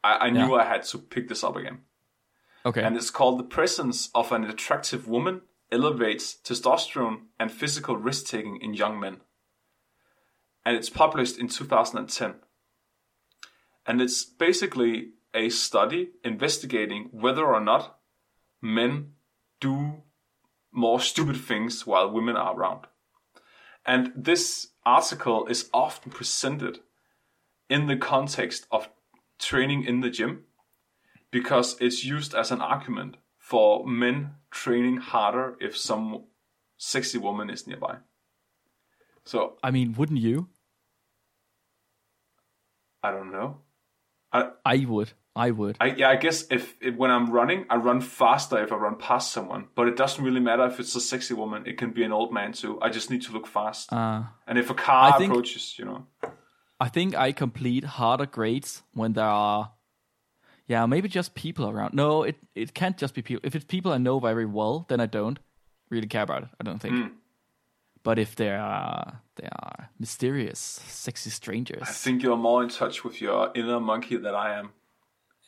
I, 0.02 0.26
I 0.26 0.30
knew 0.30 0.54
Yeah. 0.54 0.62
I 0.62 0.64
had 0.64 0.82
to 0.84 0.98
pick 0.98 1.28
this 1.28 1.44
up 1.44 1.56
again. 1.56 1.82
Okay. 2.66 2.82
And 2.82 2.96
it's 2.96 3.10
called 3.10 3.38
The 3.38 3.44
Presence 3.44 4.10
of 4.14 4.32
an 4.32 4.44
Attractive 4.44 5.06
Woman 5.08 5.42
Elevates 5.70 6.36
Testosterone 6.44 7.26
and 7.38 7.52
Physical 7.52 7.96
Risk 7.96 8.26
Taking 8.26 8.60
in 8.60 8.74
Young 8.74 8.98
Men. 8.98 9.18
And 10.64 10.76
it's 10.76 10.90
published 10.90 11.38
in 11.38 11.48
2010. 11.48 12.34
And 13.86 14.02
it's 14.02 14.24
basically 14.24 15.12
a 15.32 15.48
study 15.48 16.10
investigating 16.24 17.08
whether 17.12 17.46
or 17.46 17.60
not 17.60 18.00
men 18.60 19.12
do 19.60 20.02
more 20.72 21.00
stupid 21.00 21.36
things 21.36 21.86
while 21.86 22.10
women 22.10 22.36
are 22.36 22.54
around. 22.54 22.86
And 23.88 24.12
this 24.14 24.68
article 24.84 25.46
is 25.46 25.70
often 25.72 26.12
presented 26.12 26.80
in 27.70 27.86
the 27.86 27.96
context 27.96 28.66
of 28.70 28.90
training 29.38 29.84
in 29.84 30.00
the 30.02 30.10
gym 30.10 30.44
because 31.30 31.74
it's 31.80 32.04
used 32.04 32.34
as 32.34 32.50
an 32.50 32.60
argument 32.60 33.16
for 33.38 33.86
men 33.86 34.34
training 34.50 34.98
harder 34.98 35.56
if 35.58 35.74
some 35.74 36.24
sexy 36.76 37.16
woman 37.16 37.48
is 37.48 37.66
nearby. 37.66 37.96
So 39.24 39.56
I 39.62 39.70
mean, 39.70 39.94
wouldn't 39.94 40.20
you? 40.20 40.48
I 43.02 43.10
don't 43.10 43.32
know. 43.32 43.62
I, 44.30 44.50
I 44.66 44.84
would. 44.86 45.12
I 45.38 45.52
would. 45.52 45.76
I 45.78 45.86
yeah, 45.86 46.10
I 46.10 46.16
guess 46.16 46.44
if, 46.50 46.74
if 46.80 46.96
when 46.96 47.12
I'm 47.12 47.30
running, 47.30 47.64
I 47.70 47.76
run 47.76 48.00
faster 48.00 48.60
if 48.60 48.72
I 48.72 48.76
run 48.76 48.96
past 48.96 49.32
someone. 49.32 49.68
But 49.76 49.86
it 49.86 49.96
doesn't 49.96 50.22
really 50.22 50.40
matter 50.40 50.66
if 50.66 50.80
it's 50.80 50.96
a 50.96 51.00
sexy 51.00 51.34
woman. 51.34 51.62
It 51.64 51.78
can 51.78 51.92
be 51.92 52.02
an 52.02 52.12
old 52.12 52.32
man 52.32 52.52
too. 52.52 52.78
I 52.82 52.88
just 52.88 53.08
need 53.08 53.22
to 53.22 53.32
look 53.32 53.46
fast. 53.46 53.92
Uh, 53.92 54.24
and 54.48 54.58
if 54.58 54.68
a 54.68 54.74
car 54.74 55.16
think- 55.16 55.30
approaches, 55.30 55.78
you 55.78 55.84
know, 55.84 56.06
I 56.80 56.88
think 56.88 57.14
I 57.14 57.30
complete 57.32 57.84
harder 57.84 58.26
grades 58.26 58.82
when 58.94 59.12
there 59.12 59.24
are, 59.24 59.72
yeah, 60.66 60.86
maybe 60.86 61.08
just 61.08 61.34
people 61.34 61.68
around. 61.68 61.94
No, 61.94 62.24
it 62.24 62.36
it 62.56 62.74
can't 62.74 62.98
just 62.98 63.14
be 63.14 63.22
people. 63.22 63.42
If 63.46 63.54
it's 63.54 63.64
people 63.64 63.92
I 63.92 63.98
know 63.98 64.18
very 64.18 64.46
well, 64.46 64.86
then 64.88 65.00
I 65.00 65.06
don't 65.06 65.38
really 65.88 66.08
care 66.08 66.24
about 66.24 66.42
it. 66.42 66.48
I 66.60 66.64
don't 66.64 66.80
think. 66.80 66.94
Hmm. 66.94 67.14
But 68.02 68.18
if 68.18 68.34
they 68.34 68.50
are 68.50 69.20
they 69.36 69.48
are 69.48 69.90
mysterious, 69.98 70.80
sexy 70.88 71.30
strangers, 71.30 71.82
I 71.82 71.92
think 71.92 72.22
you're 72.22 72.36
more 72.36 72.62
in 72.62 72.68
touch 72.68 73.04
with 73.04 73.20
your 73.20 73.50
inner 73.54 73.80
monkey 73.80 74.16
than 74.16 74.34
I 74.34 74.58
am. 74.58 74.70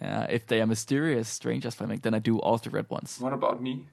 Uh, 0.01 0.27
if 0.31 0.47
they 0.47 0.61
are 0.63 0.67
mysterious 0.67 1.29
strangers, 1.29 1.75
Flemming, 1.75 2.01
then 2.03 2.15
I 2.15 2.19
do 2.21 2.39
all 2.39 2.57
the 2.59 2.71
red 2.71 2.89
ones. 2.89 3.19
What 3.21 3.33
about 3.35 3.63
me? 3.63 3.87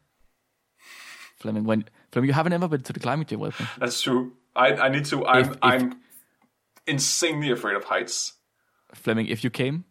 Flemming, 1.37 1.65
when 1.65 1.85
Flemming, 2.11 2.29
you 2.29 2.33
haven't 2.33 2.53
ever 2.53 2.67
been 2.67 2.81
to 2.83 2.93
the 2.93 2.99
climbing 2.99 3.25
gym 3.27 3.39
with 3.41 3.59
me. 3.59 3.65
That's 3.77 4.01
true. 4.01 4.33
I 4.55 4.73
I 4.73 4.89
need 4.89 5.05
to. 5.05 5.25
I'm 5.25 5.41
If- 5.41 5.51
if- 5.51 5.57
I'm 5.61 5.99
insanely 6.87 7.51
afraid 7.51 7.75
of 7.75 7.83
heights. 7.83 8.33
Flemming, 8.93 9.27
if 9.27 9.43
you 9.43 9.49
came, 9.49 9.83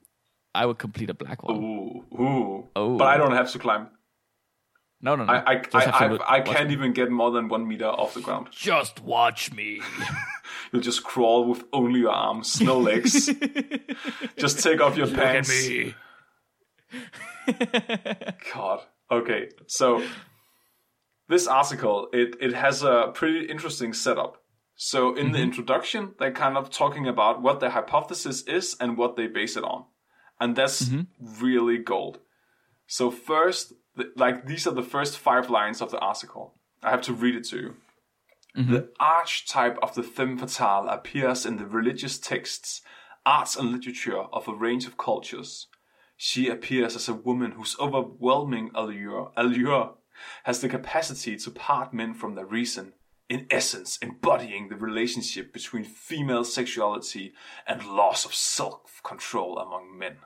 I 0.55 0.65
would 0.67 0.79
complete 0.79 1.11
a 1.11 1.15
black 1.15 1.43
one. 1.43 1.57
Ooh, 1.57 2.05
ooh. 2.19 2.69
Oh. 2.75 2.97
But 2.97 3.09
I 3.09 3.17
don't 3.19 3.33
have 3.33 3.53
to 3.53 3.59
climb. 3.59 3.89
No, 5.03 5.15
no, 5.15 5.25
no. 5.25 5.33
I 5.33 5.53
I 5.53 5.63
I, 5.75 5.85
I, 5.85 6.19
I 6.37 6.41
can't 6.41 6.69
me. 6.69 6.73
even 6.75 6.93
get 6.95 7.11
more 7.11 7.31
than 7.31 7.49
one 7.49 7.69
meter 7.69 7.87
off 7.87 8.15
the 8.15 8.23
ground. 8.23 8.49
Just 8.51 9.03
watch 9.03 9.53
me. 9.53 9.83
You'll 10.73 10.83
just 10.83 11.05
crawl 11.05 11.45
with 11.49 11.63
only 11.73 12.01
your 12.01 12.11
arms, 12.11 12.61
no 12.61 12.79
legs. 12.79 13.31
just 14.37 14.61
take 14.65 14.81
off 14.81 14.97
your 14.97 15.07
pants. 15.07 15.51
God. 18.53 18.81
Okay, 19.11 19.51
so 19.67 20.03
this 21.29 21.47
article 21.47 22.09
it 22.13 22.37
it 22.41 22.53
has 22.55 22.83
a 22.83 23.11
pretty 23.15 23.47
interesting 23.47 23.93
setup. 23.93 24.43
So 24.77 25.15
in 25.15 25.33
the 25.33 25.39
mm-hmm. 25.39 25.45
introduction, 25.45 26.15
they're 26.19 26.33
kind 26.33 26.57
of 26.57 26.71
talking 26.71 27.09
about 27.09 27.41
what 27.41 27.61
their 27.61 27.71
hypothesis 27.71 28.43
is 28.43 28.77
and 28.79 28.99
what 28.99 29.17
they 29.17 29.27
base 29.27 29.57
it 29.57 29.65
on. 29.65 29.85
And 30.39 30.55
that's 30.55 30.83
mm-hmm. 30.83 31.43
really 31.43 31.79
gold. 31.79 32.19
So 32.87 33.11
first, 33.11 33.73
like 34.17 34.47
these 34.47 34.67
are 34.67 34.75
the 34.75 34.83
first 34.83 35.19
five 35.19 35.49
lines 35.49 35.81
of 35.81 35.91
the 35.91 35.99
article. 35.99 36.55
I 36.83 36.91
have 36.91 37.01
to 37.03 37.15
read 37.15 37.35
it 37.35 37.45
to 37.45 37.57
you. 37.57 37.75
Mm-hmm. 38.57 38.73
The 38.73 38.89
archetype 39.01 39.79
of 39.83 39.95
the 39.95 40.03
femme 40.03 40.39
fatale 40.39 40.89
appears 40.89 41.45
in 41.45 41.57
the 41.57 41.67
religious 41.67 42.19
texts, 42.19 42.83
arts, 43.25 43.57
and 43.57 43.71
literature 43.71 44.23
of 44.33 44.49
a 44.49 44.55
range 44.55 44.87
of 44.87 44.97
cultures. 44.97 45.69
She 46.17 46.49
appears 46.49 46.97
as 46.97 47.09
a 47.09 47.15
woman 47.15 47.53
whose 47.53 47.77
overwhelming 47.79 48.71
allure, 48.75 49.33
allure 49.37 49.95
has 50.45 50.61
the 50.61 50.69
capacity 50.69 51.37
to 51.37 51.51
part 51.51 51.93
men 51.93 52.15
from 52.15 52.35
their 52.35 52.47
reason, 52.47 52.95
in 53.29 53.47
essence, 53.51 53.99
embodying 54.01 54.69
the 54.69 54.77
relationship 54.77 55.53
between 55.53 55.85
female 55.85 56.45
sexuality 56.45 57.35
and 57.67 57.85
loss 57.85 58.25
of 58.25 58.35
self 58.35 59.01
control 59.03 59.59
among 59.59 59.99
men. 59.99 60.17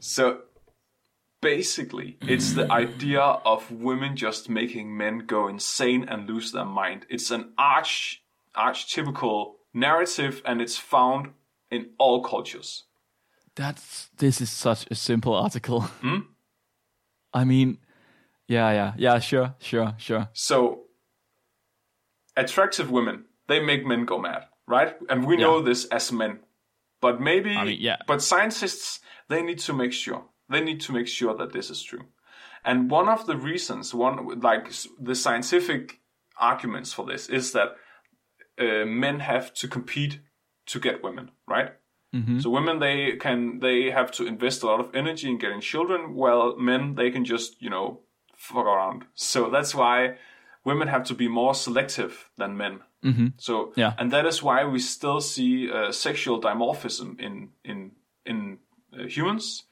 So 0.00 0.42
basically, 1.40 2.18
it's 2.22 2.54
the 2.54 2.70
idea 2.72 3.20
of 3.20 3.70
women 3.70 4.16
just 4.16 4.48
making 4.48 4.96
men 4.96 5.20
go 5.26 5.46
insane 5.46 6.08
and 6.08 6.28
lose 6.28 6.50
their 6.50 6.64
mind. 6.64 7.06
It's 7.08 7.30
an 7.30 7.52
arch 7.56 8.24
archetypical 8.56 9.54
narrative 9.72 10.42
and 10.44 10.60
it's 10.60 10.76
found 10.76 11.32
in 11.70 11.90
all 11.98 12.22
cultures. 12.22 12.84
That's 13.54 14.08
this 14.18 14.40
is 14.40 14.50
such 14.50 14.86
a 14.90 14.94
simple 14.94 15.34
article. 15.34 15.84
I 17.34 17.44
mean, 17.44 17.78
yeah, 18.48 18.70
yeah, 18.72 18.92
yeah. 18.96 19.18
Sure, 19.18 19.54
sure, 19.58 19.94
sure. 19.98 20.28
So 20.32 20.84
attractive 22.36 22.90
women, 22.90 23.24
they 23.48 23.60
make 23.60 23.86
men 23.86 24.04
go 24.04 24.18
mad, 24.18 24.46
right? 24.66 24.96
And 25.08 25.26
we 25.26 25.36
know 25.36 25.58
Yeah. 25.58 25.64
this 25.64 25.84
as 25.86 26.12
men. 26.12 26.40
But 27.00 27.20
maybe 27.20 27.56
I 27.56 27.64
mean, 27.64 27.78
yeah. 27.80 27.96
but 28.06 28.22
scientists 28.22 29.00
they 29.28 29.42
need 29.42 29.58
to 29.60 29.72
make 29.72 29.92
sure. 29.92 30.24
They 30.48 30.60
need 30.60 30.80
to 30.82 30.92
make 30.92 31.08
sure 31.08 31.34
that 31.36 31.52
this 31.52 31.70
is 31.70 31.82
true. 31.82 32.06
And 32.64 32.90
one 32.90 33.08
of 33.08 33.26
the 33.26 33.36
reasons, 33.36 33.92
one 33.94 34.40
like 34.40 34.70
the 35.00 35.14
scientific 35.14 36.00
arguments 36.36 36.92
for 36.92 37.04
this 37.06 37.28
is 37.28 37.52
that 37.52 37.76
uh, 38.58 38.84
men 38.86 39.20
have 39.20 39.52
to 39.54 39.68
compete 39.68 40.20
to 40.66 40.78
get 40.78 41.02
women, 41.02 41.30
right? 41.48 41.72
So 42.40 42.50
women 42.50 42.78
they 42.78 43.16
can 43.16 43.58
they 43.60 43.90
have 43.90 44.10
to 44.12 44.26
invest 44.26 44.62
a 44.62 44.66
lot 44.66 44.80
of 44.80 44.94
energy 44.94 45.28
in 45.30 45.38
getting 45.38 45.62
children, 45.62 46.14
while 46.14 46.56
men 46.58 46.94
they 46.94 47.10
can 47.10 47.24
just 47.24 47.62
you 47.62 47.70
know 47.70 48.00
fuck 48.36 48.66
around. 48.66 49.04
So 49.14 49.48
that's 49.50 49.74
why 49.74 50.16
women 50.64 50.88
have 50.88 51.04
to 51.04 51.14
be 51.14 51.28
more 51.28 51.54
selective 51.54 52.28
than 52.36 52.56
men. 52.56 52.80
Mm-hmm. 53.02 53.26
So 53.38 53.72
Yeah. 53.76 53.94
and 53.98 54.10
that 54.12 54.26
is 54.26 54.42
why 54.42 54.64
we 54.64 54.78
still 54.78 55.20
see 55.20 55.70
uh, 55.70 55.90
sexual 55.92 56.38
dimorphism 56.40 57.18
in 57.18 57.48
in 57.64 57.92
in 58.26 58.58
uh, 58.92 59.06
humans. 59.08 59.64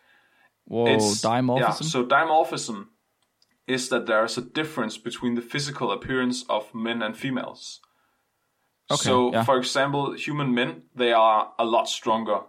Whoa, 0.64 0.86
It's- 0.86 1.20
dimorphism. 1.22 1.60
Yeah, 1.60 1.72
so 1.92 2.04
dimorphism 2.06 2.86
is 3.66 3.88
that 3.88 4.06
there 4.06 4.24
is 4.24 4.38
a 4.38 4.42
difference 4.54 4.96
between 4.98 5.34
the 5.34 5.42
physical 5.42 5.92
appearance 5.92 6.44
of 6.48 6.74
men 6.74 7.02
and 7.02 7.14
females. 7.16 7.80
Okay, 8.90 9.02
so, 9.02 9.32
yeah. 9.32 9.44
for 9.44 9.56
example, 9.58 10.12
human 10.12 10.54
men 10.54 10.82
they 10.94 11.12
are 11.12 11.52
a 11.58 11.64
lot 11.64 11.88
stronger 11.88 12.40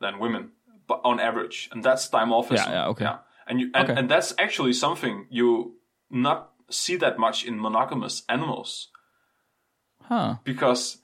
than 0.00 0.18
women, 0.18 0.52
but 0.86 1.00
on 1.04 1.20
average, 1.20 1.68
and 1.72 1.82
that's 1.82 2.08
dimorphism. 2.08 2.66
Yeah, 2.66 2.72
yeah, 2.72 2.86
okay. 2.88 3.10
And 3.46 3.60
you 3.60 3.70
and, 3.74 3.90
Okay. 3.90 3.98
and 3.98 4.10
that's 4.10 4.32
actually 4.38 4.72
something 4.72 5.26
you 5.30 5.76
not 6.10 6.50
see 6.70 6.96
that 6.96 7.18
much 7.18 7.44
in 7.44 7.60
monogamous 7.60 8.22
animals 8.28 8.88
huh? 10.08 10.36
because 10.44 10.98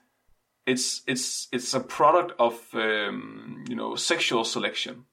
it's 0.66 1.02
it's 1.06 1.48
it's 1.52 1.74
a 1.74 1.80
product 1.80 2.32
of 2.38 2.54
um, 2.74 3.64
you 3.68 3.76
know 3.76 3.96
sexual 3.96 4.44
selection. 4.44 5.04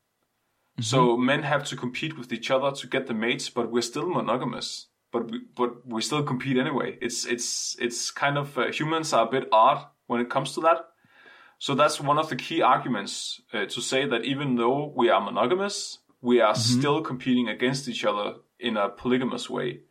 So 0.79 1.17
men 1.17 1.41
have 1.41 1.63
to 1.69 1.75
compete 1.75 2.19
with 2.19 2.31
each 2.31 2.51
other 2.51 2.71
to 2.71 2.85
get 2.85 3.07
the 3.07 3.13
mates, 3.15 3.49
but 3.49 3.71
we're 3.71 3.81
still 3.81 4.07
monogamous. 4.07 4.85
But 5.19 5.31
we, 5.31 5.39
but 5.55 5.87
we 5.87 6.01
still 6.01 6.23
compete 6.23 6.57
anyway. 6.57 6.97
It's 7.01 7.25
it's 7.25 7.75
it's 7.79 8.11
kind 8.11 8.37
of 8.37 8.57
uh, 8.57 8.71
humans 8.71 9.13
are 9.13 9.27
a 9.27 9.31
bit 9.31 9.47
odd 9.51 9.85
when 10.07 10.21
it 10.21 10.29
comes 10.29 10.53
to 10.53 10.61
that. 10.61 10.77
So 11.59 11.73
that's 11.73 11.99
one 11.99 12.19
of 12.19 12.29
the 12.29 12.35
key 12.35 12.61
arguments 12.61 13.41
uh, 13.53 13.65
to 13.65 13.81
say 13.81 14.05
that 14.05 14.23
even 14.23 14.55
though 14.55 14.93
we 14.95 15.09
are 15.09 15.19
monogamous, 15.19 15.99
we 16.21 16.39
are 16.39 16.53
still 16.55 17.01
competing 17.01 17.49
against 17.49 17.87
each 17.87 18.05
other 18.05 18.35
in 18.59 18.77
a 18.77 18.89
polygamous 18.89 19.49
way 19.49 19.81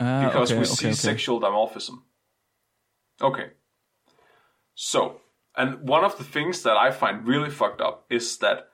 Ah, 0.00 0.24
because 0.24 0.50
okay, 0.50 0.58
we 0.60 0.66
okay, 0.66 0.74
see 0.74 0.86
okay. 0.86 0.94
sexual 0.94 1.40
dimorphism. 1.40 2.02
Okay. 3.20 3.50
So, 4.74 5.20
and 5.56 5.88
one 5.88 6.04
of 6.04 6.16
the 6.16 6.24
things 6.24 6.62
that 6.62 6.76
I 6.76 6.90
find 6.90 7.26
really 7.26 7.50
fucked 7.50 7.80
up 7.80 8.06
is 8.10 8.38
that 8.38 8.68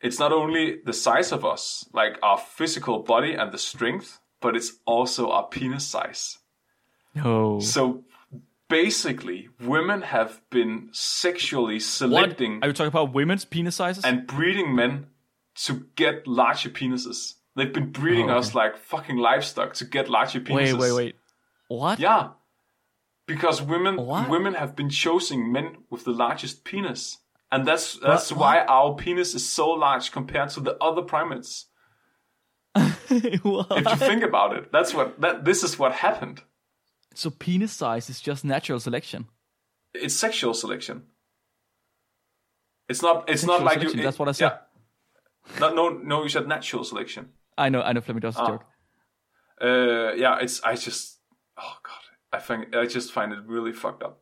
it's 0.00 0.18
not 0.18 0.32
only 0.32 0.80
the 0.84 0.92
size 0.92 1.30
of 1.30 1.44
us, 1.44 1.88
like 1.92 2.18
our 2.22 2.38
physical 2.38 3.02
body 3.02 3.34
and 3.34 3.52
the 3.52 3.58
strength, 3.58 4.20
but 4.44 4.54
it's 4.54 4.72
also 4.84 5.30
our 5.30 5.46
penis 5.48 5.86
size. 5.86 6.38
No. 7.14 7.58
So 7.60 8.04
basically, 8.68 9.48
women 9.60 10.02
have 10.02 10.40
been 10.50 10.90
sexually 10.92 11.76
What? 11.76 11.82
selecting 11.82 12.52
Are 12.62 12.68
you 12.68 12.74
talking 12.74 12.88
about 12.96 13.12
women's 13.14 13.44
penis 13.44 13.76
sizes? 13.76 14.04
and 14.04 14.26
breeding 14.26 14.74
men 14.74 15.06
to 15.66 15.86
get 15.96 16.26
larger 16.26 16.68
penises. 16.70 17.34
They've 17.56 17.72
been 17.72 17.90
breeding 17.90 18.30
Oh, 18.30 18.38
us 18.38 18.54
like 18.54 18.76
fucking 18.76 19.16
livestock 19.16 19.74
to 19.74 19.84
get 19.84 20.08
larger 20.10 20.40
penises. 20.40 20.72
wait, 20.78 20.92
wait, 20.92 20.92
wait. 20.92 21.16
What? 21.68 21.98
Yeah, 22.00 22.30
because 23.26 23.62
women 23.62 23.96
What? 23.96 24.28
women 24.28 24.54
have 24.54 24.76
been 24.76 24.90
choosing 24.90 25.50
men 25.52 25.66
with 25.90 26.04
the 26.04 26.10
largest 26.24 26.64
penis, 26.64 27.18
and 27.52 27.64
that's 27.68 27.86
that's 27.98 28.30
What? 28.32 28.40
why 28.40 28.54
our 28.66 28.94
penis 28.94 29.34
is 29.34 29.48
so 29.48 29.70
large 29.70 30.12
compared 30.12 30.50
to 30.50 30.60
the 30.60 30.74
other 30.88 31.02
primates. 31.02 31.66
If 33.10 33.44
you 33.44 33.96
think 33.96 34.22
about 34.24 34.56
it, 34.56 34.72
that's 34.72 34.92
what 34.94 35.20
that 35.20 35.44
this 35.44 35.62
is 35.62 35.78
what 35.78 35.92
happened. 35.92 36.42
So 37.14 37.30
penis 37.30 37.72
size 37.72 38.10
is 38.10 38.20
just 38.20 38.44
natural 38.44 38.80
selection. 38.80 39.26
It's 39.92 40.14
sexual 40.16 40.54
selection. 40.54 41.04
It's 42.88 43.02
not. 43.02 43.28
It's 43.30 43.42
Sexual 43.42 43.58
not 43.58 43.64
like 43.64 43.74
selection, 43.74 43.98
you. 43.98 44.04
that's 44.04 44.18
what 44.18 44.28
I 44.28 44.32
said. 44.32 44.52
Yeah. 44.52 45.60
No, 45.60 45.72
no, 45.74 45.88
no. 45.90 46.22
You 46.24 46.28
said 46.28 46.48
natural 46.48 46.84
selection. 46.84 47.28
I 47.56 47.68
know, 47.68 47.82
I 47.82 47.92
know. 47.92 48.00
Flemming 48.00 48.20
does 48.22 48.36
a 48.36 48.40
Ah. 48.42 48.46
joke. 48.48 48.64
Uh, 49.62 50.12
yeah, 50.14 50.38
it's. 50.40 50.60
I 50.64 50.74
just. 50.74 51.18
Oh 51.56 51.76
god, 51.82 52.02
I 52.32 52.40
think 52.40 52.74
I 52.74 52.86
just 52.86 53.12
find 53.12 53.32
it 53.32 53.38
really 53.46 53.72
fucked 53.72 54.02
up. 54.02 54.20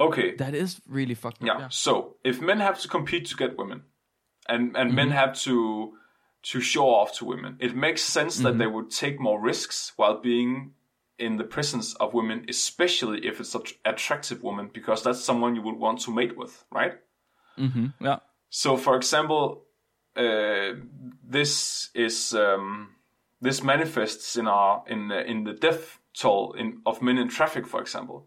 Okay. 0.00 0.34
That 0.36 0.54
is 0.54 0.80
really 0.88 1.14
fucked 1.14 1.42
up. 1.42 1.46
Yeah. 1.46 1.58
Yeah. 1.58 1.68
So 1.70 2.16
if 2.24 2.40
men 2.40 2.60
have 2.60 2.80
to 2.80 2.88
compete 2.88 3.26
to 3.26 3.36
get 3.36 3.58
women, 3.58 3.82
and 4.48 4.76
and 4.76 4.88
Mm-hmm. 4.88 4.96
men 4.96 5.10
have 5.10 5.34
to 5.42 5.92
to 6.44 6.60
show 6.60 6.86
off 6.86 7.16
to 7.18 7.24
women, 7.24 7.56
it 7.58 7.74
makes 7.74 8.02
sense 8.02 8.36
Mm-hmm. 8.36 8.44
that 8.44 8.58
they 8.58 8.66
would 8.66 8.90
take 8.90 9.18
more 9.20 9.40
risks 9.40 9.92
while 9.96 10.20
being 10.20 10.72
in 11.18 11.36
the 11.36 11.44
presence 11.44 11.94
of 11.94 12.12
women, 12.12 12.44
especially 12.48 13.26
if 13.26 13.40
it's 13.40 13.54
an 13.54 13.62
attractive 13.84 14.42
woman, 14.42 14.68
because 14.72 15.02
that's 15.02 15.20
someone 15.20 15.54
you 15.54 15.62
would 15.62 15.78
want 15.78 16.00
to 16.00 16.10
mate 16.10 16.36
with, 16.36 16.64
right? 16.70 16.94
Mm-hmm. 17.58 17.86
Yeah. 18.00 18.18
So, 18.50 18.76
for 18.76 18.96
example, 18.96 19.64
uh, 20.16 20.72
this 21.22 21.90
is 21.94 22.34
um, 22.34 22.90
this 23.40 23.62
manifests 23.62 24.36
in 24.36 24.46
our 24.46 24.82
in 24.86 25.08
the, 25.08 25.24
in 25.24 25.44
the 25.44 25.52
death 25.52 25.98
toll 26.14 26.52
in, 26.52 26.80
of 26.84 27.02
men 27.02 27.18
in 27.18 27.28
traffic, 27.28 27.66
for 27.66 27.80
example. 27.80 28.26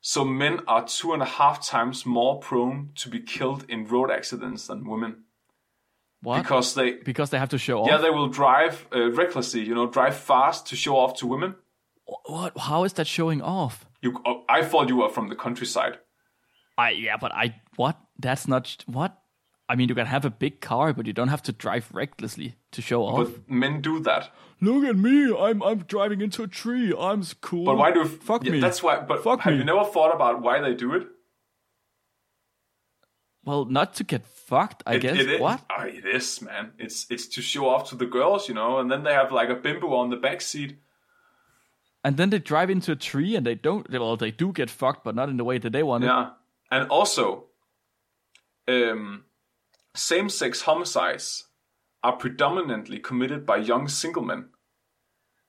So 0.00 0.24
men 0.24 0.60
are 0.68 0.84
two 0.86 1.12
and 1.14 1.22
a 1.22 1.26
half 1.26 1.66
times 1.66 2.04
more 2.04 2.38
prone 2.38 2.90
to 2.96 3.08
be 3.08 3.20
killed 3.20 3.64
in 3.68 3.86
road 3.86 4.10
accidents 4.10 4.66
than 4.66 4.86
women 4.88 5.23
What? 6.24 6.42
because 6.42 6.74
they 6.74 6.94
Because 6.94 7.30
they 7.30 7.38
have 7.38 7.50
to 7.50 7.58
show 7.58 7.80
off. 7.82 7.88
yeah 7.88 7.98
they 7.98 8.10
will 8.10 8.28
drive 8.28 8.86
uh, 8.94 9.10
recklessly, 9.12 9.62
you 9.62 9.74
know, 9.74 9.86
drive 9.86 10.16
fast 10.16 10.66
to 10.68 10.76
show 10.76 10.96
off 10.96 11.18
to 11.18 11.26
women. 11.26 11.54
What? 12.26 12.58
How 12.58 12.84
is 12.84 12.92
that 12.94 13.06
showing 13.06 13.40
off? 13.42 13.86
You, 14.02 14.20
oh, 14.26 14.44
I 14.48 14.62
thought 14.62 14.88
you 14.88 14.96
were 14.96 15.08
from 15.08 15.28
the 15.28 15.36
countryside. 15.36 15.98
I 16.76 16.90
yeah, 16.90 17.16
but 17.16 17.32
I 17.32 17.60
what? 17.76 17.96
That's 18.18 18.46
not 18.48 18.84
what. 18.86 19.18
I 19.66 19.76
mean, 19.76 19.88
you 19.88 19.94
can 19.94 20.06
have 20.06 20.26
a 20.26 20.30
big 20.30 20.60
car, 20.60 20.92
but 20.92 21.06
you 21.06 21.14
don't 21.14 21.28
have 21.28 21.42
to 21.44 21.52
drive 21.52 21.88
recklessly 21.92 22.56
to 22.72 22.82
show 22.82 23.02
off. 23.04 23.16
But 23.16 23.50
men 23.50 23.80
do 23.80 23.98
that. 24.00 24.30
Look 24.60 24.84
at 24.84 24.96
me! 24.96 25.34
I'm 25.34 25.62
I'm 25.62 25.78
driving 25.78 26.20
into 26.20 26.42
a 26.42 26.46
tree. 26.46 26.92
I'm 26.98 27.22
cool. 27.40 27.64
But 27.64 27.76
why 27.78 27.90
do 27.92 28.04
fuck 28.04 28.44
yeah, 28.44 28.52
me? 28.52 28.60
That's 28.60 28.82
why. 28.82 29.00
But 29.00 29.22
Fuck 29.24 29.40
have 29.40 29.52
me. 29.54 29.60
you 29.60 29.64
never 29.64 29.84
thought 29.84 30.14
about 30.14 30.42
why 30.42 30.60
they 30.60 30.74
do 30.74 30.92
it? 30.94 31.06
well, 33.44 33.64
not 33.66 33.94
to 33.94 34.04
get 34.04 34.24
fucked. 34.46 34.82
I 34.86 34.94
It- 34.94 35.00
guess. 35.02 35.18
it 35.18 35.30
is- 35.30 35.40
what? 35.40 35.60
Oh, 35.76 35.82
it 35.84 36.04
is, 36.06 36.40
man. 36.42 36.72
It's 36.78 37.06
it's 37.10 37.26
to 37.28 37.42
show 37.42 37.68
off 37.68 37.88
to 37.90 37.96
the 37.96 38.06
girls, 38.06 38.48
you 38.48 38.54
know, 38.54 38.78
and 38.78 38.90
then 38.90 39.02
they 39.04 39.12
have 39.14 39.32
like 39.32 39.48
a 39.50 39.54
bimbo 39.54 39.94
on 39.94 40.10
the 40.10 40.16
back 40.16 40.40
seat. 40.40 40.78
And 42.06 42.16
then 42.16 42.30
they 42.30 42.38
drive 42.38 42.68
into 42.70 42.92
a 42.92 42.96
tree, 42.96 43.34
and 43.36 43.46
they 43.46 43.54
don't. 43.54 43.88
Well, 43.90 44.16
they 44.16 44.30
do 44.30 44.52
get 44.52 44.70
fucked, 44.70 45.04
but 45.04 45.14
not 45.14 45.28
in 45.30 45.36
the 45.38 45.44
way 45.44 45.58
that 45.58 45.72
they 45.72 45.82
want 45.82 46.04
it. 46.04 46.08
Yeah, 46.08 46.30
and 46.70 46.90
also, 46.90 47.46
um, 48.68 49.24
same-sex 49.94 50.62
homicides 50.62 51.48
are 52.02 52.16
predominantly 52.16 52.98
committed 52.98 53.46
by 53.46 53.56
young 53.56 53.88
single 53.88 54.22
men. 54.22 54.50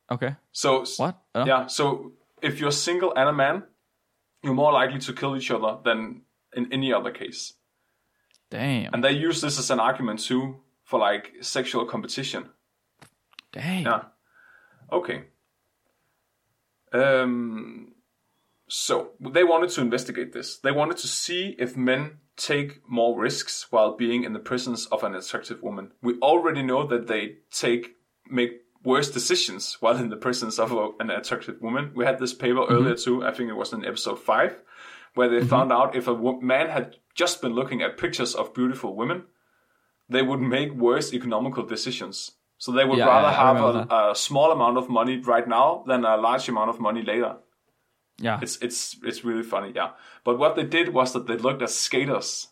Okay. 0.10 0.36
So 0.52 0.86
What? 0.98 1.22
Oh. 1.34 1.46
Yeah. 1.46 1.68
So 1.68 2.14
if 2.41 2.60
you're 2.60 2.72
single 2.72 3.14
and 3.16 3.28
a 3.28 3.34
man, 3.34 3.64
you're 4.43 4.54
more 4.54 4.72
likely 4.72 5.00
to 5.00 5.14
kill 5.14 5.36
each 5.36 5.52
other 5.52 5.80
than 5.84 6.22
in 6.54 6.72
any 6.72 6.93
other 6.93 7.12
case. 7.12 7.54
Damn. 8.56 8.93
And 8.93 9.03
they 9.03 9.12
use 9.12 9.41
this 9.41 9.60
as 9.60 9.70
an 9.70 9.82
argument 9.82 10.22
too 10.22 10.62
for 10.86 10.97
like 10.97 11.34
sexual 11.41 11.86
competition. 11.86 12.49
Damn. 13.51 13.84
Yeah. 13.84 14.01
Okay. 14.93 15.24
Um, 16.93 17.95
so 18.70 19.12
they 19.20 19.43
wanted 19.43 19.72
to 19.72 19.82
investigate 19.82 20.32
this. 20.32 20.58
They 20.60 20.72
wanted 20.72 20.95
to 20.97 21.08
see 21.08 21.56
if 21.60 21.76
men 21.76 22.20
take 22.38 22.82
more 22.89 23.20
risks 23.20 23.68
while 23.72 23.97
being 23.97 24.24
in 24.24 24.32
the 24.32 24.39
presence 24.39 24.86
of 24.86 25.03
an 25.03 25.16
attractive 25.16 25.62
woman. 25.62 25.91
We 26.01 26.14
already 26.20 26.64
know 26.64 26.88
that 26.88 27.08
they 27.08 27.39
take 27.51 27.97
make 28.30 28.62
worse 28.86 29.10
decisions 29.12 29.76
while 29.82 29.97
in 29.97 30.10
the 30.10 30.16
presence 30.16 30.60
of 30.60 30.72
a, 30.72 30.91
an 31.01 31.10
attractive 31.10 31.62
woman. 31.62 31.91
We 31.93 32.06
had 32.06 32.20
this 32.20 32.34
paper 32.34 32.66
earlier 32.70 32.95
too. 32.95 33.26
I 33.26 33.32
think 33.34 33.49
it 33.49 33.58
was 33.58 33.74
in 33.74 33.84
episode 33.84 34.20
five, 34.20 34.56
where 35.14 35.28
they 35.28 35.45
found 35.45 35.74
out 35.74 35.95
if 35.95 36.08
a 36.08 36.16
man 36.41 36.70
had 36.70 36.95
just 37.16 37.41
been 37.41 37.53
looking 37.53 37.82
at 37.82 37.97
pictures 37.97 38.36
of 38.36 38.53
beautiful 38.53 38.95
women, 38.95 39.24
they 40.09 40.22
would 40.22 40.41
make 40.41 40.74
worse 40.74 41.13
economical 41.13 41.66
decisions. 41.66 42.32
So 42.57 42.72
they 42.72 42.86
would 42.86 42.99
Yeah, 42.99 43.07
rather 43.07 43.28
I 43.28 43.34
have 43.34 43.57
a, 43.57 44.11
a 44.11 44.16
small 44.16 44.51
amount 44.51 44.78
of 44.78 44.89
money 44.89 45.18
right 45.18 45.47
now 45.47 45.84
than 45.88 46.05
a 46.05 46.18
large 46.18 46.47
amount 46.47 46.70
of 46.70 46.80
money 46.80 47.01
later. 47.01 47.38
Yeah. 48.18 48.39
It's 48.41 48.57
it's 48.61 48.95
it's 49.03 49.26
really 49.26 49.43
funny, 49.43 49.74
yeah. 49.76 49.91
But 50.24 50.39
what 50.39 50.55
they 50.55 50.63
did 50.63 50.93
was 50.93 51.11
that 51.13 51.28
they 51.28 51.36
looked 51.38 51.61
at 51.61 51.70
skaters. 51.70 52.47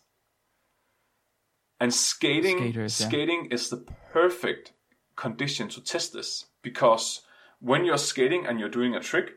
And 1.80 1.92
skating 1.92 2.58
Skaters, 2.58 3.00
yeah. 3.00 3.06
skating 3.08 3.48
is 3.50 3.70
the 3.70 3.84
perfect 4.12 4.72
condition 5.16 5.68
to 5.70 5.80
test 5.82 6.12
this 6.12 6.46
because 6.62 7.22
when 7.60 7.84
you're 7.84 7.98
skating 7.98 8.46
and 8.46 8.60
you're 8.60 8.68
doing 8.68 8.94
a 8.94 9.00
trick, 9.00 9.32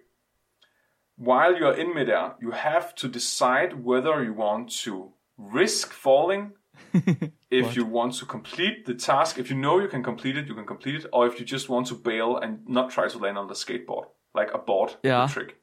while 1.15 1.57
you're 1.57 1.73
in 1.73 1.95
midair, 1.95 2.35
you 2.41 2.51
have 2.51 2.93
to 2.95 3.07
decide 3.07 3.83
whether 3.83 4.23
you 4.23 4.33
want 4.33 4.69
to 4.83 5.13
risk 5.37 5.93
falling, 5.93 6.53
if 7.51 7.75
you 7.75 7.85
want 7.85 8.13
to 8.15 8.25
complete 8.25 8.85
the 8.85 8.93
task, 8.93 9.37
if 9.37 9.49
you 9.49 9.55
know 9.57 9.79
you 9.79 9.87
can 9.87 10.03
complete 10.03 10.37
it, 10.37 10.47
you 10.47 10.55
can 10.55 10.65
complete 10.65 10.95
it, 10.95 11.05
or 11.13 11.27
if 11.27 11.39
you 11.39 11.45
just 11.45 11.69
want 11.69 11.87
to 11.87 11.95
bail 11.95 12.37
and 12.37 12.67
not 12.67 12.89
try 12.91 13.07
to 13.07 13.17
land 13.17 13.37
on 13.37 13.47
the 13.47 13.53
skateboard, 13.53 14.05
like 14.33 14.53
abort 14.53 14.97
Yeah. 15.03 15.25
the 15.25 15.33
trick. 15.33 15.57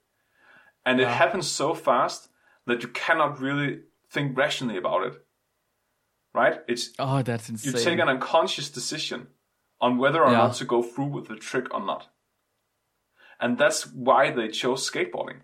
And 0.86 1.00
it 1.00 1.08
happens 1.08 1.46
so 1.48 1.74
fast 1.74 2.28
that 2.66 2.82
you 2.82 2.88
cannot 2.88 3.40
really 3.40 3.80
think 4.10 4.36
rationally 4.36 4.76
about 4.76 5.06
it. 5.06 5.14
Right? 6.34 6.60
It's 6.66 6.90
oh, 6.98 7.22
that's 7.22 7.48
you 7.64 7.72
take 7.72 8.00
an 8.00 8.08
unconscious 8.08 8.68
decision 8.68 9.28
on 9.80 9.98
whether 9.98 10.22
or 10.24 10.32
Yeah. 10.32 10.38
not 10.38 10.54
to 10.56 10.64
go 10.64 10.82
through 10.82 11.06
with 11.06 11.28
the 11.28 11.36
trick 11.36 11.72
or 11.72 11.80
not. 11.80 12.08
And 13.40 13.56
that's 13.56 13.86
why 13.86 14.30
they 14.30 14.48
chose 14.48 14.88
skateboarding. 14.90 15.40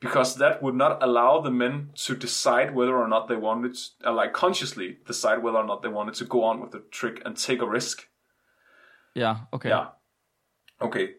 Because 0.00 0.36
that 0.36 0.62
would 0.62 0.74
not 0.74 1.02
allow 1.02 1.40
the 1.40 1.50
men 1.50 1.90
to 1.94 2.14
decide 2.14 2.74
whether 2.74 2.96
or 2.96 3.08
not 3.08 3.28
they 3.28 3.36
wanted, 3.36 3.74
to, 3.74 4.08
uh, 4.10 4.12
like 4.12 4.32
consciously 4.32 4.98
decide 5.06 5.42
whether 5.42 5.58
or 5.58 5.64
not 5.64 5.82
they 5.82 5.88
wanted 5.88 6.14
to 6.14 6.24
go 6.24 6.44
on 6.44 6.60
with 6.60 6.72
the 6.72 6.80
trick 6.90 7.22
and 7.24 7.36
take 7.36 7.62
a 7.62 7.66
risk. 7.66 8.08
yeah. 9.14 9.38
Okay. 9.52 9.70
Yeah. 9.70 9.88
Okay. 10.80 11.14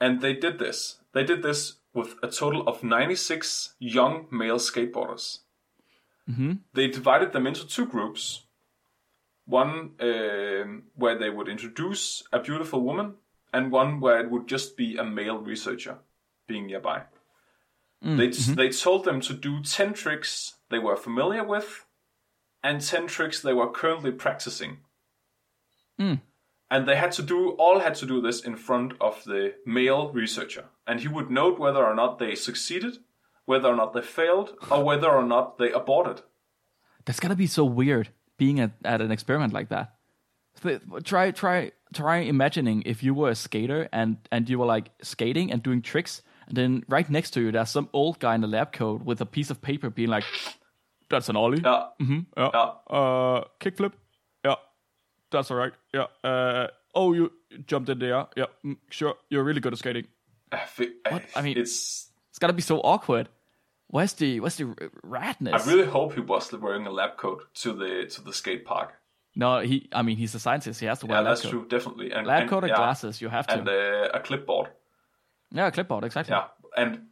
And 0.00 0.20
they 0.20 0.32
did 0.32 0.58
this. 0.58 0.98
They 1.12 1.24
did 1.24 1.42
this 1.42 1.74
with 1.94 2.14
a 2.22 2.28
total 2.28 2.66
of 2.66 2.82
96 2.82 3.74
young 3.78 4.26
male 4.30 4.58
skateboarders. 4.58 5.40
Mm-hmm. 6.30 6.52
They 6.72 6.88
divided 6.88 7.32
them 7.32 7.46
into 7.46 7.66
two 7.66 7.86
groups. 7.86 8.44
One 9.44 9.92
um, 10.00 10.84
where 10.94 11.18
they 11.18 11.30
would 11.30 11.48
introduce 11.48 12.22
a 12.32 12.38
beautiful 12.38 12.80
woman, 12.80 13.14
and 13.52 13.72
one 13.72 14.00
where 14.00 14.20
it 14.20 14.30
would 14.30 14.46
just 14.46 14.76
be 14.76 14.96
a 14.96 15.04
male 15.04 15.38
researcher 15.38 15.98
being 16.46 16.66
nearby. 16.66 17.02
Mm, 18.04 18.16
they, 18.16 18.28
mm-hmm. 18.28 18.54
they 18.54 18.70
told 18.70 19.04
them 19.04 19.20
to 19.20 19.32
do 19.32 19.62
10 19.62 19.92
tricks 19.92 20.54
they 20.70 20.78
were 20.78 20.96
familiar 20.96 21.44
with 21.44 21.86
and 22.62 22.80
10 22.80 23.06
tricks 23.06 23.40
they 23.40 23.52
were 23.52 23.70
currently 23.70 24.10
practicing. 24.10 24.78
Mm. 26.00 26.20
And 26.70 26.88
they 26.88 26.96
had 26.96 27.12
to 27.12 27.22
do 27.22 27.50
all 27.50 27.80
had 27.80 27.94
to 27.96 28.06
do 28.06 28.20
this 28.20 28.42
in 28.42 28.56
front 28.56 28.94
of 29.00 29.22
the 29.24 29.54
male 29.66 30.10
researcher. 30.10 30.64
And 30.86 31.00
he 31.00 31.08
would 31.08 31.30
note 31.30 31.58
whether 31.58 31.84
or 31.84 31.94
not 31.94 32.18
they 32.18 32.34
succeeded 32.34 32.98
whether 33.44 33.68
or 33.68 33.76
not 33.76 33.92
they 33.92 34.02
failed 34.02 34.54
or 34.70 34.84
whether 34.84 35.10
or 35.10 35.24
not 35.24 35.58
they 35.58 35.70
aborted. 35.70 36.22
That's 37.04 37.20
gotta 37.20 37.36
be 37.36 37.46
so 37.46 37.64
weird 37.64 38.08
being 38.38 38.60
at, 38.60 38.72
at 38.84 39.00
an 39.00 39.10
experiment 39.10 39.52
like 39.52 39.68
that. 39.68 39.94
Try, 41.04 41.30
try, 41.30 41.72
try 41.92 42.18
imagining 42.18 42.82
if 42.86 43.02
you 43.02 43.14
were 43.14 43.30
a 43.30 43.34
skater 43.34 43.88
and 43.92 44.18
and 44.30 44.48
you 44.48 44.58
were 44.58 44.66
like 44.66 44.90
skating 45.02 45.50
and 45.50 45.62
doing 45.62 45.82
tricks, 45.82 46.22
then 46.52 46.84
right 46.88 47.08
next 47.10 47.30
to 47.32 47.40
you 47.40 47.50
there's 47.52 47.70
some 47.70 47.88
old 47.92 48.18
guy 48.20 48.34
in 48.34 48.44
a 48.44 48.46
lab 48.46 48.72
coat 48.72 49.02
with 49.02 49.20
a 49.20 49.26
piece 49.26 49.50
of 49.50 49.60
paper 49.62 49.90
being 49.90 50.08
like, 50.10 50.24
"That's 51.10 51.28
an 51.28 51.36
ollie." 51.36 51.60
yeah 51.64 51.86
Mm-hmm. 52.00 52.20
Yeah. 52.36 52.50
Yeah. 52.54 52.96
Uh, 52.96 53.44
kickflip. 53.60 53.92
Yeah. 54.44 54.56
That's 55.30 55.50
all 55.50 55.56
right. 55.56 55.72
Yeah. 55.94 56.06
Uh, 56.22 56.66
oh, 56.94 57.12
you 57.14 57.32
jumped 57.66 57.88
in 57.88 57.98
there. 57.98 58.26
Yeah. 58.36 58.46
Mm, 58.64 58.76
sure. 58.90 59.14
You're 59.30 59.44
really 59.44 59.60
good 59.60 59.72
at 59.72 59.78
skating. 59.78 60.06
I 60.52 60.58
fe- 60.66 60.92
I 61.34 61.42
mean- 61.42 61.56
it's 61.58 62.10
It's 62.30 62.38
gotta 62.38 62.52
be 62.52 62.62
so 62.62 62.80
awkward. 62.80 63.28
Where's 63.88 64.14
the 64.14 64.40
where's 64.40 64.56
the 64.56 64.64
radness? 65.04 65.52
i 65.52 65.70
really 65.70 65.86
hope 65.86 66.14
he 66.14 66.20
was 66.20 66.50
wearing 66.52 66.86
a 66.86 66.90
lab 66.90 67.16
coat 67.18 67.42
to 67.62 67.72
the 67.74 68.06
to 68.14 68.22
the 68.22 68.32
skate 68.32 68.64
park 68.64 68.92
No, 69.36 69.60
he. 69.60 69.88
I 69.92 70.02
mean, 70.02 70.16
he's 70.16 70.34
a 70.34 70.38
scientist. 70.38 70.80
He 70.80 70.86
has 70.86 70.98
to 71.00 71.06
wear 71.06 71.16
yeah 71.18 71.22
a 71.22 71.24
lab 71.24 71.30
that's 71.32 71.42
coat. 71.42 71.50
true 71.50 71.66
definitely 71.68 72.10
and 72.12 72.26
Lab 72.26 72.40
and- 72.42 72.50
coat 72.50 72.64
and 72.64 72.70
yeah, 72.70 72.76
glasses. 72.76 73.20
You 73.22 73.28
have 73.30 73.46
to. 73.48 73.54
and 73.58 73.68
uh, 73.68 74.08
a 74.18 74.20
clipboard 74.20 74.68
yeah, 75.52 75.66
a 75.66 75.70
clipboard. 75.70 76.04
Exactly. 76.04 76.34
Yeah, 76.34 76.46
and 76.76 77.02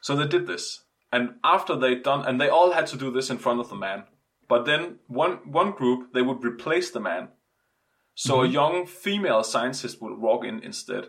so 0.00 0.16
they 0.16 0.26
did 0.26 0.46
this, 0.46 0.84
and 1.10 1.34
after 1.42 1.76
they'd 1.76 2.02
done, 2.02 2.26
and 2.26 2.40
they 2.40 2.48
all 2.48 2.72
had 2.72 2.86
to 2.88 2.96
do 2.96 3.10
this 3.10 3.30
in 3.30 3.38
front 3.38 3.60
of 3.60 3.68
the 3.68 3.76
man. 3.76 4.04
But 4.48 4.66
then 4.66 4.98
one 5.06 5.38
one 5.50 5.70
group 5.72 6.12
they 6.12 6.22
would 6.22 6.44
replace 6.44 6.90
the 6.90 7.00
man, 7.00 7.28
so 8.14 8.36
Mm-hmm. 8.38 8.44
a 8.50 8.52
young 8.52 8.86
female 8.86 9.42
scientist 9.42 10.02
would 10.02 10.18
walk 10.18 10.44
in 10.44 10.60
instead, 10.62 11.04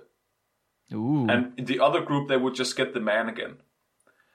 Ooh. 0.93 1.27
and 1.29 1.53
the 1.57 1.79
other 1.79 2.01
group 2.01 2.29
they 2.29 2.37
would 2.37 2.55
just 2.55 2.77
get 2.77 2.93
the 2.93 3.01
man 3.01 3.27
again. 3.29 3.57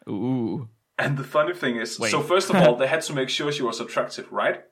Ooh. 0.09 0.68
And 0.99 1.16
the 1.16 1.24
funny 1.24 1.55
thing 1.55 1.76
is, 1.76 1.99
Wait. 1.99 2.11
so 2.11 2.20
first 2.22 2.51
of 2.51 2.57
all, 2.57 2.74
they 2.80 2.89
had 2.89 3.03
to 3.03 3.12
make 3.14 3.28
sure 3.30 3.53
she 3.53 3.62
was 3.62 3.80
attractive, 3.80 4.30
right? 4.32 4.64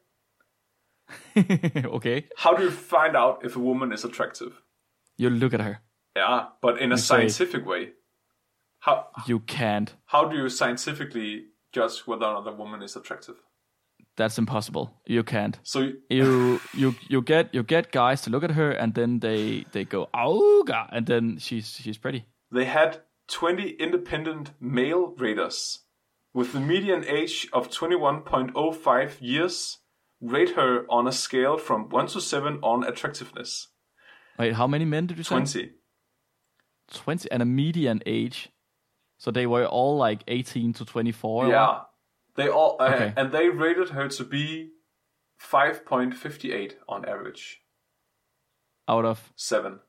okay. 1.37 2.27
How 2.37 2.55
do 2.55 2.65
you 2.65 2.71
find 2.71 3.17
out 3.17 3.45
if 3.45 3.55
a 3.57 3.61
woman 3.61 3.93
is 3.93 4.05
attractive? 4.05 4.61
You 5.17 5.31
look 5.31 5.55
at 5.55 5.61
her. 5.61 5.81
Yeah, 6.17 6.47
but 6.63 6.79
in 6.81 6.93
a 6.93 6.97
say- 6.99 7.29
scientific 7.29 7.67
way. 7.67 7.93
How 8.81 9.07
You 9.27 9.41
can't. 9.41 9.95
how 10.07 10.25
do 10.29 10.37
you 10.37 10.49
scientifically 10.49 11.47
judge 11.73 12.01
whether 12.07 12.27
or 12.27 12.35
not 12.35 12.49
a 12.53 12.57
woman 12.57 12.83
is 12.83 12.97
attractive? 12.97 13.37
That's 14.17 14.39
impossible. 14.39 14.87
You 15.07 15.23
can't. 15.25 15.59
So 15.63 15.81
you- 15.81 16.01
You 16.09 16.61
you 16.75 16.95
you 17.09 17.23
get 17.23 17.55
you 17.55 17.63
get 17.63 17.93
guys 17.93 18.23
to 18.23 18.31
look 18.31 18.45
at 18.45 18.53
her 18.53 18.71
and 18.71 18.95
then 18.95 19.21
they 19.21 19.65
they 19.73 19.85
go 19.85 20.09
auga 20.15 20.89
and 20.93 21.07
then 21.07 21.39
she's 21.39 21.67
she's 21.83 21.99
pretty. 21.99 22.25
they 22.51 22.65
had 22.65 23.03
20 23.29 23.71
independent 23.81 24.53
male 24.61 25.15
raters 25.19 25.81
with 26.33 26.53
the 26.53 26.61
median 26.61 27.05
age 27.05 27.49
of 27.53 27.69
21.05 27.71 29.17
years 29.21 29.79
rate 30.21 30.51
her 30.55 30.87
on 30.89 31.07
a 31.09 31.13
scale 31.13 31.59
from 31.59 31.89
1 31.91 32.07
to 32.07 32.21
7 32.21 32.59
on 32.63 32.85
attractiveness 32.85 33.69
Wait, 34.39 34.53
how 34.55 34.67
many 34.67 34.85
men 34.85 35.07
did 35.07 35.19
you 35.19 35.25
say? 35.25 35.35
20 35.35 35.71
20 36.93 37.31
and 37.31 37.43
a 37.43 37.47
median 37.47 38.03
age. 38.07 38.51
So 39.19 39.31
they 39.31 39.47
were 39.47 39.65
all 39.67 39.97
like 39.97 40.23
18 40.29 40.73
to 40.75 40.85
24. 40.85 41.49
yeah 41.49 41.81
they 42.35 42.49
all 42.49 42.77
uh, 42.81 42.85
Okay. 42.93 43.13
and 43.17 43.33
they 43.33 43.49
rated 43.49 43.89
her 43.91 44.09
to 44.09 44.25
be 44.25 44.71
5.58 45.41 46.75
on 46.89 47.05
average 47.07 47.63
Out 48.89 49.05
of 49.05 49.33
7 49.37 49.81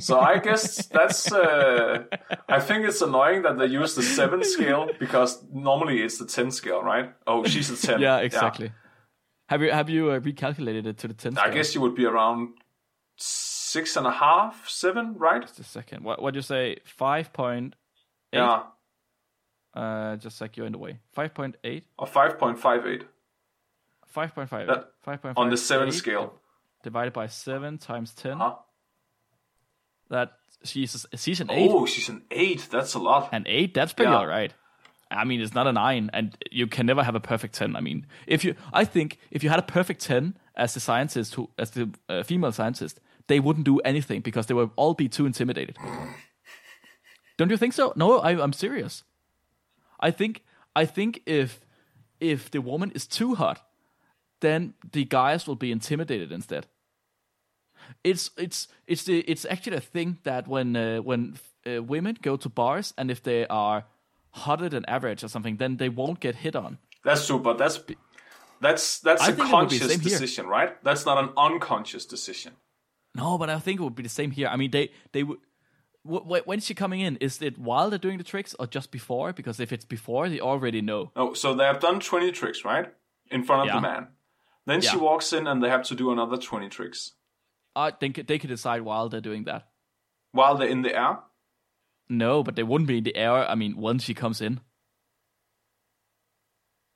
so 0.00 0.18
I 0.20 0.38
guess 0.38 0.86
that's. 0.86 1.30
Uh, 1.30 2.04
I 2.48 2.60
think 2.60 2.86
it's 2.86 3.02
annoying 3.02 3.42
that 3.42 3.58
they 3.58 3.66
use 3.66 3.94
the 3.94 4.02
seven 4.02 4.42
scale 4.42 4.88
because 4.98 5.44
normally 5.52 6.00
it's 6.00 6.16
the 6.16 6.24
ten 6.24 6.50
scale, 6.50 6.82
right? 6.82 7.12
Oh, 7.26 7.44
she's 7.44 7.68
a 7.68 7.76
ten. 7.86 8.00
Yeah, 8.06 8.18
exactly. 8.20 8.72
Have 9.50 9.60
you 9.60 9.70
have 9.70 9.90
you 9.90 10.10
uh, 10.12 10.20
recalculated 10.20 10.86
it 10.86 10.96
to 10.98 11.08
the 11.08 11.14
10 11.14 11.36
I 11.36 11.50
guess 11.50 11.74
you 11.74 11.82
would 11.82 11.94
be 11.94 12.06
around 12.06 12.54
six 13.74 13.96
and 13.98 14.06
a 14.06 14.16
half, 14.24 14.68
seven, 14.68 15.04
right? 15.26 15.42
Just 15.42 15.58
a 15.60 15.64
second. 15.78 16.04
What 16.04 16.16
what 16.22 16.34
you 16.34 16.42
say? 16.42 16.64
5.8 17.00 17.72
Yeah, 18.32 18.62
uh 19.80 20.16
just 20.24 20.40
like 20.40 20.56
you're 20.56 20.66
in 20.70 20.72
the 20.72 20.82
way. 20.86 20.98
5.8 21.16 21.82
or 21.98 22.06
five 22.06 22.38
point 22.38 22.58
five 22.66 22.86
eight 22.92 23.04
5.5 24.14 24.66
That- 24.66 24.90
5.5 25.06 25.32
on 25.36 25.50
the 25.50 25.56
seven 25.56 25.88
eight 25.88 25.94
scale. 26.02 26.26
divided 26.82 27.12
by 27.12 27.26
7 27.26 27.78
times 27.78 28.14
10 28.14 28.38
Huh? 28.38 28.54
that 30.10 30.32
she's 30.62 31.06
she's 31.16 31.40
an 31.40 31.50
8 31.50 31.70
Oh, 31.72 31.86
she's 31.86 32.08
an 32.08 32.22
eight. 32.30 32.68
That's 32.70 32.94
a 32.94 32.98
lot. 32.98 33.28
an 33.32 33.44
8 33.46 33.74
that's 33.74 33.92
pretty 33.92 34.10
Yeah. 34.12 34.18
all 34.18 34.26
right 34.38 34.52
I 35.10 35.24
mean, 35.24 35.40
it's 35.42 35.54
not 35.54 35.66
a 35.68 35.72
nine, 35.72 36.10
and 36.12 36.36
you 36.50 36.66
can 36.66 36.86
never 36.86 37.04
have 37.04 37.14
a 37.14 37.20
perfect 37.20 37.54
ten. 37.54 37.76
I 37.76 37.80
mean, 37.80 38.06
if 38.26 38.42
you, 38.44 38.56
I 38.72 38.84
think, 38.84 39.18
if 39.30 39.44
you 39.44 39.50
had 39.50 39.60
a 39.60 39.68
perfect 39.78 40.00
ten 40.00 40.36
as 40.56 40.74
the 40.74 40.80
scientist, 40.80 41.34
who, 41.36 41.50
as 41.56 41.70
the 41.70 41.84
uh, 42.08 42.22
female 42.24 42.50
scientist, 42.52 42.98
they 43.26 43.40
wouldn't 43.40 43.64
do 43.64 43.78
anything 43.80 44.20
because 44.20 44.46
they 44.46 44.54
would 44.54 44.70
all 44.76 44.94
be 44.94 45.08
too 45.08 45.26
intimidated. 45.26 45.76
Don't 47.36 47.50
you 47.50 47.56
think 47.56 47.72
so? 47.72 47.92
No, 47.96 48.18
I, 48.18 48.40
I'm 48.42 48.52
serious. 48.52 49.02
I 50.00 50.10
think 50.10 50.42
I 50.76 50.86
think 50.86 51.22
if 51.26 51.60
if 52.20 52.50
the 52.50 52.60
woman 52.60 52.92
is 52.94 53.06
too 53.06 53.34
hot, 53.34 53.60
then 54.40 54.74
the 54.92 55.04
guys 55.04 55.46
will 55.46 55.56
be 55.56 55.72
intimidated 55.72 56.30
instead. 56.32 56.66
It's 58.02 58.30
it's 58.36 58.68
it's 58.86 59.04
the 59.04 59.20
it's 59.20 59.44
actually 59.44 59.76
a 59.76 59.80
thing 59.80 60.18
that 60.22 60.46
when 60.48 60.76
uh, 60.76 60.98
when 60.98 61.36
uh, 61.66 61.82
women 61.82 62.16
go 62.22 62.36
to 62.36 62.48
bars 62.48 62.94
and 62.96 63.10
if 63.10 63.22
they 63.22 63.46
are 63.48 63.84
hotter 64.30 64.68
than 64.68 64.84
average 64.86 65.24
or 65.24 65.28
something, 65.28 65.56
then 65.56 65.76
they 65.76 65.88
won't 65.88 66.20
get 66.20 66.36
hit 66.36 66.56
on. 66.56 66.78
That's 67.04 67.26
true, 67.26 67.38
but 67.38 67.58
that's 67.58 67.80
that's 68.60 69.00
that's 69.00 69.22
I 69.22 69.28
a 69.30 69.32
think 69.32 69.48
it 69.50 69.54
would 69.54 69.68
be 69.68 69.78
the 69.78 69.86
conscious 69.86 69.90
same 69.90 70.00
here. 70.00 70.10
decision, 70.10 70.46
right? 70.46 70.82
That's 70.84 71.04
not 71.04 71.18
an 71.22 71.30
unconscious 71.36 72.06
decision. 72.06 72.52
No, 73.14 73.38
but 73.38 73.48
I 73.50 73.58
think 73.58 73.80
it 73.80 73.82
would 73.84 73.94
be 73.94 74.02
the 74.02 74.08
same 74.08 74.30
here. 74.30 74.48
I 74.48 74.56
mean, 74.56 74.70
they 74.70 74.90
they 75.12 75.22
would. 75.22 75.38
wh- 76.04 76.24
wh- 76.26 76.46
When's 76.46 76.64
she 76.66 76.74
coming 76.74 77.00
in? 77.00 77.16
Is 77.18 77.40
it 77.42 77.58
while 77.58 77.88
they're 77.90 77.98
doing 77.98 78.18
the 78.18 78.24
tricks 78.24 78.54
or 78.58 78.66
just 78.66 78.90
before? 78.90 79.32
Because 79.32 79.60
if 79.60 79.72
it's 79.72 79.84
before, 79.84 80.28
they 80.28 80.40
already 80.40 80.80
know. 80.82 81.12
Oh, 81.14 81.32
so 81.34 81.54
they 81.54 81.64
have 81.64 81.80
done 81.80 82.00
20 82.00 82.32
tricks, 82.32 82.64
right? 82.64 82.92
In 83.30 83.44
front 83.44 83.62
of 83.62 83.66
Yeah. 83.68 83.74
the 83.76 83.80
man. 83.80 84.08
Then 84.66 84.80
she 84.80 84.96
walks 84.96 85.32
in 85.32 85.46
and 85.46 85.62
they 85.62 85.68
have 85.68 85.84
to 85.84 85.94
do 85.94 86.10
another 86.10 86.36
20 86.38 86.68
tricks. 86.70 87.12
I 87.76 87.90
think 87.90 88.26
they 88.26 88.38
could 88.38 88.50
decide 88.50 88.82
while 88.82 89.08
they're 89.08 89.20
doing 89.20 89.44
that. 89.44 89.68
While 90.32 90.56
they're 90.56 90.68
in 90.68 90.82
the 90.82 90.94
air? 90.96 91.18
No, 92.08 92.42
but 92.42 92.56
they 92.56 92.62
wouldn't 92.62 92.88
be 92.88 92.98
in 92.98 93.04
the 93.04 93.14
air. 93.16 93.48
I 93.48 93.54
mean, 93.54 93.76
once 93.76 94.02
she 94.04 94.14
comes 94.14 94.40
in. 94.40 94.60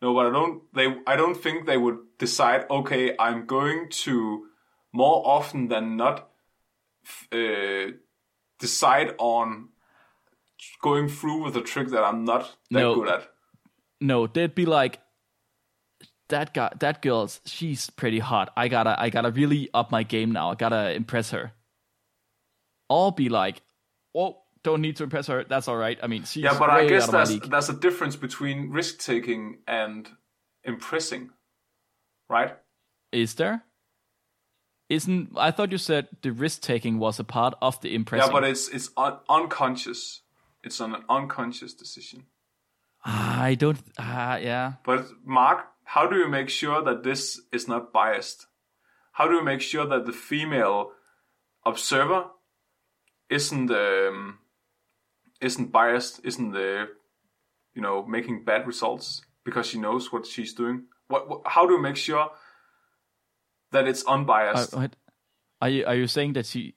No, 0.00 0.14
but 0.14 0.26
I 0.26 0.30
don't 0.30 0.62
they 0.74 0.96
I 1.06 1.16
don't 1.16 1.34
think 1.36 1.66
they 1.66 1.76
would 1.76 1.98
decide, 2.18 2.66
okay, 2.70 3.14
I'm 3.18 3.46
going 3.46 3.88
to 4.04 4.46
more 4.92 5.22
often 5.26 5.68
than 5.68 5.96
not 5.96 6.28
uh, 7.32 7.92
decide 8.58 9.14
on 9.18 9.68
going 10.82 11.08
through 11.08 11.44
with 11.44 11.56
a 11.56 11.60
trick 11.62 11.88
that 11.88 12.02
I'm 12.04 12.24
not 12.24 12.42
that 12.70 12.80
No. 12.80 12.94
good 12.94 13.08
at. 13.08 13.28
No, 14.00 14.26
they'd 14.26 14.54
be 14.54 14.66
like, 14.66 15.00
that 16.28 16.52
guy, 16.52 16.70
that 16.80 17.00
girl's, 17.02 17.40
she's 17.46 17.88
pretty 17.90 18.18
hot. 18.18 18.52
I 18.56 18.68
gotta, 18.68 19.00
I 19.00 19.08
gotta 19.10 19.30
really 19.30 19.70
up 19.72 19.90
my 19.90 20.02
game 20.02 20.30
now. 20.32 20.50
I 20.50 20.54
gotta 20.54 20.92
impress 20.94 21.30
her. 21.30 21.52
I'll 22.90 23.10
be 23.10 23.28
like, 23.28 23.62
oh, 24.14 24.38
don't 24.62 24.80
need 24.82 24.96
to 24.96 25.04
impress 25.04 25.26
her. 25.28 25.44
That's 25.44 25.68
all 25.68 25.76
right. 25.76 25.98
I 26.02 26.06
mean, 26.06 26.24
she's 26.24 26.42
Yeah, 26.44 26.58
but 26.58 26.68
I 26.70 26.86
guess 26.86 27.06
that's 27.06 27.08
of 27.08 27.12
my 27.12 27.18
there's 27.18 27.30
league. 27.30 27.50
there's 27.50 27.68
a 27.70 27.74
difference 27.74 28.16
between 28.16 28.70
risk 28.70 28.98
taking 28.98 29.58
and 29.66 30.08
impressing, 30.64 31.30
right? 32.28 32.56
Is 33.12 33.34
there? 33.34 33.64
Isn't 34.88 35.30
I 35.36 35.50
thought 35.50 35.70
you 35.70 35.78
said 35.78 36.08
the 36.22 36.32
risk 36.32 36.62
taking 36.62 36.98
was 36.98 37.18
a 37.18 37.24
part 37.24 37.54
of 37.60 37.80
the 37.82 37.94
impression. 37.94 38.26
Yeah, 38.28 38.32
but 38.32 38.44
it's 38.44 38.68
it's 38.68 38.90
un- 38.96 39.18
unconscious. 39.28 40.22
It's 40.64 40.80
an 40.80 40.96
unconscious 41.08 41.74
decision. 41.74 42.24
I 43.04 43.54
don't. 43.54 43.78
Uh, 43.98 44.38
yeah. 44.40 44.74
But 44.84 45.06
Mark, 45.24 45.66
how 45.84 46.06
do 46.06 46.16
you 46.16 46.28
make 46.28 46.48
sure 46.48 46.82
that 46.82 47.02
this 47.02 47.40
is 47.52 47.68
not 47.68 47.92
biased? 47.92 48.46
How 49.12 49.28
do 49.28 49.34
you 49.34 49.44
make 49.44 49.60
sure 49.60 49.86
that 49.86 50.06
the 50.06 50.12
female 50.12 50.92
observer 51.66 52.26
isn't 53.28 53.70
um, 53.70 54.38
isn't 55.40 55.70
biased? 55.70 56.20
Isn't 56.24 56.52
the 56.52 56.88
you 57.74 57.82
know 57.82 58.06
making 58.06 58.44
bad 58.44 58.66
results 58.66 59.22
because 59.44 59.66
she 59.66 59.78
knows 59.78 60.12
what 60.12 60.26
she's 60.26 60.54
doing? 60.54 60.84
What, 61.08 61.28
what 61.28 61.42
how 61.46 61.66
do 61.66 61.74
you 61.74 61.82
make 61.82 61.96
sure 61.96 62.30
that 63.72 63.86
it's 63.88 64.04
Uh, 64.06 64.12
unbiased? 64.12 64.74
what- 64.74 64.96
are 65.60 65.68
you 65.68 65.84
are 65.86 65.94
you 65.96 66.06
saying 66.06 66.34
that 66.34 66.46
she? 66.46 66.74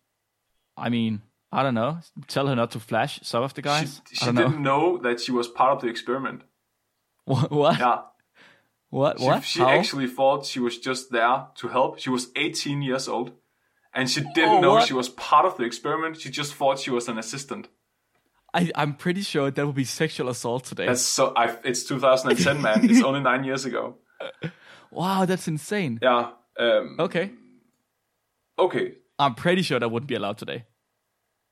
I 0.78 0.90
mean, 0.90 1.22
I 1.52 1.62
don't 1.64 1.76
know. 1.76 2.00
Tell 2.28 2.48
her 2.48 2.56
not 2.56 2.72
to 2.72 2.80
flash 2.80 3.20
some 3.24 3.44
of 3.44 3.54
the 3.54 3.62
guys. 3.62 4.02
she 4.12 4.24
I 4.24 4.26
don't 4.26 4.36
know. 4.36 4.42
didn't 4.48 4.64
know 4.64 4.98
that 5.00 5.20
she 5.20 5.32
was 5.32 5.48
part 5.48 5.72
of 5.72 5.82
the 5.82 5.88
experiment. 5.88 6.42
What? 7.26 7.52
What? 7.52 7.80
Yeah. 7.80 8.02
What? 8.90 9.20
She, 9.20 9.26
what? 9.26 9.44
she 9.44 9.60
How? 9.60 9.70
actually 9.70 10.08
thought 10.08 10.46
she 10.46 10.60
was 10.60 10.78
just 10.80 11.12
there 11.12 11.48
to 11.56 11.68
help. 11.70 12.00
She 12.00 12.10
was 12.10 12.30
18 12.36 12.82
years 12.82 13.08
old. 13.08 13.32
And 13.94 14.10
she 14.10 14.22
didn't 14.22 14.58
Oh, 14.58 14.62
know 14.62 14.74
what? 14.74 14.88
she 14.88 14.94
was 14.94 15.10
part 15.10 15.46
of 15.46 15.56
the 15.58 15.64
experiment. 15.64 16.20
She 16.20 16.30
just 16.30 16.56
thought 16.56 16.80
she 16.80 16.90
was 16.92 17.08
an 17.08 17.18
assistant. 17.18 17.68
I, 18.54 18.72
I'm 18.76 18.96
pretty 18.96 19.22
sure 19.22 19.52
that 19.52 19.66
would 19.66 19.76
be 19.76 19.86
sexual 19.86 20.28
assault 20.30 20.66
today. 20.66 20.88
That's 20.88 21.02
so. 21.02 21.34
I, 21.36 21.56
it's 21.64 21.84
2010, 21.84 22.62
man. 22.62 22.90
It's 22.90 23.04
only 23.04 23.20
nine 23.22 23.44
years 23.46 23.66
ago. 23.66 23.98
wow, 24.92 25.26
that's 25.26 25.48
insane. 25.48 26.00
Yeah. 26.02 26.32
Um, 26.62 26.96
Okay, 27.00 27.32
okay. 28.58 28.94
I'm 29.20 29.36
pretty 29.36 29.62
sure 29.62 29.80
that 29.80 29.90
wouldn't 29.90 30.08
be 30.10 30.16
allowed 30.16 30.38
today. 30.38 30.66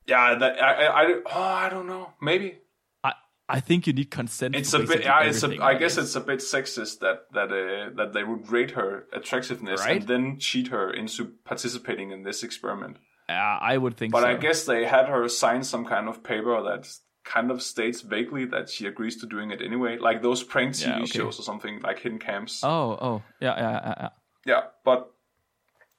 Yeah. 0.08 0.36
That 0.36 0.62
I. 0.62 0.86
I. 0.86 1.02
I, 1.04 1.14
oh, 1.26 1.42
I 1.42 1.70
don't 1.70 1.88
know. 1.88 2.14
Maybe 2.22 2.58
I 3.04 3.14
I 3.48 3.60
think 3.60 3.86
you 3.88 3.94
need 3.94 4.10
consent. 4.10 4.56
it's 4.56 4.74
a 4.74 4.80
bit. 4.80 5.02
Yeah. 5.04 5.22
It's 5.24 5.44
a. 5.44 5.56
I 5.64 5.76
guess 5.76 5.98
it's 5.98 6.16
a 6.16 6.22
bit 6.22 6.40
sexist 6.40 7.00
that 7.00 7.26
that 7.34 7.52
uh, 7.52 7.90
that 7.96 8.14
they 8.14 8.24
would 8.24 8.50
rate 8.52 8.72
her 8.72 9.06
attractiveness 9.14 9.82
Right? 9.82 9.98
and 10.02 10.08
then 10.08 10.40
cheat 10.40 10.68
her 10.70 10.92
into 10.92 11.26
participating 11.46 12.12
in 12.12 12.24
this 12.24 12.44
experiment. 12.44 12.98
Yeah, 13.28 13.60
I 13.62 13.78
would 13.78 13.96
think 13.98 14.12
But 14.14 14.22
so. 14.24 14.28
I 14.30 14.34
guess 14.36 14.66
they 14.66 14.86
had 14.86 15.06
her 15.08 15.28
sign 15.30 15.64
some 15.64 15.86
kind 15.86 16.10
of 16.10 16.24
paper 16.24 16.64
that 16.64 16.88
kind 17.24 17.52
of 17.52 17.62
states 17.62 18.02
vaguely 18.02 18.46
that 18.46 18.70
she 18.70 18.88
agrees 18.88 19.18
to 19.22 19.28
doing 19.28 19.52
it 19.52 19.62
anyway, 19.62 20.00
like 20.00 20.24
those 20.24 20.42
prank 20.44 20.74
TV 20.74 20.88
Yeah, 20.88 20.96
okay. 21.04 21.06
shows 21.06 21.40
or 21.40 21.44
something, 21.44 21.80
like 21.84 22.00
hidden 22.00 22.18
camps. 22.18 22.64
Oh, 22.64 22.98
oh, 23.00 23.22
yeah, 23.40 23.56
yeah, 23.56 23.94
yeah. 24.00 24.10
Yeah. 24.46 24.62
But 24.84 25.12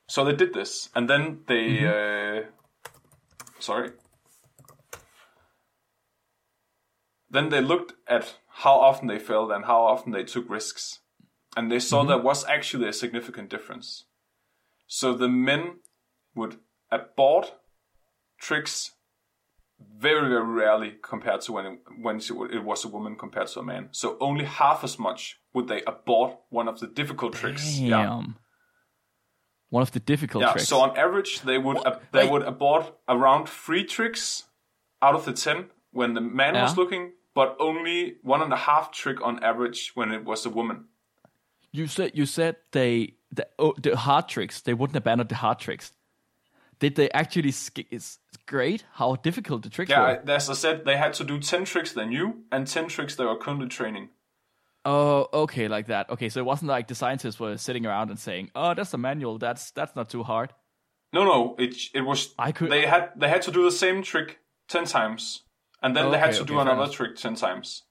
so 0.09 0.24
they 0.24 0.34
did 0.34 0.53
this, 0.55 0.88
and 0.95 1.09
then 1.09 1.41
they, 1.47 1.80
Mm-hmm. 1.80 2.47
uh, 2.47 2.51
sorry, 3.59 3.91
then 7.30 7.49
they 7.51 7.61
looked 7.61 7.95
at 8.09 8.36
how 8.49 8.74
often 8.80 9.07
they 9.09 9.18
failed 9.18 9.53
and 9.53 9.64
how 9.64 9.82
often 9.82 10.12
they 10.12 10.24
took 10.24 10.49
risks, 10.51 11.01
and 11.57 11.70
they 11.70 11.76
Mm-hmm. 11.76 11.80
saw 11.80 12.05
there 12.05 12.18
was 12.18 12.45
actually 12.47 12.88
a 12.88 12.93
significant 12.93 13.51
difference. 13.51 14.05
So 14.86 15.14
the 15.14 15.28
men 15.28 15.80
would 16.34 16.59
abort 16.91 17.55
tricks 18.41 18.93
very 19.99 20.28
very 20.28 20.45
rarely 20.45 20.95
compared 21.03 21.41
to 21.43 21.53
when 21.53 21.66
it, 21.66 21.78
when 22.01 22.20
she, 22.20 22.33
it 22.53 22.64
was 22.64 22.85
a 22.85 22.89
woman 22.89 23.16
compared 23.16 23.49
to 23.49 23.61
a 23.61 23.62
man. 23.62 23.89
So 23.93 24.16
only 24.20 24.45
half 24.45 24.83
as 24.85 24.99
much 24.99 25.39
would 25.55 25.68
they 25.68 25.83
abort 25.83 26.37
one 26.51 26.68
of 26.68 26.81
the 26.81 26.87
difficult 26.87 27.35
tricks. 27.35 27.76
Damn. 27.78 27.89
Yeah. 27.89 28.22
One 29.68 29.83
of 29.83 29.93
the 29.93 30.01
difficult 30.01 30.43
Yeah, 30.43 30.53
tricks. 30.53 30.68
so 30.68 30.81
on 30.81 30.97
average, 30.97 31.43
they 31.43 31.59
would 31.59 31.78
ab- 31.87 32.01
they 32.12 32.24
Wait. 32.24 32.33
would 32.33 32.43
abort 32.43 32.93
around 33.09 33.49
three 33.49 33.85
tricks 33.85 34.45
out 35.01 35.14
of 35.14 35.24
the 35.24 35.33
ten 35.33 35.66
when 35.93 36.14
the 36.14 36.20
man 36.20 36.55
was 36.55 36.76
looking, 36.76 37.12
but 37.35 37.57
only 37.61 38.16
one 38.22 38.43
and 38.43 38.53
a 38.53 38.57
half 38.57 38.91
trick 38.91 39.20
on 39.22 39.43
average 39.45 39.93
when 39.95 40.11
it 40.12 40.24
was 40.24 40.45
a 40.45 40.51
woman. 40.51 40.87
you 41.72 41.87
said 41.87 42.11
you 42.14 42.26
said 42.26 42.57
they 42.72 43.14
the 43.31 43.47
oh, 43.61 43.74
the 43.81 43.97
hard 43.97 44.26
tricks. 44.28 44.61
They 44.61 44.74
wouldn't 44.74 44.97
abandon 44.97 45.28
the 45.28 45.37
hard 45.37 45.59
tricks. 45.61 45.93
Did 46.81 46.97
they 46.97 47.11
actually? 47.12 47.53
Sk- 47.53 47.87
it's 47.91 48.18
great 48.47 48.85
how 48.95 49.14
difficult 49.16 49.62
the 49.62 49.70
tricks 49.70 49.91
Yeah, 49.91 50.01
were. 50.01 50.22
I- 50.28 50.33
as 50.35 50.51
I 50.51 50.55
said, 50.55 50.85
they 50.85 50.97
had 50.97 51.12
to 51.14 51.24
do 51.24 51.39
ten 51.39 51.64
tricks 51.64 51.93
they 51.93 52.07
knew 52.07 52.43
and 52.51 52.66
ten 52.66 52.89
tricks 52.89 53.14
they 53.16 53.24
were 53.24 53.37
currently 53.37 53.68
training. 53.68 54.09
Oh, 54.85 55.28
okay, 55.33 55.68
like 55.68 55.87
that. 55.89 56.09
Okay, 56.09 56.31
so 56.31 56.41
it 56.41 56.47
wasn't 56.47 56.70
like 56.70 56.89
the 56.89 56.95
scientists 56.95 57.39
were 57.39 57.59
sitting 57.59 57.85
around 57.85 58.09
and 58.11 58.18
saying, 58.18 58.51
"Oh, 58.55 58.72
that's 58.74 58.95
a 58.95 58.99
manual. 58.99 59.39
That's 59.39 59.70
that's 59.72 59.95
not 59.95 60.09
too 60.09 60.22
hard." 60.22 60.55
No, 61.12 61.24
no, 61.24 61.55
it 61.59 61.74
it 61.95 62.01
was. 62.03 62.35
I 62.39 62.53
could- 62.53 62.70
They 62.70 62.87
had 62.87 63.11
they 63.16 63.28
had 63.28 63.43
to 63.43 63.51
do 63.53 63.62
the 63.64 63.70
same 63.70 64.03
trick 64.03 64.39
ten 64.68 64.87
times, 64.87 65.43
and 65.83 65.95
then 65.95 66.11
they 66.11 66.18
had 66.18 66.31
Okay, 66.31 66.37
to 66.39 66.43
okay, 66.45 66.53
do 66.55 66.61
another 66.61 66.91
trick 66.91 67.16
ten 67.16 67.35
times. 67.35 67.83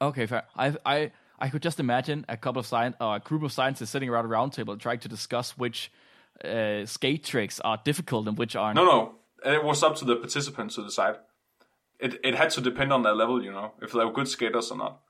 Okay, 0.00 0.26
fair. 0.26 0.44
I 0.56 0.76
I 0.86 1.10
I 1.40 1.48
could 1.48 1.62
just 1.62 1.80
imagine 1.80 2.24
a 2.28 2.36
couple 2.36 2.60
of 2.60 2.66
science 2.66 2.94
or 3.00 3.14
uh, 3.14 3.16
a 3.16 3.20
group 3.20 3.42
of 3.42 3.50
scientists 3.52 3.90
sitting 3.90 4.08
around 4.08 4.24
a 4.26 4.28
round 4.28 4.52
table 4.52 4.76
trying 4.76 5.00
to 5.00 5.08
discuss 5.08 5.58
which 5.58 5.90
uh, 6.44 6.86
skate 6.86 7.24
tricks 7.24 7.60
are 7.60 7.78
difficult 7.84 8.28
and 8.28 8.38
which 8.38 8.54
aren't. 8.56 8.76
No, 8.76 8.84
no, 8.84 9.14
it 9.44 9.62
was 9.64 9.82
up 9.82 9.96
to 9.96 10.04
the 10.04 10.16
participants 10.16 10.74
to 10.76 10.84
decide. 10.84 11.16
It 11.98 12.20
it 12.24 12.34
had 12.34 12.50
to 12.50 12.60
depend 12.60 12.92
on 12.92 13.02
their 13.02 13.14
level, 13.14 13.42
you 13.42 13.50
know, 13.52 13.72
if 13.82 13.92
they 13.92 14.04
were 14.04 14.12
good 14.12 14.28
skaters 14.28 14.70
or 14.70 14.78
not. 14.78 15.00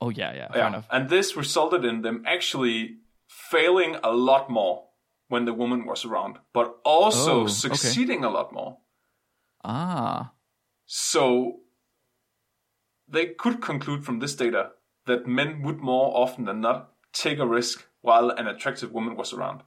Oh 0.00 0.10
yeah, 0.10 0.32
yeah, 0.34 0.48
fair 0.48 0.58
Yeah, 0.62 0.68
enough. 0.68 0.86
and 0.90 1.08
this 1.08 1.36
resulted 1.36 1.84
in 1.84 2.02
them 2.02 2.22
actually 2.26 2.96
failing 3.28 3.96
a 4.02 4.10
lot 4.12 4.48
more 4.50 4.88
when 5.28 5.44
the 5.44 5.52
woman 5.54 5.84
was 5.86 6.04
around, 6.04 6.38
but 6.52 6.78
also 6.84 7.40
Oh, 7.40 7.42
okay. 7.42 7.48
succeeding 7.48 8.24
a 8.24 8.30
lot 8.30 8.52
more. 8.52 8.78
Ah, 9.62 10.32
So 10.86 11.60
they 13.08 13.26
could 13.26 13.60
conclude 13.60 14.04
from 14.04 14.18
this 14.20 14.34
data 14.34 14.70
that 15.06 15.26
men 15.26 15.62
would 15.62 15.78
more 15.80 16.16
often 16.16 16.44
than 16.44 16.60
not 16.60 16.92
take 17.12 17.38
a 17.38 17.46
risk 17.46 17.86
while 18.00 18.30
an 18.30 18.46
attractive 18.46 18.92
woman 18.92 19.16
was 19.16 19.32
around. 19.32 19.62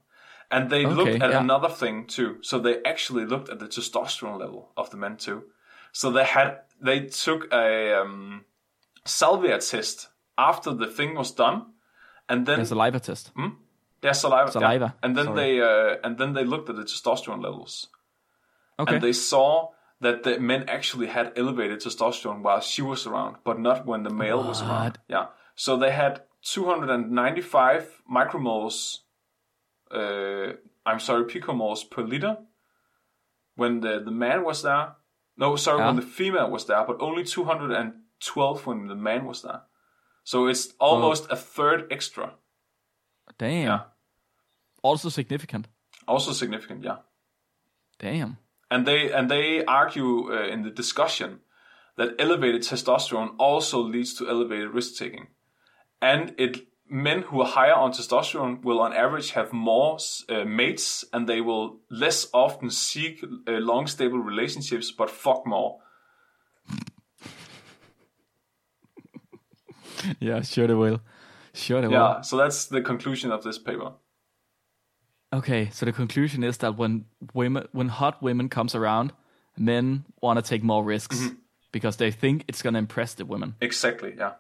And 0.56 0.70
they 0.70 0.86
Okay, 0.86 0.96
looked 0.96 1.24
at 1.24 1.32
yeah. 1.32 1.40
another 1.46 1.70
thing 1.82 2.06
too. 2.18 2.38
So 2.42 2.60
they 2.60 2.76
actually 2.84 3.26
looked 3.26 3.50
at 3.54 3.60
the 3.60 3.68
testosterone 3.68 4.40
level 4.40 4.62
of 4.78 4.90
the 4.92 4.98
men 4.98 5.18
too. 5.18 5.40
So 5.92 6.12
they 6.12 6.26
had 6.38 6.50
they 6.90 7.00
took 7.26 7.42
a 7.52 7.68
um, 8.02 8.46
salvia 9.06 9.58
test 9.60 10.10
after 10.38 10.72
the 10.82 10.88
thing 10.98 11.16
was 11.16 11.32
done, 11.32 11.58
and 12.30 12.46
then 12.48 12.60
a 12.60 12.66
saliva 12.66 13.00
test. 13.00 13.32
Hmm? 13.36 13.52
yeah, 14.04 14.14
saliva, 14.14 14.48
yeah. 14.48 14.52
Saliva, 14.52 14.96
and 15.04 15.16
then 15.18 15.26
sorry. 15.26 15.38
they 15.40 15.62
uh, 15.62 15.98
and 16.04 16.18
then 16.20 16.34
they 16.34 16.46
looked 16.54 16.70
at 16.70 16.76
the 16.76 16.84
testosterone 16.84 17.42
levels 17.44 17.74
Okay. 18.80 18.96
and 18.96 19.04
they 19.04 19.14
saw 19.14 19.70
that 20.02 20.24
the 20.24 20.40
men 20.40 20.62
actually 20.68 21.08
had 21.08 21.32
elevated 21.38 21.80
testosterone 21.80 22.42
while 22.42 22.60
she 22.62 22.82
was 22.82 23.08
around, 23.08 23.38
but 23.44 23.58
not 23.60 23.86
when 23.86 24.04
the 24.04 24.10
male 24.24 24.44
was 24.44 24.62
around. 24.62 24.98
Yeah. 25.08 25.28
So 25.56 25.78
they 25.78 25.92
had 25.92 26.22
295 26.42 28.02
micromoles, 28.12 29.00
uh, 29.94 30.54
I'm 30.86 31.00
sorry, 31.00 31.26
picomoles 31.26 31.90
per 31.90 32.02
liter 32.04 32.38
when 33.56 33.82
the, 33.82 34.02
the 34.04 34.12
man 34.12 34.44
was 34.44 34.62
there. 34.64 34.94
No, 35.38 35.56
sorry, 35.56 35.84
when 35.84 35.96
the 35.96 36.02
female 36.02 36.50
was 36.50 36.66
there, 36.66 36.84
but 36.86 37.02
only 37.02 37.24
212 37.24 38.68
when 38.68 38.88
the 38.88 38.96
man 38.96 39.26
was 39.26 39.42
there. 39.42 39.62
So 40.24 40.48
it's 40.48 40.74
almost 40.80 41.28
a 41.30 41.36
third 41.36 41.88
extra. 41.92 42.34
Damn. 43.38 43.66
Yeah. 43.66 43.80
Also 44.82 45.10
significant. 45.10 45.68
Also 46.08 46.34
significant, 46.34 46.84
yeah. 46.84 46.98
Damn. 48.00 48.38
and 48.74 48.86
they 48.88 49.12
and 49.12 49.30
they 49.30 49.64
argue 49.66 50.34
uh, 50.34 50.48
in 50.48 50.64
the 50.64 50.72
discussion 50.72 51.40
that 51.96 52.16
elevated 52.18 52.62
testosterone 52.64 53.36
also 53.38 53.80
leads 53.80 54.16
to 54.16 54.28
elevated 54.28 54.70
risk 54.70 54.98
taking 54.98 55.28
and 56.02 56.34
it 56.38 56.68
men 56.94 57.24
who 57.24 57.42
are 57.42 57.48
higher 57.48 57.74
on 57.74 57.92
testosterone 57.92 58.64
will 58.64 58.80
on 58.80 58.94
average 58.94 59.32
have 59.32 59.52
more 59.52 59.98
uh, 60.30 60.44
mates 60.46 61.04
and 61.12 61.28
they 61.28 61.42
will 61.42 61.80
less 61.90 62.28
often 62.34 62.70
seek 62.70 63.24
uh, 63.48 63.52
long 63.54 63.88
stable 63.88 64.20
relationships 64.20 64.92
but 64.92 65.10
fuck 65.10 65.46
more 65.48 65.80
Yeah, 70.20 70.42
sure 70.42 70.68
they 70.68 70.74
will. 70.74 71.02
Sure 71.54 71.82
they 71.82 71.88
will. 71.88 71.94
yeah 71.94 72.22
so 72.22 72.38
that's 72.38 72.66
the 72.66 72.82
conclusion 72.82 73.32
of 73.32 73.44
this 73.44 73.58
paper 73.58 73.94
Okay, 75.32 75.70
so 75.72 75.86
the 75.88 75.92
conclusion 75.92 76.44
is 76.44 76.58
that 76.58 76.78
when 76.78 77.06
women, 77.34 77.68
when 77.72 77.88
hot 77.90 78.22
women 78.22 78.50
comes 78.50 78.76
around, 78.76 79.14
men 79.58 80.06
want 80.22 80.38
to 80.38 80.44
take 80.48 80.62
more 80.64 80.84
risks 80.84 81.20
Mm-hmm. 81.20 81.36
because 81.72 81.98
they 81.98 82.12
think 82.12 82.44
it's 82.48 82.62
gonna 82.62 82.78
impress 82.78 83.16
the 83.16 83.26
women. 83.26 83.56
exactly 83.62 84.14
yeah 84.18 84.34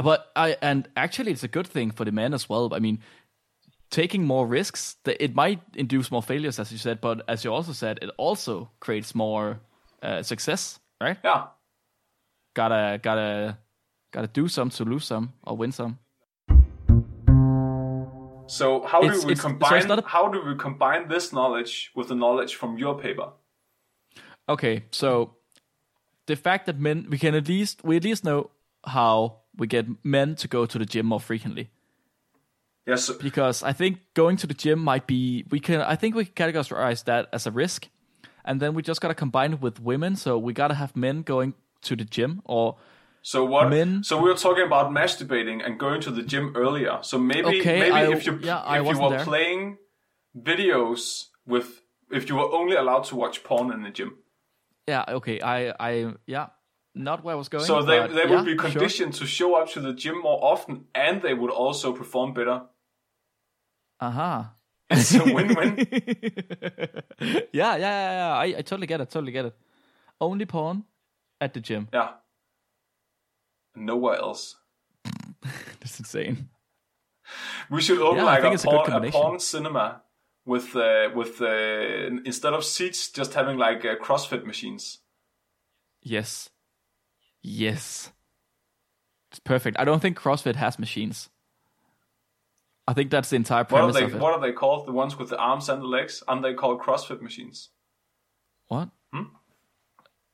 but 0.00 0.30
I 0.34 0.56
and 0.62 0.88
actually 0.96 1.32
it's 1.32 1.42
a 1.44 1.48
good 1.48 1.66
thing 1.66 1.90
for 1.90 2.04
the 2.06 2.12
men 2.12 2.32
as 2.32 2.48
well. 2.48 2.72
I 2.72 2.78
mean, 2.78 3.00
taking 3.90 4.24
more 4.24 4.46
risks, 4.46 4.96
it 5.04 5.34
might 5.34 5.60
induce 5.74 6.10
more 6.10 6.22
failures, 6.22 6.58
as 6.58 6.72
you 6.72 6.78
said, 6.78 7.00
but 7.00 7.20
as 7.28 7.44
you 7.44 7.52
also 7.52 7.72
said, 7.72 7.98
it 8.00 8.10
also 8.16 8.70
creates 8.80 9.14
more 9.14 9.60
uh, 10.02 10.22
success, 10.22 10.80
right? 11.00 11.18
yeah 11.24 11.48
Gotta 12.54 12.98
gotta 13.02 13.58
gotta 14.12 14.28
do 14.28 14.48
some 14.48 14.70
to 14.70 14.84
lose 14.84 15.04
some 15.04 15.32
or 15.44 15.56
win 15.56 15.72
some. 15.72 15.98
so 18.46 18.82
how 18.86 19.02
It's- 19.02 19.20
do 19.20 19.26
we 19.26 19.32
it's- 19.32 19.42
so 19.42 19.94
a- 19.94 20.02
how 20.06 20.28
do 20.28 20.40
we 20.44 20.54
combine 20.56 21.08
this 21.08 21.32
knowledge 21.32 21.90
with 21.94 22.08
the 22.08 22.14
knowledge 22.14 22.56
from 22.56 22.78
your 22.78 22.98
paper 22.98 23.32
Okay, 24.48 24.84
so 24.90 25.36
the 26.26 26.34
fact 26.36 26.66
that 26.66 26.78
men 26.78 27.06
we 27.08 27.16
can 27.18 27.34
at 27.34 27.48
least 27.48 27.84
we 27.84 27.96
at 27.96 28.04
least 28.04 28.24
know 28.24 28.50
how 28.84 29.41
we 29.56 29.66
get 29.66 29.86
men 30.04 30.34
to 30.36 30.48
go 30.48 30.66
to 30.66 30.78
the 30.78 30.86
gym 30.86 31.06
more 31.06 31.20
frequently. 31.20 31.70
yes 32.86 33.10
Because 33.10 33.62
I 33.62 33.72
think 33.72 33.98
going 34.14 34.36
to 34.38 34.46
the 34.46 34.54
gym 34.54 34.78
might 34.78 35.06
be 35.06 35.44
we 35.50 35.60
can 35.60 35.80
I 35.80 35.96
think 35.96 36.14
we 36.14 36.24
can 36.24 36.34
categorize 36.52 37.04
that 37.04 37.28
as 37.32 37.46
a 37.46 37.50
risk. 37.50 37.88
And 38.44 38.60
then 38.60 38.74
we 38.74 38.82
just 38.82 39.00
gotta 39.00 39.14
combine 39.14 39.52
it 39.52 39.60
with 39.60 39.78
women, 39.80 40.16
so 40.16 40.36
we 40.38 40.52
gotta 40.52 40.74
have 40.74 40.96
men 40.96 41.22
going 41.22 41.54
to 41.82 41.96
the 41.96 42.04
gym 42.04 42.40
or 42.44 42.76
So 43.22 43.44
what? 43.44 43.68
Men- 43.70 44.02
So 44.02 44.16
we 44.20 44.28
were 44.28 44.36
talking 44.38 44.66
about 44.66 44.90
masturbating 44.90 45.64
and 45.64 45.78
going 45.78 46.00
to 46.02 46.10
the 46.10 46.22
gym 46.24 46.52
earlier. 46.56 46.98
So 47.02 47.18
maybe 47.18 47.60
Okay, 47.60 47.78
maybe 47.80 47.92
I- 47.92 48.12
if 48.12 48.26
you 48.26 48.38
yeah, 48.42 48.80
if 48.80 48.86
you 48.90 48.98
were 49.00 49.10
there. 49.10 49.24
playing 49.24 49.78
videos 50.36 51.26
with 51.46 51.82
if 52.10 52.28
you 52.28 52.36
were 52.36 52.50
only 52.52 52.76
allowed 52.76 53.04
to 53.04 53.16
watch 53.16 53.42
porn 53.44 53.72
in 53.72 53.82
the 53.82 53.90
gym. 53.90 54.18
yeah, 54.88 55.04
okay, 55.08 55.40
I 55.40 55.72
I 55.78 56.14
yeah, 56.26 56.46
not 56.94 57.24
where 57.24 57.34
I 57.34 57.38
was 57.38 57.48
going. 57.48 57.64
So 57.64 57.82
they 57.82 58.06
they 58.06 58.24
yeah, 58.24 58.30
would 58.30 58.44
be 58.44 58.52
sure. 58.56 58.70
conditioned 58.70 59.14
to 59.14 59.26
show 59.26 59.54
up 59.54 59.70
to 59.72 59.80
the 59.80 59.92
gym 59.92 60.20
more 60.20 60.42
often, 60.42 60.86
and 60.94 61.22
they 61.22 61.34
would 61.34 61.50
also 61.50 61.92
perform 61.92 62.34
better. 62.34 62.62
Aha. 64.00 64.54
It's 64.90 65.14
a 65.14 65.24
win-win. 65.24 65.76
yeah, 67.18 67.46
yeah, 67.52 67.76
yeah, 67.76 68.12
yeah. 68.12 68.34
I, 68.36 68.44
I 68.58 68.62
totally 68.62 68.86
get 68.86 69.00
it, 69.00 69.10
totally 69.10 69.32
get 69.32 69.46
it. 69.46 69.56
Only 70.20 70.44
porn 70.44 70.84
at 71.40 71.54
the 71.54 71.60
gym. 71.60 71.88
yeah. 71.92 72.10
Nowhere 73.74 74.16
else. 74.16 74.56
That's 75.80 75.98
insane. 75.98 76.50
We 77.70 77.80
should 77.80 78.00
open 78.00 78.18
Yeah, 78.18 78.24
like 78.24 78.44
a 78.44 78.52
it's 78.52 78.64
a 78.64 78.68
porn, 78.68 79.04
a 79.06 79.10
porn 79.10 79.38
cinema 79.38 80.02
with 80.44 80.76
uh, 80.76 81.08
with 81.14 81.40
uh, 81.40 82.20
instead 82.26 82.52
of 82.52 82.64
seats, 82.64 83.10
just 83.10 83.32
having 83.32 83.56
like 83.56 83.84
uh, 83.86 83.96
CrossFit 83.96 84.44
machines. 84.44 84.98
Yes. 86.02 86.50
Yes. 87.42 88.12
It's 89.30 89.40
perfect. 89.40 89.78
I 89.78 89.84
don't 89.84 90.00
think 90.00 90.18
CrossFit 90.18 90.56
has 90.56 90.78
machines. 90.78 91.28
I 92.86 92.92
think 92.94 93.10
that's 93.10 93.30
the 93.30 93.36
entire 93.36 93.64
What 93.64 93.72
are 93.72 93.76
premise 93.78 93.96
they? 93.96 94.04
of 94.04 94.14
it. 94.14 94.20
What 94.20 94.32
are 94.34 94.40
they 94.40 94.52
called? 94.52 94.86
The 94.86 94.92
ones 94.92 95.16
with 95.18 95.30
the 95.30 95.38
arms 95.38 95.68
and 95.68 95.80
the 95.82 95.86
legs? 95.86 96.22
Aren't 96.26 96.42
they 96.42 96.54
called 96.54 96.80
CrossFit 96.80 97.20
machines? 97.22 97.70
What? 98.68 98.88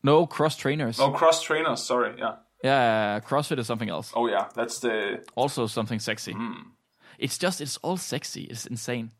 No, 0.02 0.26
cross 0.26 0.56
trainers. 0.56 1.00
Oh, 1.00 1.11
cross 1.11 1.42
trainers. 1.42 1.82
Sorry. 1.82 2.14
Yeah. 2.18 2.36
Yeah, 2.62 3.20
CrossFit 3.20 3.59
is 3.59 3.66
something 3.66 3.88
else. 3.88 4.12
Oh 4.14 4.28
yeah. 4.28 4.48
That's 4.54 4.78
the. 4.80 5.24
Also 5.34 5.66
something 5.66 5.98
sexy. 5.98 6.32
Hmm. 6.32 6.70
It's 7.18 7.36
just 7.36 7.61
it's 7.61 7.76
all 7.78 7.96
sexy. 7.96 8.44
It's 8.44 8.66
insane. 8.66 9.11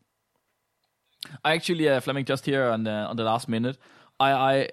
I 1.43 1.53
actually, 1.53 1.87
uh, 1.89 1.99
Flemming, 1.99 2.23
just 2.25 2.45
here 2.45 2.63
on 2.69 2.83
the 2.83 2.91
on 2.91 3.17
the 3.17 3.23
last 3.23 3.49
minute, 3.49 3.77
I 4.19 4.31
I 4.31 4.69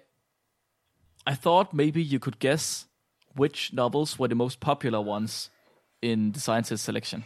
I 1.26 1.34
thought 1.34 1.74
maybe 1.74 2.02
you 2.02 2.18
could 2.20 2.38
guess 2.38 2.86
which 3.36 3.72
novels 3.72 4.18
were 4.18 4.28
the 4.28 4.34
most 4.34 4.60
popular 4.60 5.00
ones 5.00 5.50
in 6.02 6.32
the 6.32 6.40
scientist 6.40 6.84
selection. 6.84 7.24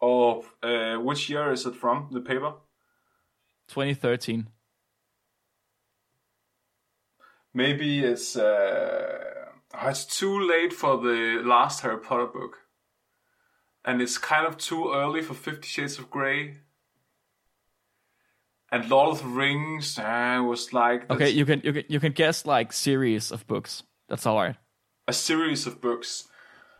Oh, 0.00 0.44
uh, 0.62 0.96
which 0.96 1.28
year 1.28 1.52
is 1.52 1.66
it 1.66 1.74
from? 1.74 2.08
The 2.12 2.20
paper? 2.20 2.54
2013. 3.68 4.48
Maybe 7.54 8.04
it's. 8.04 8.36
Uh, 8.36 9.46
oh, 9.74 9.88
it's 9.88 10.04
too 10.04 10.38
late 10.40 10.72
for 10.72 10.98
the 10.98 11.42
last 11.44 11.80
Harry 11.80 11.98
Potter 11.98 12.26
book, 12.26 12.58
and 13.84 14.00
it's 14.00 14.18
kind 14.18 14.46
of 14.46 14.56
too 14.58 14.92
early 14.92 15.22
for 15.22 15.34
Fifty 15.34 15.66
Shades 15.66 15.98
of 15.98 16.10
Grey. 16.10 16.58
And 18.70 18.88
Lord 18.90 19.10
of 19.16 19.22
the 19.22 19.28
Rings 19.28 19.98
uh, 19.98 20.42
was 20.46 20.72
like 20.72 21.10
Okay, 21.10 21.30
you 21.30 21.46
can 21.46 21.60
you 21.64 21.72
can 21.72 21.84
you 21.88 22.00
can 22.00 22.12
guess 22.12 22.44
like 22.44 22.72
series 22.72 23.30
of 23.32 23.46
books. 23.46 23.82
That's 24.08 24.26
all 24.26 24.36
right. 24.36 24.56
a 25.06 25.12
series 25.12 25.66
of 25.66 25.80
books. 25.80 26.28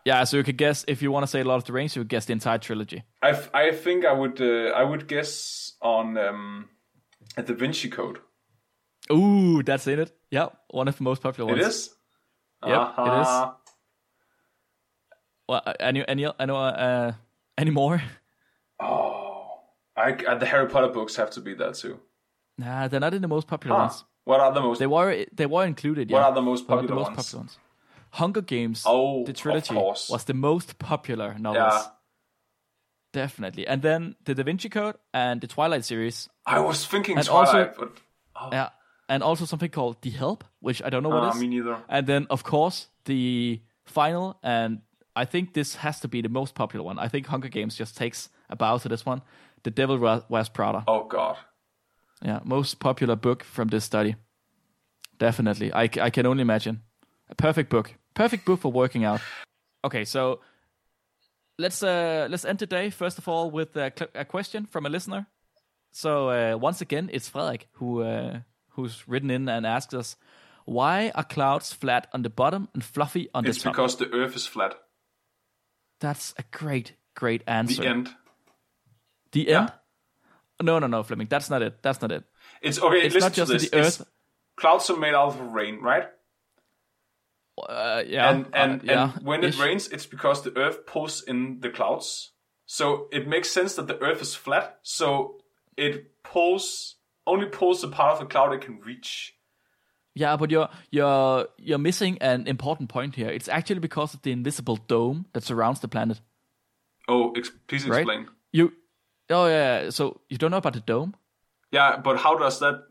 Yeah, 0.05 0.23
so 0.23 0.37
you 0.37 0.43
could 0.43 0.57
guess 0.57 0.85
if 0.87 1.01
you 1.01 1.11
want 1.11 1.23
to 1.23 1.27
say 1.27 1.43
Lord 1.43 1.61
of 1.61 1.65
the 1.65 1.73
Rings, 1.73 1.95
you 1.95 2.01
would 2.01 2.07
guess 2.09 2.25
the 2.25 2.33
entire 2.33 2.57
trilogy. 2.57 3.03
I, 3.21 3.29
f- 3.31 3.49
I 3.53 3.71
think 3.71 4.05
I 4.05 4.13
would 4.13 4.39
uh, 4.41 4.71
I 4.75 4.83
would 4.83 5.07
guess 5.07 5.73
on 5.81 6.17
um, 6.17 6.69
Da 7.35 7.53
Vinci 7.53 7.89
Code. 7.89 8.19
Ooh, 9.11 9.61
that's 9.63 9.87
in 9.87 9.99
it. 9.99 10.11
Yeah, 10.31 10.49
one 10.69 10.87
of 10.87 10.95
the 10.97 11.03
most 11.03 11.21
popular 11.21 11.51
ones. 11.51 11.65
is. 11.65 11.89
Yep, 12.65 12.71
it 12.97 13.21
is. 13.21 13.27
Uh-huh. 13.27 13.51
Well, 15.47 15.61
uh, 15.65 15.73
any 15.79 16.07
any 16.07 16.25
any 16.39 16.53
uh, 16.53 17.11
any 17.57 17.71
more? 17.71 18.01
Oh, 19.99 20.03
I, 20.03 20.31
uh, 20.31 20.35
the 20.37 20.45
Harry 20.45 20.67
Potter 20.67 20.87
books 20.87 21.15
have 21.17 21.29
to 21.31 21.41
be 21.41 21.53
there 21.53 21.73
too. 21.73 21.99
Nah, 22.57 22.87
they're 22.87 22.99
not 22.99 23.13
in 23.13 23.21
the 23.21 23.27
most 23.27 23.47
popular 23.47 23.75
Huh. 23.75 23.81
ones. 23.83 24.03
What 24.25 24.39
are 24.39 24.53
the 24.53 24.61
most? 24.61 24.79
They 24.79 24.87
were 24.87 25.25
they 25.33 25.45
were 25.45 25.65
included. 25.65 26.09
what 26.11 26.19
yeah. 26.19 26.25
are 26.27 26.33
the 26.33 26.41
most 26.41 26.67
popular 26.67 26.87
the 26.87 26.95
most 26.95 27.07
ones? 27.07 27.15
popular 27.17 27.39
ones. 27.41 27.57
Hunger 28.11 28.41
Games, 28.41 28.83
Oh, 28.85 29.25
the 29.25 29.33
trilogy, 29.33 29.75
was 29.75 30.23
the 30.25 30.33
most 30.33 30.79
popular 30.79 31.35
novels. 31.37 31.73
Yeah, 31.73 31.85
Definitely. 33.13 33.67
And 33.67 33.81
then 33.81 34.15
the 34.25 34.35
Da 34.35 34.43
Vinci 34.43 34.69
Code 34.69 34.95
and 35.13 35.41
the 35.41 35.47
Twilight 35.47 35.83
series. 35.85 36.29
I 36.45 36.59
was 36.59 36.85
thinking 36.85 37.17
And 37.17 37.25
Twilight, 37.25 37.69
also- 37.77 37.91
but 38.35 38.53
Yeah. 38.53 38.69
And 39.07 39.23
also 39.23 39.45
something 39.45 39.71
called 39.71 40.01
The 40.03 40.11
Help, 40.11 40.43
which 40.59 40.83
I 40.83 40.89
don't 40.91 41.01
know 41.01 41.09
what 41.09 41.23
uh, 41.23 41.29
is. 41.31 41.39
me 41.41 41.47
neither. 41.47 41.77
And 41.89 42.05
then, 42.05 42.27
of 42.29 42.43
course, 42.43 42.89
the 43.05 43.59
final, 43.85 44.37
and 44.43 44.81
I 45.15 45.25
think 45.25 45.53
this 45.53 45.75
has 45.77 45.99
to 46.01 46.07
be 46.07 46.21
the 46.21 46.29
most 46.29 46.53
popular 46.53 46.85
one. 46.85 46.99
I 46.99 47.07
think 47.07 47.25
Hunger 47.25 47.49
Games 47.49 47.75
just 47.75 47.97
takes 47.97 48.29
a 48.49 48.55
bow 48.55 48.77
to 48.77 48.87
this 48.87 49.05
one. 49.07 49.23
The 49.63 49.71
Devil 49.71 50.23
Wears 50.29 50.49
Prada. 50.49 50.83
Oh 50.87 51.05
God. 51.05 51.37
Yeah, 52.21 52.39
most 52.43 52.79
popular 52.79 53.15
book 53.15 53.43
from 53.43 53.69
this 53.69 53.85
study. 53.85 54.15
Definitely. 55.17 55.71
I, 55.73 55.83
I 55.83 56.09
can 56.09 56.25
only 56.25 56.41
imagine. 56.41 56.81
A 57.29 57.35
perfect 57.35 57.69
book. 57.69 57.93
Perfect 58.13 58.45
book 58.45 58.61
for 58.61 58.71
working 58.71 59.05
out. 59.05 59.21
Okay, 59.83 60.05
so 60.05 60.41
let's 61.57 61.83
uh 61.83 62.27
let's 62.29 62.45
end 62.45 62.59
today 62.59 62.89
first 62.89 63.17
of 63.17 63.27
all 63.27 63.51
with 63.51 63.75
a, 63.75 63.91
cl- 63.97 64.11
a 64.15 64.25
question 64.25 64.65
from 64.65 64.85
a 64.85 64.89
listener. 64.89 65.27
So 65.91 66.29
uh, 66.29 66.57
once 66.57 66.81
again, 66.81 67.09
it's 67.11 67.29
Frederik 67.29 67.67
who 67.73 68.01
uh, 68.01 68.39
who's 68.69 69.07
written 69.07 69.29
in 69.29 69.49
and 69.49 69.65
asked 69.65 69.93
us, 69.93 70.15
why 70.65 71.11
are 71.15 71.23
clouds 71.23 71.73
flat 71.73 72.07
on 72.13 72.21
the 72.21 72.29
bottom 72.29 72.67
and 72.73 72.83
fluffy 72.83 73.29
on 73.33 73.45
It's 73.45 73.57
the 73.57 73.63
top? 73.63 73.79
It's 73.79 73.95
because 73.95 73.95
the 73.97 74.17
Earth 74.17 74.35
is 74.35 74.45
flat. 74.45 74.75
That's 75.99 76.33
a 76.37 76.43
great 76.51 76.93
great 77.15 77.43
answer. 77.47 77.81
The 77.81 77.89
end. 77.89 78.09
The 79.31 79.41
Yeah. 79.47 79.59
end. 79.61 79.71
No, 80.61 80.79
no, 80.79 80.87
no, 80.87 81.03
Flemming. 81.03 81.27
That's 81.29 81.49
not 81.49 81.61
it. 81.61 81.81
That's 81.81 82.01
not 82.01 82.11
it. 82.11 82.23
It's 82.61 82.79
okay. 82.79 83.01
It's 83.05 83.13
listen 83.15 83.27
not 83.29 83.33
just 83.33 83.51
to 83.51 83.53
that 83.57 83.61
this. 83.61 83.69
the 83.71 83.77
It's- 83.77 84.05
clouds 84.57 84.89
are 84.89 84.97
made 84.97 85.13
out 85.15 85.29
of 85.29 85.39
rain, 85.53 85.79
right? 85.81 86.07
Uh, 87.67 88.03
yeah. 88.07 88.29
and 88.29 88.45
and, 88.53 88.81
uh, 88.81 88.93
yeah. 88.93 89.11
and 89.15 89.25
when 89.25 89.43
it 89.43 89.49
ish. 89.49 89.59
rains, 89.59 89.87
it's 89.89 90.05
because 90.05 90.43
the 90.43 90.55
Earth 90.57 90.85
pulls 90.85 91.21
in 91.23 91.59
the 91.59 91.69
clouds. 91.69 92.31
So 92.65 93.07
it 93.11 93.27
makes 93.27 93.49
sense 93.51 93.75
that 93.75 93.87
the 93.87 93.97
Earth 94.01 94.21
is 94.21 94.33
flat. 94.35 94.79
So 94.83 95.41
it 95.75 96.23
pulls 96.23 96.95
only 97.27 97.47
pulls 97.47 97.81
the 97.81 97.89
part 97.89 98.13
of 98.13 98.19
the 98.19 98.25
cloud 98.25 98.53
it 98.53 98.61
can 98.61 98.79
reach. 98.79 99.35
Yeah, 100.15 100.37
but 100.37 100.51
you're 100.51 100.69
you're 100.89 101.47
you're 101.57 101.77
missing 101.79 102.17
an 102.21 102.47
important 102.47 102.89
point 102.89 103.15
here. 103.15 103.29
It's 103.29 103.49
actually 103.49 103.79
because 103.79 104.13
of 104.13 104.21
the 104.21 104.31
invisible 104.31 104.77
dome 104.87 105.25
that 105.33 105.43
surrounds 105.43 105.79
the 105.81 105.87
planet, 105.87 106.21
Oh, 107.07 107.31
ex- 107.35 107.51
please 107.67 107.85
right? 107.87 107.99
explain. 107.99 108.27
You, 108.51 108.71
oh 109.29 109.47
yeah. 109.47 109.89
So 109.89 110.21
you 110.29 110.37
don't 110.37 110.51
know 110.51 110.57
about 110.57 110.73
the 110.73 110.81
dome? 110.81 111.15
Yeah, 111.71 111.97
but 111.97 112.17
how 112.17 112.37
does 112.37 112.59
that? 112.59 112.83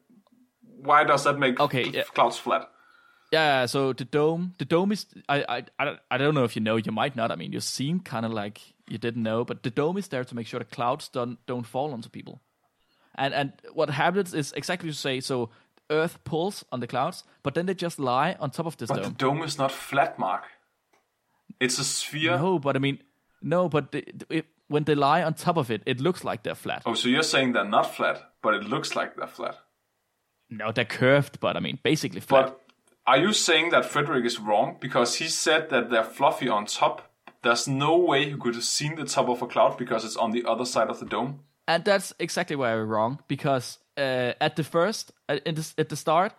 Why 0.82 1.04
does 1.04 1.24
that 1.24 1.38
make 1.38 1.58
Okay, 1.60 1.84
yeah. 1.88 2.02
clouds 2.14 2.36
flat? 2.38 2.68
Yeah. 3.32 3.66
So 3.66 3.92
the 3.92 4.04
dome, 4.04 4.54
the 4.58 4.64
dome 4.64 4.92
is. 4.92 5.06
I 5.28 5.44
I 5.48 5.64
I 5.78 5.84
don't, 5.84 5.98
I 6.10 6.18
don't 6.18 6.34
know 6.34 6.44
if 6.44 6.54
you 6.56 6.62
know. 6.62 6.76
You 6.76 6.92
might 6.92 7.16
not. 7.16 7.30
I 7.30 7.36
mean, 7.36 7.52
you 7.52 7.60
seem 7.60 8.00
kind 8.00 8.24
of 8.24 8.32
like 8.32 8.60
you 8.88 8.98
didn't 8.98 9.22
know, 9.22 9.44
but 9.44 9.62
the 9.62 9.70
dome 9.70 9.98
is 9.98 10.08
there 10.08 10.24
to 10.24 10.34
make 10.34 10.46
sure 10.46 10.60
the 10.60 10.64
clouds 10.76 11.08
don't 11.08 11.38
don't 11.46 11.66
fall 11.66 11.92
onto 11.92 12.08
people. 12.08 12.40
And 13.16 13.34
and 13.34 13.52
what 13.74 13.90
happens 13.90 14.32
is 14.34 14.52
exactly 14.52 14.88
to 14.90 14.94
say. 14.96 15.20
So 15.20 15.50
Earth 15.90 16.18
pulls 16.24 16.64
on 16.70 16.80
the 16.80 16.86
clouds, 16.86 17.24
but 17.42 17.54
then 17.54 17.66
they 17.66 17.74
just 17.74 17.98
lie 17.98 18.36
on 18.38 18.50
top 18.50 18.66
of 18.66 18.76
this 18.76 18.88
But 18.88 19.02
dome. 19.02 19.12
the 19.12 19.18
dome 19.18 19.42
is 19.42 19.58
not 19.58 19.72
flat, 19.72 20.18
Mark. 20.18 20.44
It's 21.60 21.78
a 21.78 21.84
sphere. 21.84 22.38
No, 22.38 22.58
but 22.58 22.76
I 22.76 22.78
mean, 22.78 22.98
no, 23.42 23.68
but 23.68 23.90
the, 23.90 24.04
it, 24.30 24.46
when 24.68 24.84
they 24.84 24.94
lie 24.94 25.22
on 25.22 25.34
top 25.34 25.56
of 25.56 25.70
it, 25.70 25.82
it 25.86 26.00
looks 26.00 26.24
like 26.24 26.42
they're 26.42 26.54
flat. 26.54 26.82
Oh, 26.86 26.94
so 26.94 27.08
you're 27.08 27.22
saying 27.22 27.52
they're 27.52 27.64
not 27.64 27.94
flat, 27.94 28.22
but 28.42 28.54
it 28.54 28.64
looks 28.64 28.94
like 28.94 29.16
they're 29.16 29.26
flat. 29.26 29.56
No, 30.50 30.72
they're 30.72 30.84
curved, 30.84 31.40
but 31.40 31.56
I 31.56 31.60
mean, 31.60 31.78
basically 31.82 32.20
flat. 32.20 32.46
But 32.46 32.60
are 33.06 33.18
you 33.18 33.32
saying 33.32 33.70
that 33.70 33.84
Frederick 33.84 34.24
is 34.24 34.38
wrong 34.38 34.76
because 34.80 35.16
he 35.16 35.28
said 35.28 35.70
that 35.70 35.90
they're 35.90 36.04
fluffy 36.04 36.48
on 36.48 36.66
top? 36.66 37.10
There's 37.42 37.68
no 37.68 37.96
way 37.96 38.28
he 38.28 38.36
could 38.36 38.54
have 38.54 38.64
seen 38.64 38.96
the 38.96 39.04
top 39.04 39.28
of 39.28 39.42
a 39.42 39.46
cloud 39.46 39.78
because 39.78 40.04
it's 40.04 40.16
on 40.16 40.32
the 40.32 40.44
other 40.44 40.64
side 40.64 40.88
of 40.88 41.00
the 41.00 41.06
dome. 41.06 41.40
and 41.68 41.84
that's 41.84 42.14
exactly 42.18 42.56
where 42.56 42.80
I'm 42.80 42.88
wrong 42.88 43.20
because 43.28 43.78
uh, 43.96 44.32
at 44.40 44.56
the 44.56 44.64
first, 44.64 45.12
uh, 45.28 45.38
in 45.44 45.54
this, 45.54 45.74
at 45.76 45.88
the 45.90 45.96
start, 45.96 46.32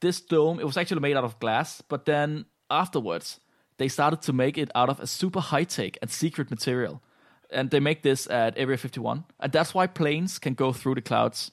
this 0.00 0.20
dome 0.20 0.60
it 0.60 0.66
was 0.66 0.76
actually 0.76 1.00
made 1.00 1.16
out 1.16 1.24
of 1.24 1.38
glass, 1.40 1.82
but 1.88 2.04
then 2.04 2.44
afterwards 2.70 3.40
they 3.78 3.88
started 3.88 4.20
to 4.22 4.32
make 4.32 4.58
it 4.58 4.70
out 4.74 4.90
of 4.90 5.00
a 5.00 5.06
super 5.06 5.40
high 5.40 5.64
tech 5.64 5.96
and 6.02 6.10
secret 6.10 6.50
material, 6.50 7.02
and 7.50 7.70
they 7.70 7.80
make 7.80 8.02
this 8.02 8.26
at 8.28 8.54
Area 8.56 8.76
51, 8.76 9.24
and 9.40 9.52
that's 9.52 9.74
why 9.74 9.86
planes 9.86 10.38
can 10.38 10.54
go 10.54 10.72
through 10.72 10.94
the 10.96 11.02
clouds. 11.02 11.50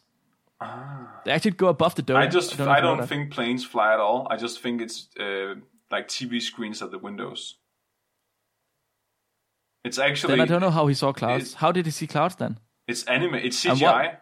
Ah. 0.60 1.22
They 1.26 1.32
actually 1.32 1.52
go 1.52 1.68
above 1.68 1.96
the 1.96 2.02
dome. 2.04 2.18
I 2.18 2.28
just 2.28 2.58
don't 2.58 2.68
I 2.68 2.78
you 2.78 2.82
know 2.84 2.98
don't 2.98 3.08
think 3.08 3.32
planes 3.32 3.66
fly 3.66 3.94
at 3.94 4.00
all. 4.00 4.28
I 4.30 4.38
just 4.38 4.62
think 4.62 4.82
it's 4.82 5.08
uh, 5.20 5.56
like 5.90 6.08
TV 6.08 6.42
screens 6.42 6.82
at 6.82 6.92
the 6.92 7.00
windows. 7.00 7.56
It's 9.84 9.98
actually 9.98 10.34
Then 10.34 10.42
I 10.42 10.46
don't 10.46 10.62
know 10.62 10.70
how 10.70 10.88
he 10.88 10.94
saw 10.94 11.12
clouds. 11.14 11.56
How 11.56 11.72
did 11.72 11.86
he 11.86 11.92
see 11.92 12.08
clouds 12.08 12.36
then? 12.36 12.60
it's 12.88 13.04
anime. 13.06 13.36
It's 13.36 13.64
CGI. 13.64 14.18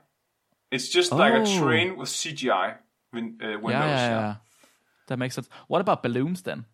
It's 0.72 0.90
just 0.90 1.12
like 1.12 1.34
a 1.34 1.42
Oh. 1.42 1.60
train 1.60 1.98
with 1.98 2.10
CGI 2.10 2.78
win- 3.12 3.40
uh, 3.42 3.58
windows. 3.60 3.72
yeah, 3.72 3.98
yeah. 3.98 4.10
yeah. 4.20 4.36
That 5.08 5.18
makes 5.18 5.36
sense. 5.36 5.50
What 5.68 5.82
about 5.82 6.04
balloons 6.04 6.44
then? 6.44 6.66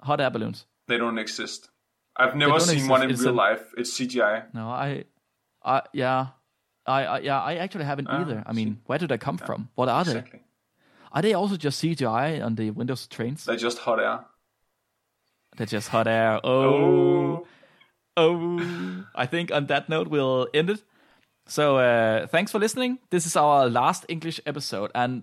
Hot 0.00 0.20
air 0.20 0.30
balloons? 0.30 0.66
They 0.86 0.98
don't 0.98 1.18
exist. 1.18 1.70
I've 2.18 2.34
never 2.36 2.58
seen 2.60 2.74
exist. 2.74 2.90
one 2.90 3.02
in 3.02 3.10
It's 3.10 3.22
real 3.22 3.32
life. 3.32 3.62
It's 3.76 3.90
CGI. 3.98 4.52
No, 4.52 4.68
I, 4.68 5.04
I, 5.64 5.82
yeah, 5.92 6.28
I, 6.86 7.04
I 7.04 7.18
yeah, 7.20 7.40
I 7.40 7.56
actually 7.56 7.84
haven't 7.84 8.08
either. 8.08 8.42
I 8.46 8.52
mean, 8.52 8.80
where 8.86 8.98
do 8.98 9.06
they 9.06 9.18
come 9.18 9.38
from? 9.38 9.68
What 9.74 9.88
are 9.88 10.04
they? 10.04 10.24
Ah, 10.32 10.38
Are 11.12 11.22
they 11.22 11.34
also 11.34 11.56
just 11.56 11.82
CGI 11.82 12.44
on 12.44 12.56
the 12.56 12.70
windows 12.70 13.06
trains? 13.06 13.44
They're 13.44 13.56
just 13.56 13.78
hot 13.78 14.00
air. 14.00 14.24
They're 15.56 15.66
just 15.66 15.88
hot 15.88 16.06
air. 16.06 16.40
Oh, 16.44 17.46
oh. 18.16 19.04
I 19.14 19.26
think 19.26 19.52
on 19.52 19.66
that 19.66 19.88
note 19.88 20.08
we'll 20.08 20.48
end 20.52 20.70
it. 20.70 20.82
So 21.46 21.78
uh, 21.78 22.26
thanks 22.26 22.50
for 22.50 22.58
listening. 22.58 22.98
This 23.10 23.26
is 23.26 23.36
our 23.36 23.68
last 23.70 24.04
English 24.08 24.40
episode, 24.44 24.90
and 24.94 25.22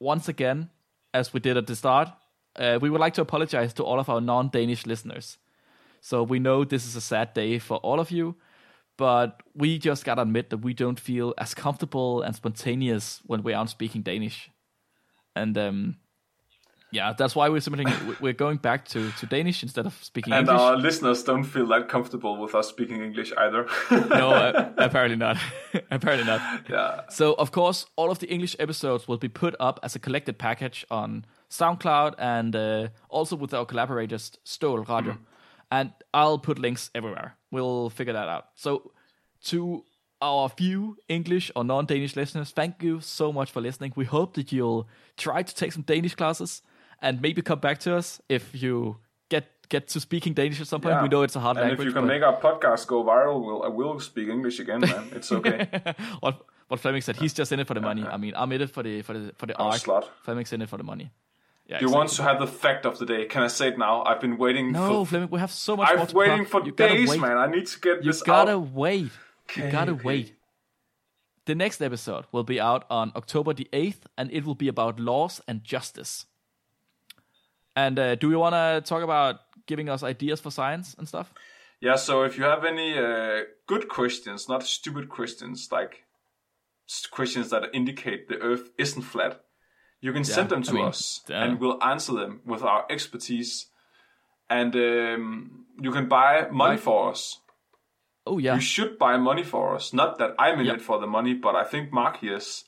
once 0.00 0.28
again, 0.28 0.70
as 1.14 1.32
we 1.32 1.40
did 1.40 1.56
at 1.56 1.66
the 1.66 1.76
start, 1.76 2.08
uh, 2.56 2.78
we 2.82 2.90
would 2.90 3.00
like 3.00 3.14
to 3.14 3.22
apologize 3.22 3.72
to 3.74 3.84
all 3.84 4.00
of 4.00 4.08
our 4.08 4.20
non-Danish 4.20 4.86
listeners. 4.86 5.38
So 6.02 6.24
we 6.24 6.40
know 6.40 6.64
this 6.64 6.84
is 6.84 6.96
a 6.96 7.00
sad 7.00 7.32
day 7.32 7.60
for 7.60 7.76
all 7.78 8.00
of 8.00 8.10
you, 8.10 8.34
but 8.98 9.40
we 9.54 9.78
just 9.78 10.04
gotta 10.04 10.22
admit 10.22 10.50
that 10.50 10.58
we 10.58 10.74
don't 10.74 10.98
feel 10.98 11.32
as 11.38 11.54
comfortable 11.54 12.22
and 12.22 12.34
spontaneous 12.34 13.20
when 13.24 13.44
we 13.44 13.54
aren't 13.54 13.70
speaking 13.70 14.02
Danish, 14.02 14.50
and 15.36 15.56
um, 15.56 15.96
yeah, 16.90 17.12
that's 17.16 17.36
why 17.36 17.48
we're 17.48 17.60
submitting. 17.60 17.86
we're 18.20 18.32
going 18.32 18.56
back 18.56 18.84
to, 18.88 19.12
to 19.12 19.26
Danish 19.26 19.62
instead 19.62 19.86
of 19.86 19.94
speaking 20.02 20.32
English. 20.32 20.50
And 20.50 20.58
English. 20.58 20.70
our 20.70 20.76
listeners 20.76 21.22
don't 21.22 21.44
feel 21.44 21.68
that 21.68 21.88
comfortable 21.88 22.36
with 22.36 22.56
us 22.56 22.68
speaking 22.68 23.00
English 23.00 23.32
either. 23.38 23.68
no, 23.90 24.30
uh, 24.30 24.72
apparently 24.76 25.16
not. 25.16 25.38
apparently 25.92 26.26
not. 26.26 26.68
yeah. 26.68 27.02
So, 27.10 27.34
of 27.34 27.52
course, 27.52 27.86
all 27.94 28.10
of 28.10 28.18
the 28.18 28.28
English 28.28 28.56
episodes 28.58 29.06
will 29.06 29.18
be 29.18 29.28
put 29.28 29.54
up 29.60 29.78
as 29.84 29.94
a 29.94 30.00
collected 30.00 30.36
package 30.36 30.84
on 30.90 31.24
SoundCloud 31.48 32.14
and 32.18 32.56
uh, 32.56 32.88
also 33.08 33.36
with 33.36 33.54
our 33.54 33.64
collaborators, 33.64 34.32
Stol 34.44 34.86
Radio. 34.86 35.16
And 35.72 35.90
I'll 36.12 36.38
put 36.38 36.58
links 36.58 36.90
everywhere. 36.94 37.28
We'll 37.50 37.88
figure 37.88 38.12
that 38.12 38.28
out. 38.28 38.44
So, 38.56 38.92
to 39.44 39.84
our 40.20 40.48
few 40.50 40.96
English 41.08 41.50
or 41.56 41.64
non 41.64 41.86
Danish 41.86 42.14
listeners, 42.14 42.50
thank 42.50 42.82
you 42.82 43.00
so 43.00 43.32
much 43.32 43.50
for 43.50 43.62
listening. 43.62 43.92
We 43.96 44.04
hope 44.04 44.34
that 44.34 44.52
you'll 44.52 44.86
try 45.16 45.42
to 45.42 45.54
take 45.54 45.72
some 45.72 45.82
Danish 45.82 46.14
classes 46.14 46.60
and 47.00 47.22
maybe 47.22 47.40
come 47.40 47.58
back 47.58 47.78
to 47.80 47.96
us 47.96 48.20
if 48.28 48.44
you 48.62 48.98
get 49.30 49.44
get 49.70 49.88
to 49.88 49.98
speaking 50.00 50.34
Danish 50.34 50.60
at 50.60 50.66
some 50.66 50.82
point. 50.82 50.96
Yeah. 50.96 51.02
We 51.02 51.08
know 51.08 51.22
it's 51.22 51.36
a 51.36 51.40
hard 51.40 51.56
and 51.56 51.68
language. 51.68 51.88
if 51.88 51.94
you 51.94 52.00
can 52.00 52.06
make 52.06 52.22
our 52.22 52.38
podcast 52.38 52.86
go 52.86 53.02
viral, 53.02 53.42
we'll, 53.44 53.62
I 53.62 53.68
will 53.68 53.98
speak 53.98 54.28
English 54.28 54.60
again, 54.60 54.80
man. 54.80 55.08
It's 55.12 55.32
okay. 55.38 55.68
what 56.20 56.44
what 56.68 56.80
Flemming 56.80 57.00
said. 57.02 57.16
He's 57.16 57.32
just 57.32 57.50
in 57.50 57.60
it 57.60 57.66
for 57.66 57.74
the 57.74 57.80
money. 57.80 58.04
I 58.04 58.18
mean, 58.18 58.34
I'm 58.36 58.52
in 58.52 58.60
it 58.60 58.70
for 58.70 58.82
the 58.82 59.00
for 59.02 59.14
the 59.14 59.32
for 59.38 59.46
the 59.46 59.58
I'm 59.58 59.68
art. 59.68 59.80
slut. 59.80 60.04
Flemming's 60.22 60.52
in 60.52 60.60
it 60.62 60.68
for 60.68 60.76
the 60.76 60.84
money. 60.84 61.10
Yeah. 61.72 61.80
You 61.80 61.86
exactly. 61.88 61.98
want 61.98 62.10
to 62.18 62.22
have 62.28 62.38
the 62.38 62.46
fact 62.64 62.84
of 62.86 62.98
the 63.00 63.06
day? 63.06 63.24
Can 63.32 63.42
I 63.42 63.48
say 63.58 63.68
it 63.68 63.78
now? 63.78 64.02
I've 64.08 64.20
been 64.20 64.36
waiting 64.38 64.72
No, 64.72 65.04
for. 65.04 65.06
Flemming. 65.10 65.30
We 65.30 65.38
have 65.40 65.50
so 65.50 65.76
much 65.76 65.88
I've 65.88 66.08
to 66.08 66.14
waiting 66.14 66.44
for 66.44 66.60
You 66.64 66.72
gotta 66.72 66.94
days, 66.94 67.08
wait. 67.08 67.20
man. 67.20 67.36
I 67.38 67.46
need 67.46 67.66
to 67.66 67.78
get 67.80 67.96
this 67.96 68.00
guy. 68.00 68.06
You 68.06 68.12
this 68.12 68.22
gotta 68.22 68.52
out. 68.52 68.72
wait. 68.72 69.10
You 69.56 69.70
gotta 69.70 69.92
okay. 69.92 70.04
wait. 70.04 70.34
The 71.46 71.54
next 71.54 71.80
episode 71.80 72.24
will 72.32 72.44
be 72.44 72.60
out 72.60 72.84
on 72.90 73.10
October 73.16 73.52
the 73.54 73.68
8th, 73.72 74.02
and 74.16 74.30
it 74.32 74.44
will 74.44 74.54
be 74.54 74.68
about 74.68 75.00
laws 75.00 75.40
and 75.48 75.64
justice. 75.64 76.26
And 77.74 77.98
uh, 77.98 78.14
do 78.16 78.30
you 78.30 78.38
want 78.38 78.54
to 78.54 78.82
talk 78.88 79.02
about 79.02 79.40
giving 79.66 79.88
us 79.88 80.02
ideas 80.02 80.40
for 80.40 80.50
science 80.50 80.94
and 80.98 81.08
stuff? 81.08 81.32
Yeah. 81.80 81.96
So 81.96 82.22
if 82.22 82.36
you 82.38 82.44
have 82.44 82.64
any 82.64 82.96
uh, 82.98 83.40
good 83.66 83.88
questions, 83.88 84.48
not 84.48 84.62
stupid 84.62 85.08
questions, 85.08 85.68
like 85.72 86.04
s- 86.88 87.06
questions 87.06 87.50
that 87.50 87.62
indicate 87.72 88.28
the 88.28 88.38
Earth 88.38 88.70
isn't 88.78 89.02
flat, 89.02 89.40
you 90.02 90.12
can 90.12 90.24
send 90.24 90.48
them 90.50 90.62
to 90.64 90.70
I 90.72 90.74
mean, 90.74 90.84
us, 90.86 91.22
and 91.30 91.58
we'll 91.60 91.82
answer 91.82 92.12
them 92.12 92.40
with 92.44 92.62
our 92.62 92.84
expertise. 92.90 93.68
And 94.50 94.74
um, 94.76 95.64
you 95.80 95.90
can 95.92 96.06
buy 96.08 96.48
money 96.50 96.72
Right. 96.72 96.80
for 96.80 97.10
us. 97.12 97.38
Oh 98.26 98.36
yeah. 98.38 98.54
You 98.56 98.60
should 98.60 98.98
buy 98.98 99.16
money 99.16 99.42
for 99.44 99.74
us. 99.74 99.92
Not 99.94 100.18
that 100.18 100.34
I'm 100.38 100.60
in 100.60 100.66
Yep. 100.66 100.76
it 100.76 100.82
for 100.82 100.98
the 101.00 101.06
money, 101.06 101.32
but 101.34 101.54
I 101.56 101.64
think 101.64 101.92
Mark 101.92 102.22
is. 102.22 102.64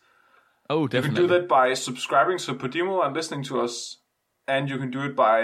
oh, 0.70 0.86
definitely. 0.88 1.22
You 1.22 1.28
can 1.28 1.36
do 1.36 1.40
that 1.40 1.48
by 1.48 1.74
subscribing 1.74 2.38
to 2.38 2.54
Podimo 2.54 3.04
and 3.04 3.14
listening 3.14 3.44
to 3.50 3.60
us, 3.60 3.98
and 4.48 4.68
you 4.70 4.78
can 4.78 4.90
do 4.90 5.02
it 5.02 5.14
by 5.14 5.36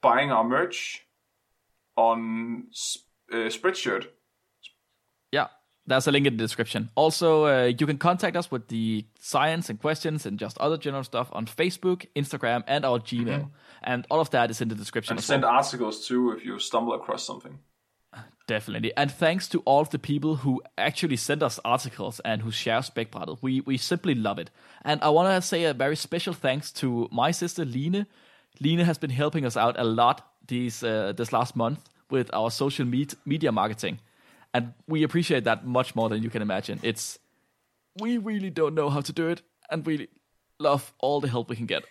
buying 0.00 0.30
our 0.30 0.44
merch 0.44 1.04
on 1.96 2.68
uh, 3.32 3.48
Spreadshirt. 3.56 4.06
There's 5.88 6.06
a 6.06 6.12
link 6.12 6.26
in 6.26 6.36
the 6.36 6.44
description. 6.44 6.90
Also, 6.94 7.46
uh, 7.46 7.64
you 7.64 7.86
can 7.86 7.96
contact 7.96 8.36
us 8.36 8.50
with 8.50 8.68
the 8.68 9.06
science 9.18 9.70
and 9.70 9.80
questions 9.80 10.26
and 10.26 10.38
just 10.38 10.58
other 10.58 10.76
general 10.76 11.02
stuff 11.02 11.28
on 11.32 11.46
Facebook, 11.46 12.06
Instagram, 12.14 12.62
and 12.66 12.84
our 12.84 12.98
Gmail. 12.98 13.48
And 13.82 14.06
all 14.10 14.20
of 14.20 14.30
that 14.30 14.50
is 14.50 14.60
in 14.60 14.68
the 14.68 14.74
description. 14.74 15.16
And 15.16 15.24
send 15.24 15.42
well. 15.44 15.52
articles 15.52 16.06
too 16.06 16.32
if 16.32 16.44
you 16.44 16.58
stumble 16.58 16.92
across 16.92 17.24
something. 17.24 17.58
Definitely. 18.46 18.92
And 18.96 19.10
thanks 19.10 19.48
to 19.48 19.60
all 19.60 19.80
of 19.80 19.90
the 19.90 19.98
people 19.98 20.36
who 20.36 20.62
actually 20.76 21.16
send 21.16 21.42
us 21.42 21.60
articles 21.64 22.20
and 22.24 22.42
who 22.42 22.50
share 22.50 22.80
Spækbrættet. 22.80 23.38
We, 23.42 23.60
we 23.60 23.76
simply 23.76 24.14
love 24.14 24.38
it. 24.38 24.50
And 24.84 25.02
I 25.02 25.10
want 25.10 25.28
to 25.28 25.46
say 25.46 25.64
a 25.64 25.74
very 25.74 25.96
special 25.96 26.32
thanks 26.32 26.72
to 26.72 27.08
my 27.12 27.30
sister, 27.30 27.64
Line. 27.64 28.06
Line 28.60 28.78
has 28.80 28.98
been 28.98 29.10
helping 29.10 29.44
us 29.44 29.56
out 29.56 29.78
a 29.78 29.84
lot 29.84 30.22
these, 30.46 30.82
uh, 30.82 31.12
this 31.14 31.32
last 31.32 31.56
month 31.56 31.80
with 32.10 32.30
our 32.32 32.50
social 32.50 32.86
med- 32.86 33.14
media 33.26 33.52
marketing. 33.52 34.00
And 34.54 34.72
we 34.86 35.02
appreciate 35.04 35.44
that 35.44 35.66
much 35.66 35.94
more 35.94 36.08
than 36.08 36.22
you 36.22 36.30
can 36.30 36.42
imagine. 36.42 36.80
It's 36.82 37.18
we 38.00 38.18
really 38.18 38.50
don't 38.50 38.74
know 38.74 38.90
how 38.90 39.00
to 39.02 39.12
do 39.12 39.28
it, 39.28 39.42
and 39.70 39.84
we 39.86 40.08
love 40.58 40.92
all 40.98 41.20
the 41.20 41.28
help 41.28 41.48
we 41.50 41.56
can 41.56 41.66
get. 41.66 41.84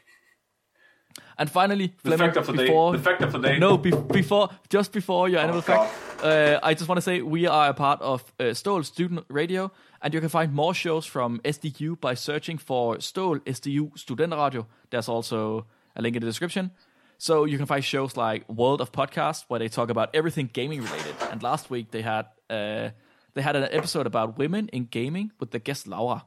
And 1.39 1.49
finally, 1.49 1.93
The 2.03 2.18
fact 2.18 2.38
of 2.38 2.45
the 2.47 2.53
before, 2.53 2.91
day. 2.91 2.97
The 2.97 3.03
fact 3.03 3.22
of 3.24 3.32
the 3.32 3.39
day. 3.39 3.60
no, 3.60 3.78
be- 3.78 3.91
before 3.91 4.49
just 4.70 4.91
before 4.91 5.30
your 5.30 5.39
animal 5.39 5.62
God. 5.62 5.88
fact, 5.88 6.24
uh, 6.24 6.60
I 6.64 6.74
just 6.74 6.88
want 6.88 6.97
to 6.97 7.01
say 7.01 7.22
we 7.22 7.47
are 7.47 7.70
a 7.70 7.74
part 7.74 8.01
of 8.01 8.24
uh, 8.39 8.53
Student 8.53 9.26
Radio, 9.30 9.72
And 10.01 10.14
you 10.14 10.20
can 10.20 10.30
find 10.30 10.53
more 10.53 10.74
shows 10.76 11.05
from 11.08 11.39
SDU 11.43 11.95
by 11.99 12.16
searching 12.16 12.58
for 12.60 12.97
Stål 12.97 13.39
SDU 13.45 13.97
Student 13.97 14.34
Radio. 14.34 14.68
There's 14.89 15.10
also 15.10 15.66
a 15.95 16.01
link 16.01 16.16
in 16.16 16.22
the 16.22 16.28
description. 16.28 16.72
So 17.18 17.45
you 17.45 17.57
can 17.57 17.65
find 17.65 17.84
shows 17.84 18.15
like 18.15 18.47
World 18.47 18.80
of 18.82 18.91
Podcast 18.91 19.45
where 19.47 19.59
they 19.59 19.70
talk 19.70 19.89
about 19.89 20.09
everything 20.13 20.49
gaming 20.53 20.82
related. 20.82 21.15
And 21.32 21.41
last 21.41 21.70
week 21.70 21.91
they 21.91 22.01
had 22.03 22.28
uh, 22.49 22.89
they 23.34 23.41
had 23.41 23.55
an 23.55 23.68
episode 23.72 24.05
about 24.05 24.38
women 24.38 24.70
in 24.70 24.86
gaming 24.86 25.32
with 25.39 25.51
the 25.51 25.59
guest 25.59 25.88
Laura. 25.88 26.26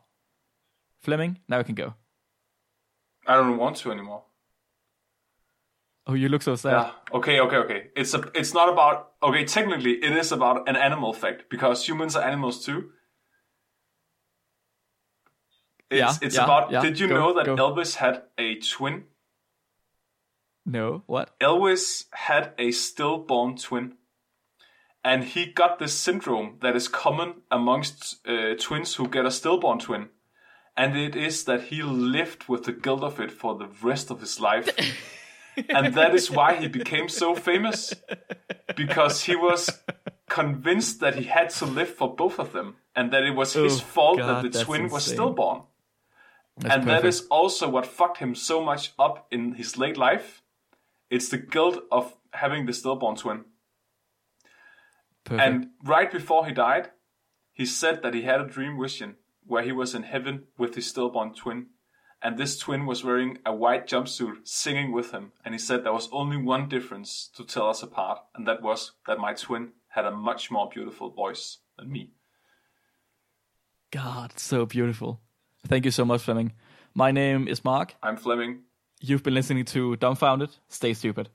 Flemming, 0.99 1.38
now 1.49 1.59
you 1.59 1.64
can 1.64 1.74
go. 1.76 1.95
I 3.26 3.36
don't 3.36 3.57
want 3.57 3.76
to 3.78 3.93
anymore. 3.93 4.24
Oh, 6.07 6.14
you 6.14 6.28
look 6.28 6.43
so 6.43 6.57
sad. 6.57 6.72
Yeah. 6.72 6.91
Okay. 7.18 7.38
Okay. 7.41 7.57
Okay. 7.57 7.86
It's 7.95 8.12
a. 8.14 8.22
It's 8.34 8.53
not 8.53 8.68
about. 8.68 9.12
Okay. 9.22 9.45
Technically, 9.45 9.93
it 9.93 10.12
is 10.16 10.32
about 10.32 10.68
an 10.68 10.74
animal 10.76 11.12
fact 11.12 11.45
because 11.51 11.86
humans 11.86 12.16
are 12.16 12.24
animals 12.24 12.64
too. 12.64 12.91
It's, 15.91 15.99
Yeah, 15.99 16.14
It's 16.26 16.36
yeah, 16.36 16.45
about. 16.45 16.70
yeah. 16.72 16.82
Did 16.82 16.99
you 16.99 17.09
Go, 17.09 17.14
know 17.14 17.34
that 17.34 17.47
go. 17.47 17.57
Elvis 17.57 17.97
had 17.97 18.22
a 18.38 18.57
twin? 18.57 19.05
No, 20.67 21.03
what? 21.07 21.39
Elvis 21.41 22.05
had 22.13 22.53
a 22.59 22.71
stillborn 22.71 23.57
twin. 23.57 23.95
And 25.03 25.25
he 25.25 25.47
got 25.47 25.79
this 25.79 25.95
syndrome 25.95 26.59
that 26.61 26.77
is 26.77 26.87
common 26.87 27.43
amongst 27.51 28.27
uh, 28.29 28.55
twins 28.59 28.97
who 28.97 29.09
get 29.09 29.25
a 29.25 29.31
stillborn 29.31 29.79
twin. 29.79 30.11
And 30.77 30.97
it 30.97 31.17
is 31.17 31.45
that 31.45 31.65
he 31.65 31.83
lived 31.83 32.49
with 32.49 32.65
the 32.65 32.73
guilt 32.73 33.03
of 33.03 33.19
it 33.19 33.31
for 33.31 33.57
the 33.57 33.69
rest 33.83 34.11
of 34.11 34.21
his 34.21 34.41
life. 34.41 34.69
and 35.69 35.95
that 35.95 36.15
is 36.15 36.31
why 36.31 36.55
he 36.55 36.69
became 36.69 37.09
so 37.09 37.35
famous. 37.35 37.95
Because 38.77 39.25
he 39.25 39.37
was 39.37 39.71
convinced 40.29 41.01
that 41.01 41.17
he 41.17 41.25
had 41.25 41.51
to 41.51 41.65
live 41.67 41.89
for 41.89 42.15
both 42.15 42.39
of 42.39 42.53
them. 42.53 42.77
And 42.95 43.11
that 43.13 43.23
it 43.23 43.35
was 43.35 43.55
his 43.55 43.81
Oh, 43.81 43.85
fault 43.85 44.19
God, 44.19 44.45
that 44.45 44.53
the 44.53 44.65
twin 44.65 44.91
was 44.91 45.05
stillborn. 45.07 45.63
That's 46.59 46.75
and 46.75 46.83
that 46.85 47.03
perfect. 47.03 47.09
is 47.09 47.27
also 47.31 47.71
what 47.71 47.87
fucked 47.87 48.19
him 48.19 48.35
so 48.35 48.63
much 48.63 48.93
up 48.99 49.27
in 49.31 49.55
his 49.55 49.79
late 49.79 49.97
life. 49.97 50.39
It's 51.11 51.29
the 51.29 51.39
guilt 51.39 51.85
of 51.91 52.17
having 52.33 52.67
the 52.67 52.73
stillborn 52.73 53.17
twin. 53.17 53.45
perfect. 55.25 55.47
And 55.47 55.67
right 55.85 56.11
before 56.11 56.47
he 56.47 56.53
died, 56.53 56.91
he 57.53 57.67
said 57.67 58.03
that 58.03 58.15
he 58.15 58.23
had 58.23 58.41
a 58.41 58.47
dream 58.47 58.81
vision 58.81 59.17
where 59.45 59.65
he 59.65 59.73
was 59.73 59.95
in 59.95 60.05
heaven 60.05 60.45
with 60.57 60.77
his 60.77 60.87
stillborn 60.87 61.35
twin. 61.35 61.67
And 62.23 62.39
this 62.39 62.57
twin 62.59 62.87
was 62.87 63.03
wearing 63.03 63.39
a 63.45 63.55
white 63.55 63.87
jumpsuit 63.89 64.47
singing 64.47 64.93
with 64.93 65.11
him. 65.11 65.33
And 65.45 65.55
he 65.55 65.59
said 65.59 65.83
there 65.83 65.93
was 65.93 66.09
only 66.13 66.37
one 66.37 66.69
difference 66.69 67.31
to 67.35 67.45
tell 67.45 67.69
us 67.69 67.83
apart, 67.83 68.21
and 68.35 68.47
that 68.47 68.63
was 68.63 68.93
that 69.07 69.19
my 69.19 69.33
twin 69.35 69.73
had 69.89 70.05
a 70.05 70.11
much 70.11 70.51
more 70.51 70.69
beautiful 70.73 71.11
voice 71.11 71.59
than 71.77 71.91
me. 71.91 72.13
God, 73.91 74.39
so 74.39 74.67
beautiful. 74.67 75.21
Thank 75.67 75.85
you 75.85 75.91
so 75.91 76.05
much, 76.05 76.23
Flemming. 76.23 76.53
My 76.95 77.11
name 77.11 77.49
is 77.49 77.65
Mark. 77.65 77.95
I'm 78.03 78.17
Flemming. 78.17 78.61
You've 79.03 79.22
been 79.22 79.34
listening 79.34 79.64
to 79.66 79.96
Dumbfounded. 79.96 80.51
Stay 80.68 80.92
stupid. 80.92 81.30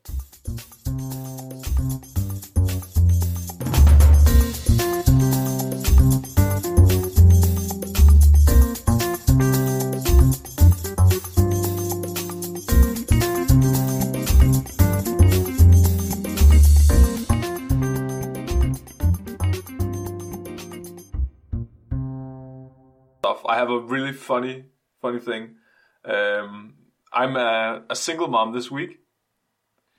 I 23.47 23.57
have 23.57 23.69
a 23.69 23.79
really 23.79 24.11
funny, 24.11 24.65
funny 25.01 25.19
thing. 25.19 25.55
Um, 26.03 26.73
I'm 27.15 27.35
a, 27.37 27.83
a 27.89 27.95
single 27.95 28.27
mom 28.27 28.53
this 28.53 28.69
week. 28.69 28.99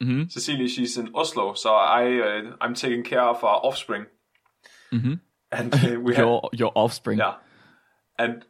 Mhm. 0.02 0.30
Cecilia, 0.30 0.68
she's 0.68 0.98
in 0.98 1.10
Oslo, 1.14 1.54
so 1.54 1.74
I 1.74 2.18
uh, 2.20 2.56
I'm 2.60 2.74
taking 2.74 3.02
care 3.02 3.22
of 3.22 3.42
our 3.42 3.56
offspring. 3.64 4.06
Mhm. 4.92 5.20
And 5.50 5.74
uh, 5.74 6.00
we 6.00 6.14
had, 6.16 6.22
Your 6.22 6.50
your 6.52 6.72
offspring. 6.74 7.18
yeah, 7.18 7.36
and 8.18 8.44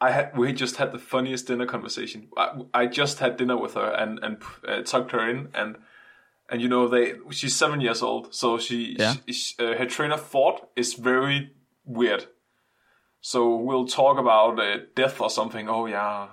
I 0.00 0.10
had 0.10 0.36
we 0.36 0.52
just 0.52 0.76
had 0.76 0.90
the 0.92 0.98
funniest 0.98 1.46
dinner 1.46 1.66
conversation. 1.66 2.28
I, 2.36 2.62
I 2.74 2.86
just 2.86 3.20
had 3.20 3.36
dinner 3.36 3.56
with 3.56 3.74
her 3.74 3.90
and 3.92 4.18
and 4.24 4.42
uh, 4.68 4.82
tucked 4.82 5.12
her 5.12 5.28
in 5.30 5.48
and. 5.54 5.76
And 6.50 6.60
you 6.60 6.68
know 6.68 6.86
they, 6.86 7.14
she's 7.30 7.56
seven 7.56 7.80
years 7.80 8.02
old, 8.02 8.34
so 8.34 8.58
she, 8.58 8.94
Yeah. 8.98 9.14
she, 9.26 9.32
she 9.32 9.54
uh, 9.64 9.78
her 9.78 9.86
train 9.86 10.12
of 10.12 10.20
thought 10.20 10.68
is 10.76 10.92
very 10.92 11.52
weird. 11.86 12.26
So 13.22 13.56
we'll 13.56 13.86
talk 13.86 14.18
about 14.18 14.58
uh, 14.60 14.80
death 14.94 15.18
or 15.22 15.30
something. 15.30 15.70
Oh 15.70 15.86
yeah, 15.86 16.28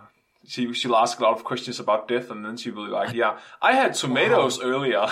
she 0.47 0.73
she'll 0.73 0.95
ask 0.95 1.19
a 1.19 1.23
lot 1.23 1.37
of 1.37 1.43
questions 1.43 1.79
about 1.79 2.07
death, 2.07 2.29
and 2.31 2.43
then 2.45 2.57
she 2.57 2.71
will 2.71 2.85
be 2.85 2.91
like, 2.91 3.13
"Yeah, 3.13 3.39
I 3.61 3.73
had 3.73 3.93
tomatoes 3.93 4.61
earlier." 4.61 5.07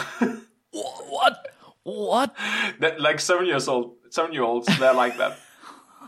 What? 0.72 1.48
What? 1.84 2.36
that, 2.80 3.00
like 3.00 3.20
seven 3.20 3.46
years 3.46 3.68
old, 3.68 3.96
seven 4.10 4.34
year 4.34 4.44
olds, 4.44 4.68
they're 4.80 4.94
like 4.94 5.18
that. 5.18 5.38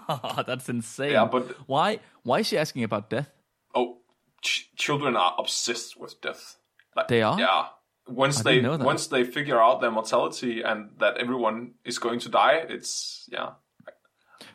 That's 0.48 0.68
insane. 0.70 1.12
Yeah, 1.12 1.26
but 1.26 1.56
why? 1.68 2.00
Why 2.24 2.40
is 2.40 2.48
she 2.48 2.58
asking 2.58 2.84
about 2.84 3.10
death? 3.10 3.30
oh, 3.76 4.00
ch- 4.42 4.70
children 4.76 5.16
are 5.16 5.36
obsessed 5.38 6.00
with 6.00 6.20
death. 6.22 6.58
Like, 6.96 7.08
They 7.08 7.22
are? 7.22 7.40
Yeah. 7.40 7.68
Once 8.08 8.40
I 8.40 8.60
they 8.60 8.62
once 8.62 9.08
they 9.08 9.24
figure 9.24 9.62
out 9.62 9.82
their 9.82 9.92
mortality 9.92 10.64
and 10.64 10.90
that 10.98 11.18
everyone 11.18 11.76
is 11.86 12.00
going 12.00 12.20
to 12.22 12.30
die, 12.30 12.66
it's 12.68 13.30
yeah. 13.32 13.52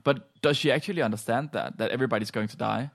But 0.03 0.29
does 0.43 0.57
she 0.57 0.73
actually 0.73 1.03
understand 1.03 1.51
that 1.53 1.79
that 1.79 1.93
everybody's 1.93 2.33
going 2.33 2.49
to 2.49 2.57
die? 2.57 2.91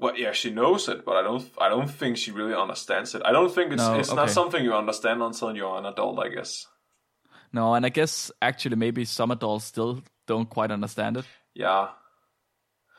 Well, 0.00 0.16
yeah, 0.16 0.32
she 0.32 0.50
knows 0.50 0.88
it, 0.88 1.04
but 1.04 1.16
I 1.16 1.22
don't. 1.22 1.44
I 1.60 1.68
don't 1.68 1.90
think 1.90 2.16
she 2.16 2.30
really 2.32 2.54
understands 2.54 3.14
it. 3.14 3.22
I 3.24 3.32
don't 3.32 3.52
think 3.54 3.72
it's 3.72 3.82
No, 3.82 3.98
it's 3.98 4.12
not 4.12 4.30
something 4.30 4.64
you 4.64 4.74
understand 4.74 5.22
until 5.22 5.54
you're 5.54 5.76
an 5.78 5.86
adult. 5.86 6.18
I 6.18 6.28
guess. 6.28 6.66
No, 7.52 7.74
and 7.74 7.84
I 7.84 7.90
guess 7.90 8.30
actually 8.40 8.76
maybe 8.76 9.04
some 9.04 9.30
adults 9.30 9.64
still 9.66 10.02
don't 10.26 10.48
quite 10.48 10.70
understand 10.70 11.16
it. 11.16 11.24
Yeah, 11.54 11.88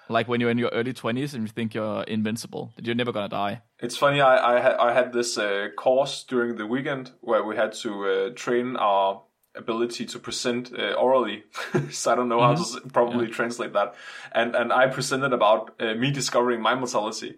Like 0.09 0.27
when 0.27 0.41
you're 0.41 0.51
in 0.51 0.57
your 0.57 0.69
early 0.73 0.93
twenties 0.93 1.33
and 1.33 1.43
you 1.43 1.47
think 1.47 1.73
you're 1.73 2.03
invincible, 2.03 2.71
that 2.75 2.85
you're 2.85 2.95
never 2.95 3.11
gonna 3.13 3.29
die. 3.29 3.61
it's 3.79 3.97
funny. 3.97 4.19
I 4.21 4.57
I 4.57 4.59
had 4.59 4.75
I 4.75 4.93
had 4.93 5.11
this 5.13 5.37
uh, 5.37 5.69
course 5.77 6.23
during 6.27 6.57
the 6.57 6.67
weekend 6.67 7.11
where 7.21 7.43
we 7.43 7.55
had 7.55 7.71
to 7.83 7.91
uh, 8.05 8.29
train 8.35 8.75
our 8.75 9.23
ability 9.55 10.05
to 10.05 10.19
present 10.19 10.71
uh, 10.77 10.93
orally. 10.93 11.43
so 11.91 12.11
I 12.11 12.15
don't 12.15 12.29
know 12.29 12.41
how 12.41 12.55
to 12.55 12.81
probably 12.93 13.27
translate 13.27 13.73
that. 13.73 13.93
And 14.31 14.55
and 14.55 14.71
I 14.71 14.87
presented 14.87 15.33
about 15.33 15.73
uh, 15.79 15.93
me 15.95 16.11
discovering 16.11 16.61
my 16.61 16.75
mortality 16.75 17.37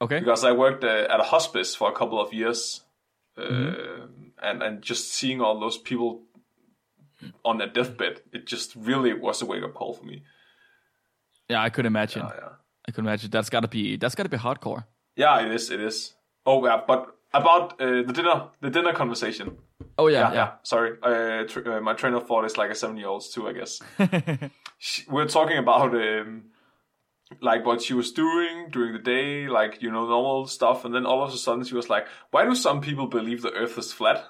Okay. 0.00 0.20
because 0.20 0.44
I 0.44 0.52
worked 0.52 0.82
uh, 0.84 1.06
at 1.10 1.20
a 1.20 1.24
hospice 1.24 1.74
for 1.74 1.90
a 1.90 1.94
couple 1.94 2.20
of 2.20 2.32
years, 2.32 2.82
uh, 3.36 4.06
and 4.42 4.62
and 4.62 4.82
just 4.82 5.12
seeing 5.12 5.40
all 5.40 5.60
those 5.60 5.76
people 5.78 6.22
on 7.44 7.58
their 7.58 7.68
deathbed, 7.68 8.22
it 8.32 8.46
just 8.46 8.74
really 8.76 9.12
was 9.12 9.42
a 9.42 9.46
wake 9.46 9.62
up 9.62 9.74
call 9.74 9.92
for 9.92 10.04
me. 10.06 10.22
Yeah, 11.50 11.62
I 11.62 11.68
could 11.70 11.84
imagine. 11.84 12.22
Oh, 12.22 12.32
yeah. 12.34 12.48
I 12.88 12.92
could 12.92 13.04
imagine 13.04 13.30
that's 13.30 13.50
gotta 13.50 13.68
be 13.68 13.96
that's 13.96 14.14
gotta 14.14 14.30
be 14.30 14.38
hardcore. 14.38 14.84
Yeah, 15.16 15.44
it 15.44 15.52
is. 15.52 15.70
It 15.70 15.80
is. 15.80 16.14
Oh, 16.46 16.64
yeah. 16.64 16.80
But 16.86 17.14
about 17.34 17.80
uh, 17.80 18.02
the 18.02 18.12
dinner, 18.12 18.48
the 18.60 18.70
dinner 18.70 18.94
conversation. 18.94 19.58
Oh 19.98 20.06
yeah, 20.08 20.18
Yeah, 20.20 20.28
yeah. 20.28 20.34
yeah. 20.34 20.50
Sorry, 20.62 20.92
uh, 21.02 21.44
tr- 21.46 21.70
uh, 21.70 21.80
my 21.80 21.94
train 21.94 22.14
of 22.14 22.26
thought 22.26 22.44
is 22.44 22.56
like 22.58 22.70
a 22.70 22.74
seven-year-old's 22.74 23.30
too. 23.30 23.48
I 23.48 23.52
guess. 23.52 23.80
She- 24.78 25.04
We're 25.10 25.28
talking 25.28 25.58
about 25.58 25.94
um, 25.94 26.44
like 27.42 27.66
what 27.66 27.82
she 27.82 27.92
was 27.94 28.12
doing 28.12 28.68
during 28.70 28.92
the 28.94 28.98
day, 28.98 29.46
like 29.46 29.82
you 29.82 29.90
know 29.90 30.06
normal 30.06 30.46
stuff, 30.46 30.84
and 30.86 30.94
then 30.94 31.04
all 31.06 31.22
of 31.22 31.32
a 31.34 31.36
sudden 31.36 31.64
she 31.64 31.74
was 31.74 31.90
like, 31.90 32.06
"Why 32.30 32.44
do 32.44 32.54
some 32.54 32.80
people 32.80 33.06
believe 33.06 33.42
the 33.42 33.52
Earth 33.52 33.76
is 33.78 33.92
flat?" 33.92 34.24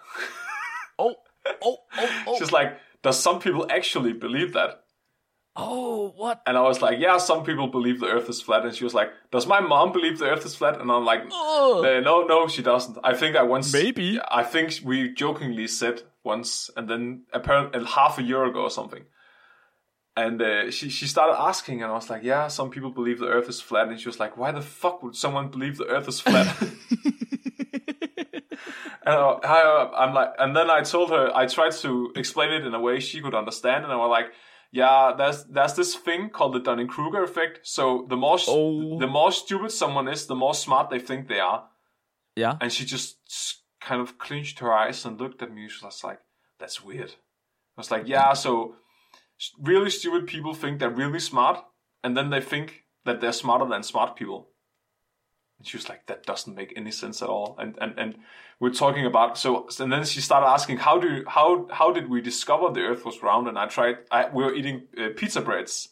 Oh, 0.98 1.14
oh, 1.62 1.76
oh, 1.96 2.08
oh, 2.26 2.36
She's 2.38 2.50
like, 2.52 2.78
"Does 3.02 3.18
some 3.18 3.38
people 3.38 3.66
actually 3.70 4.12
believe 4.12 4.52
that?" 4.54 4.82
Oh, 5.60 6.12
what? 6.16 6.42
And 6.46 6.56
I 6.56 6.62
was 6.62 6.80
like, 6.82 6.98
"Yeah, 6.98 7.18
some 7.18 7.44
people 7.44 7.66
believe 7.68 8.00
the 8.00 8.06
Earth 8.06 8.28
is 8.28 8.40
flat." 8.42 8.64
And 8.64 8.74
she 8.74 8.84
was 8.84 8.94
like, 8.94 9.10
"Does 9.30 9.46
my 9.46 9.60
mom 9.60 9.92
believe 9.92 10.18
the 10.18 10.26
Earth 10.26 10.44
is 10.44 10.54
flat?" 10.56 10.80
And 10.80 10.90
I'm 10.90 11.04
like, 11.04 11.22
Oh, 11.30 11.84
Uh, 11.84 12.00
no, 12.00 12.22
no, 12.22 12.48
she 12.48 12.62
doesn't. 12.62 12.98
I 13.04 13.14
think 13.14 13.36
I 13.36 13.42
once. 13.42 13.72
Maybe. 13.72 14.18
I 14.40 14.42
think 14.42 14.80
we 14.84 15.12
jokingly 15.14 15.66
said 15.68 16.02
once, 16.24 16.70
and 16.76 16.88
then 16.88 17.24
apparently 17.32 17.84
half 17.84 18.18
a 18.18 18.22
year 18.22 18.44
ago 18.44 18.62
or 18.62 18.70
something. 18.70 19.04
And 20.16 20.42
uh, 20.42 20.70
she 20.70 20.90
she 20.90 21.06
started 21.06 21.36
asking, 21.40 21.82
and 21.82 21.90
I 21.92 21.94
was 21.94 22.10
like, 22.10 22.22
"Yeah, 22.22 22.48
some 22.48 22.70
people 22.70 22.90
believe 22.90 23.18
the 23.20 23.28
Earth 23.28 23.48
is 23.48 23.60
flat." 23.60 23.88
And 23.88 23.98
she 24.00 24.08
was 24.08 24.18
like, 24.20 24.36
"Why 24.36 24.50
the 24.52 24.60
fuck 24.60 25.02
would 25.02 25.16
someone 25.16 25.48
believe 25.48 25.76
the 25.78 25.86
Earth 25.86 26.08
is 26.08 26.20
flat?" 26.20 26.48
and 29.04 29.14
I, 29.14 29.38
I, 29.44 30.04
I'm 30.04 30.14
like, 30.14 30.30
and 30.38 30.54
then 30.56 30.70
I 30.70 30.82
told 30.82 31.10
her 31.10 31.30
I 31.34 31.46
tried 31.46 31.72
to 31.84 32.12
explain 32.16 32.52
it 32.52 32.66
in 32.66 32.74
a 32.74 32.80
way 32.80 33.00
she 33.00 33.20
could 33.20 33.34
understand, 33.34 33.84
and 33.84 33.92
I 33.92 33.96
was 33.96 34.10
like, 34.10 34.32
"Yeah, 34.72 35.12
there's 35.16 35.44
there's 35.44 35.74
this 35.74 35.94
thing 35.96 36.30
called 36.30 36.54
the 36.54 36.60
Dunning 36.60 36.88
Kruger 36.88 37.22
effect. 37.22 37.60
So 37.66 38.06
the 38.08 38.16
more 38.16 38.38
Oh. 38.48 38.98
the 38.98 39.06
more 39.06 39.32
stupid 39.32 39.72
someone 39.72 40.08
is, 40.08 40.26
the 40.26 40.34
more 40.34 40.54
smart 40.54 40.90
they 40.90 41.00
think 41.00 41.28
they 41.28 41.40
are." 41.40 41.68
yeah. 42.36 42.56
And 42.60 42.72
she 42.72 42.84
just 42.84 43.18
kind 43.80 44.00
of 44.00 44.18
clenched 44.18 44.58
her 44.60 44.72
eyes 44.72 45.04
and 45.04 45.18
looked 45.20 45.42
at 45.42 45.50
me. 45.52 45.68
She 45.68 45.84
was 45.84 46.04
like, 46.04 46.20
"That's 46.58 46.82
weird." 46.82 47.10
I 47.10 47.80
was 47.80 47.90
like, 47.90 48.06
"Yeah, 48.06 48.32
so 48.34 48.76
really 49.58 49.90
stupid 49.90 50.26
people 50.26 50.54
think 50.54 50.78
they're 50.78 50.90
really 50.90 51.20
smart, 51.20 51.64
and 52.04 52.16
then 52.16 52.30
they 52.30 52.40
think 52.40 52.84
that 53.04 53.20
they're 53.20 53.32
smarter 53.32 53.66
than 53.66 53.82
smart 53.82 54.14
people. 54.16 54.49
And 55.60 55.68
she 55.68 55.76
was 55.76 55.88
like, 55.90 56.06
that 56.06 56.24
doesn't 56.24 56.56
make 56.56 56.72
any 56.74 56.90
sense 56.90 57.20
at 57.22 57.28
all. 57.28 57.54
And 57.58 57.76
and 57.80 57.92
and 57.98 58.14
we're 58.58 58.72
talking 58.72 59.04
about 59.06 59.36
so 59.38 59.68
and 59.78 59.92
then 59.92 60.04
she 60.04 60.20
started 60.22 60.46
asking 60.46 60.78
how 60.78 60.98
do 60.98 61.08
you, 61.08 61.24
how 61.28 61.68
how 61.70 61.92
did 61.92 62.08
we 62.08 62.22
discover 62.22 62.72
the 62.72 62.80
Earth 62.80 63.04
was 63.04 63.22
round? 63.22 63.46
And 63.46 63.58
I 63.58 63.66
tried. 63.66 63.96
I, 64.10 64.28
we 64.32 64.42
were 64.42 64.54
eating 64.54 64.88
uh, 64.98 65.10
pizza 65.14 65.42
breads. 65.42 65.90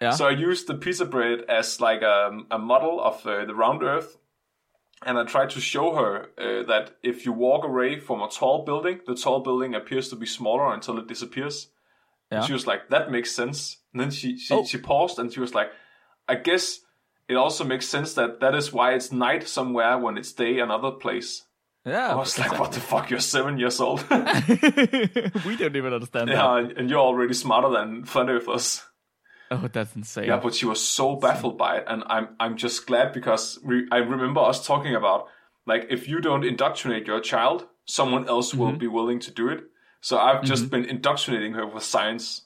Yeah. 0.00 0.10
So 0.12 0.26
I 0.28 0.30
used 0.30 0.66
the 0.68 0.74
pizza 0.74 1.04
bread 1.04 1.40
as 1.48 1.80
like 1.80 2.02
a, 2.02 2.38
a 2.50 2.58
model 2.58 3.00
of 3.00 3.26
uh, 3.26 3.44
the 3.44 3.54
round 3.54 3.82
Earth, 3.82 4.18
and 5.04 5.18
I 5.18 5.24
tried 5.24 5.50
to 5.50 5.60
show 5.60 5.94
her 5.96 6.30
uh, 6.38 6.66
that 6.68 6.96
if 7.02 7.26
you 7.26 7.32
walk 7.32 7.64
away 7.64 7.98
from 7.98 8.22
a 8.22 8.28
tall 8.28 8.64
building, 8.64 9.00
the 9.06 9.14
tall 9.16 9.40
building 9.40 9.74
appears 9.74 10.08
to 10.10 10.16
be 10.16 10.26
smaller 10.26 10.72
until 10.72 10.98
it 10.98 11.08
disappears. 11.08 11.68
And 12.30 12.44
she 12.44 12.52
was 12.52 12.66
like, 12.66 12.88
"That 12.88 13.10
makes 13.10 13.30
sense." 13.30 13.78
And 13.92 14.00
then 14.00 14.10
she 14.10 14.38
she, 14.38 14.54
Oh. 14.54 14.64
she 14.64 14.78
paused 14.78 15.18
and 15.18 15.32
she 15.32 15.40
was 15.40 15.54
like, 15.54 15.70
"I 16.26 16.34
guess 16.36 16.80
it 17.32 17.36
also 17.36 17.64
makes 17.64 17.88
sense 17.88 18.14
that 18.14 18.40
that 18.40 18.54
is 18.54 18.72
why 18.72 18.94
it's 18.94 19.10
night 19.10 19.48
somewhere 19.48 19.98
when 19.98 20.16
it's 20.16 20.32
day 20.32 20.60
another 20.60 20.92
place." 20.92 21.42
yeah. 21.84 22.12
I 22.12 22.14
was 22.14 22.38
like, 22.38 22.58
"What 22.58 22.72
the 22.72 22.80
fuck? 22.80 23.10
You're 23.10 23.20
seven 23.20 23.58
years 23.58 23.80
old." 23.80 24.00
we 24.10 25.56
don't 25.56 25.76
even 25.76 25.92
understand 25.92 26.28
yeah, 26.28 26.36
that. 26.36 26.58
and, 26.58 26.78
and 26.78 26.90
you're 26.90 27.00
already 27.00 27.34
smarter 27.34 27.70
than 27.70 28.04
plenty 28.04 28.34
of 28.34 28.48
us. 28.48 28.86
Oh, 29.50 29.68
that's 29.70 29.94
insane. 29.96 30.26
Yeah, 30.28 30.38
but 30.38 30.54
she 30.54 30.66
was 30.66 30.82
so 30.82 31.16
baffled 31.16 31.58
by 31.58 31.78
it, 31.78 31.84
and 31.86 32.04
I'm 32.06 32.28
I'm 32.38 32.56
just 32.56 32.86
glad 32.86 33.12
because 33.12 33.58
we, 33.64 33.86
I 33.90 33.98
remember 33.98 34.40
us 34.40 34.66
talking 34.66 34.94
about 34.94 35.26
like 35.66 35.86
if 35.90 36.08
you 36.08 36.20
don't 36.20 36.44
indoctrinate 36.44 37.06
your 37.06 37.20
child, 37.20 37.66
someone 37.86 38.28
else 38.28 38.54
will 38.54 38.68
mm-hmm. 38.68 38.78
be 38.78 38.88
willing 38.88 39.20
to 39.20 39.30
do 39.30 39.48
it. 39.48 39.64
So 40.00 40.18
I've 40.18 40.42
just 40.42 40.64
mm-hmm. 40.64 40.82
been 40.82 40.84
indoctrinating 40.86 41.52
her 41.54 41.66
with 41.66 41.84
science, 41.84 42.42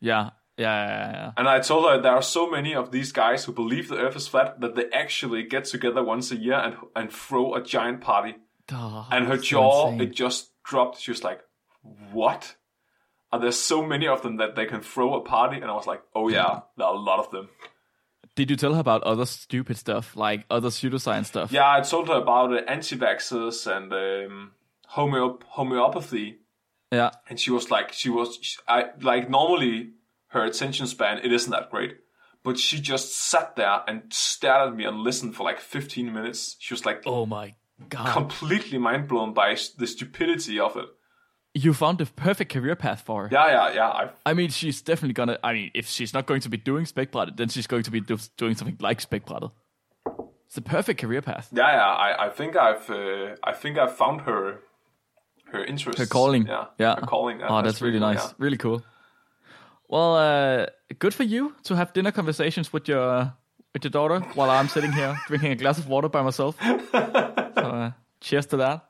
yeah. 0.00 0.30
Yeah, 0.58 0.86
yeah, 0.88 1.12
yeah. 1.12 1.30
and 1.36 1.48
I 1.48 1.60
told 1.60 1.88
her 1.88 2.00
there 2.02 2.12
are 2.16 2.22
so 2.22 2.50
many 2.50 2.74
of 2.74 2.90
these 2.90 3.12
guys 3.12 3.44
who 3.44 3.52
believe 3.52 3.88
the 3.88 3.96
Earth 3.96 4.16
is 4.16 4.26
flat 4.28 4.60
that 4.60 4.74
they 4.74 4.86
actually 4.92 5.44
get 5.44 5.64
together 5.66 6.02
once 6.02 6.32
a 6.32 6.36
year 6.36 6.58
and 6.58 6.74
and 6.96 7.12
throw 7.12 7.54
a 7.54 7.62
giant 7.62 8.00
party. 8.00 8.34
Oh, 8.72 9.06
And 9.10 9.26
her 9.28 9.36
jaw 9.38 9.88
insane. 9.92 10.00
it 10.08 10.14
just 10.14 10.50
dropped. 10.64 10.98
She 11.00 11.10
was 11.12 11.22
like, 11.24 11.40
"What?" 12.12 12.56
Are 13.30 13.38
there 13.40 13.52
so 13.52 13.82
many 13.86 14.08
of 14.08 14.22
them 14.22 14.36
that 14.38 14.56
they 14.56 14.66
can 14.66 14.80
throw 14.80 15.14
a 15.14 15.20
party? 15.20 15.56
And 15.56 15.70
I 15.70 15.74
was 15.74 15.86
like, 15.86 16.02
"Oh 16.14 16.28
yeah, 16.28 16.60
there 16.76 16.86
are 16.86 16.94
a 16.94 16.98
lot 16.98 17.18
of 17.20 17.30
them." 17.30 17.48
Did 18.34 18.50
you 18.50 18.56
tell 18.56 18.74
her 18.74 18.80
about 18.80 19.02
other 19.02 19.26
stupid 19.26 19.76
stuff, 19.76 20.16
like 20.16 20.44
other 20.50 20.68
pseudoscience 20.70 21.26
stuff? 21.26 21.52
Yeah, 21.52 21.70
I 21.78 21.80
told 21.82 22.08
her 22.08 22.14
about 22.14 22.52
uh, 22.52 22.62
anti-vaxxers 22.68 23.66
and 23.66 23.92
um, 23.92 24.52
homeo- 24.94 25.42
homeopathy, 25.46 26.38
Yeah. 26.92 27.10
and 27.28 27.38
she 27.40 27.50
was 27.50 27.70
like, 27.70 27.92
she 27.92 28.10
was, 28.10 28.38
sh 28.40 28.56
I 28.68 28.90
like 29.00 29.28
normally 29.28 29.90
her 30.28 30.44
attention 30.44 30.86
span 30.86 31.18
it 31.24 31.32
isn't 31.32 31.50
that 31.50 31.70
great, 31.70 31.96
but 32.44 32.58
she 32.58 32.80
just 32.80 33.16
sat 33.16 33.56
there 33.56 33.82
and 33.86 34.02
stared 34.10 34.68
at 34.68 34.76
me 34.76 34.84
and 34.84 34.98
listened 34.98 35.34
for 35.36 35.42
like 35.44 35.60
15 35.60 36.12
minutes. 36.12 36.56
She 36.58 36.74
was 36.74 36.84
like 36.86 37.02
Oh 37.06 37.26
my 37.26 37.54
god. 37.88 38.12
completely 38.12 38.78
mind 38.78 39.08
blown 39.08 39.32
by 39.34 39.56
the 39.78 39.86
stupidity 39.86 40.58
of 40.60 40.76
it. 40.76 40.86
you 41.54 41.72
found 41.74 41.98
the 41.98 42.06
perfect 42.06 42.52
career 42.52 42.76
path 42.76 43.00
for 43.00 43.22
her. 43.22 43.28
Yeah, 43.32 43.48
yeah, 43.48 43.74
yeah. 43.74 43.88
I 43.88 44.10
I 44.30 44.34
mean, 44.34 44.50
she's 44.50 44.82
definitely 44.82 45.14
gonna. 45.14 45.38
I 45.42 45.52
mean, 45.52 45.70
if 45.74 45.86
she's 45.88 46.12
not 46.14 46.26
going 46.26 46.42
to 46.42 46.48
be 46.48 46.56
doing 46.58 46.84
Spækbrættet, 46.86 47.36
then 47.36 47.48
she's 47.48 47.66
going 47.66 47.82
to 47.84 47.90
be 47.90 48.00
do, 48.00 48.16
doing 48.36 48.54
something 48.54 48.76
like 48.80 49.00
Spækbrættet. 49.00 49.50
It's 50.46 50.54
the 50.54 50.62
perfect 50.62 51.00
career 51.00 51.22
path. 51.22 51.48
yeah, 51.52 51.72
yeah. 51.72 51.84
I, 52.06 52.26
I 52.26 52.28
think 52.30 52.54
I've 52.56 52.88
uh, 52.90 53.34
I 53.50 53.52
think 53.62 53.76
I've 53.78 53.96
found 53.96 54.20
her 54.22 54.60
her 55.52 55.64
interest. 55.64 55.98
Her 55.98 56.06
calling. 56.06 56.46
Yeah, 56.46 56.64
Yeah. 56.78 56.94
Her 57.00 57.06
calling. 57.06 57.40
Yeah, 57.40 57.48
oh, 57.50 57.62
that's, 57.62 57.80
really 57.82 57.98
cool, 57.98 58.08
nice. 58.14 58.24
yeah. 58.24 58.32
Really 58.38 58.56
cool. 58.58 58.82
Well, 59.88 60.16
uh, 60.16 60.66
good 60.98 61.14
for 61.14 61.22
you 61.24 61.54
to 61.64 61.74
have 61.74 61.92
dinner 61.92 62.12
conversations 62.12 62.72
with 62.72 62.88
your 62.88 63.32
with 63.72 63.84
your 63.84 63.90
daughter 63.90 64.20
while 64.34 64.50
I'm 64.50 64.68
sitting 64.68 64.92
here 64.92 65.18
drinking 65.26 65.52
a 65.52 65.56
glass 65.56 65.78
of 65.78 65.88
water 65.88 66.08
by 66.08 66.22
myself. 66.22 66.56
so, 66.62 66.98
uh, 66.98 67.92
cheers 68.20 68.46
to 68.46 68.56
that. 68.58 68.87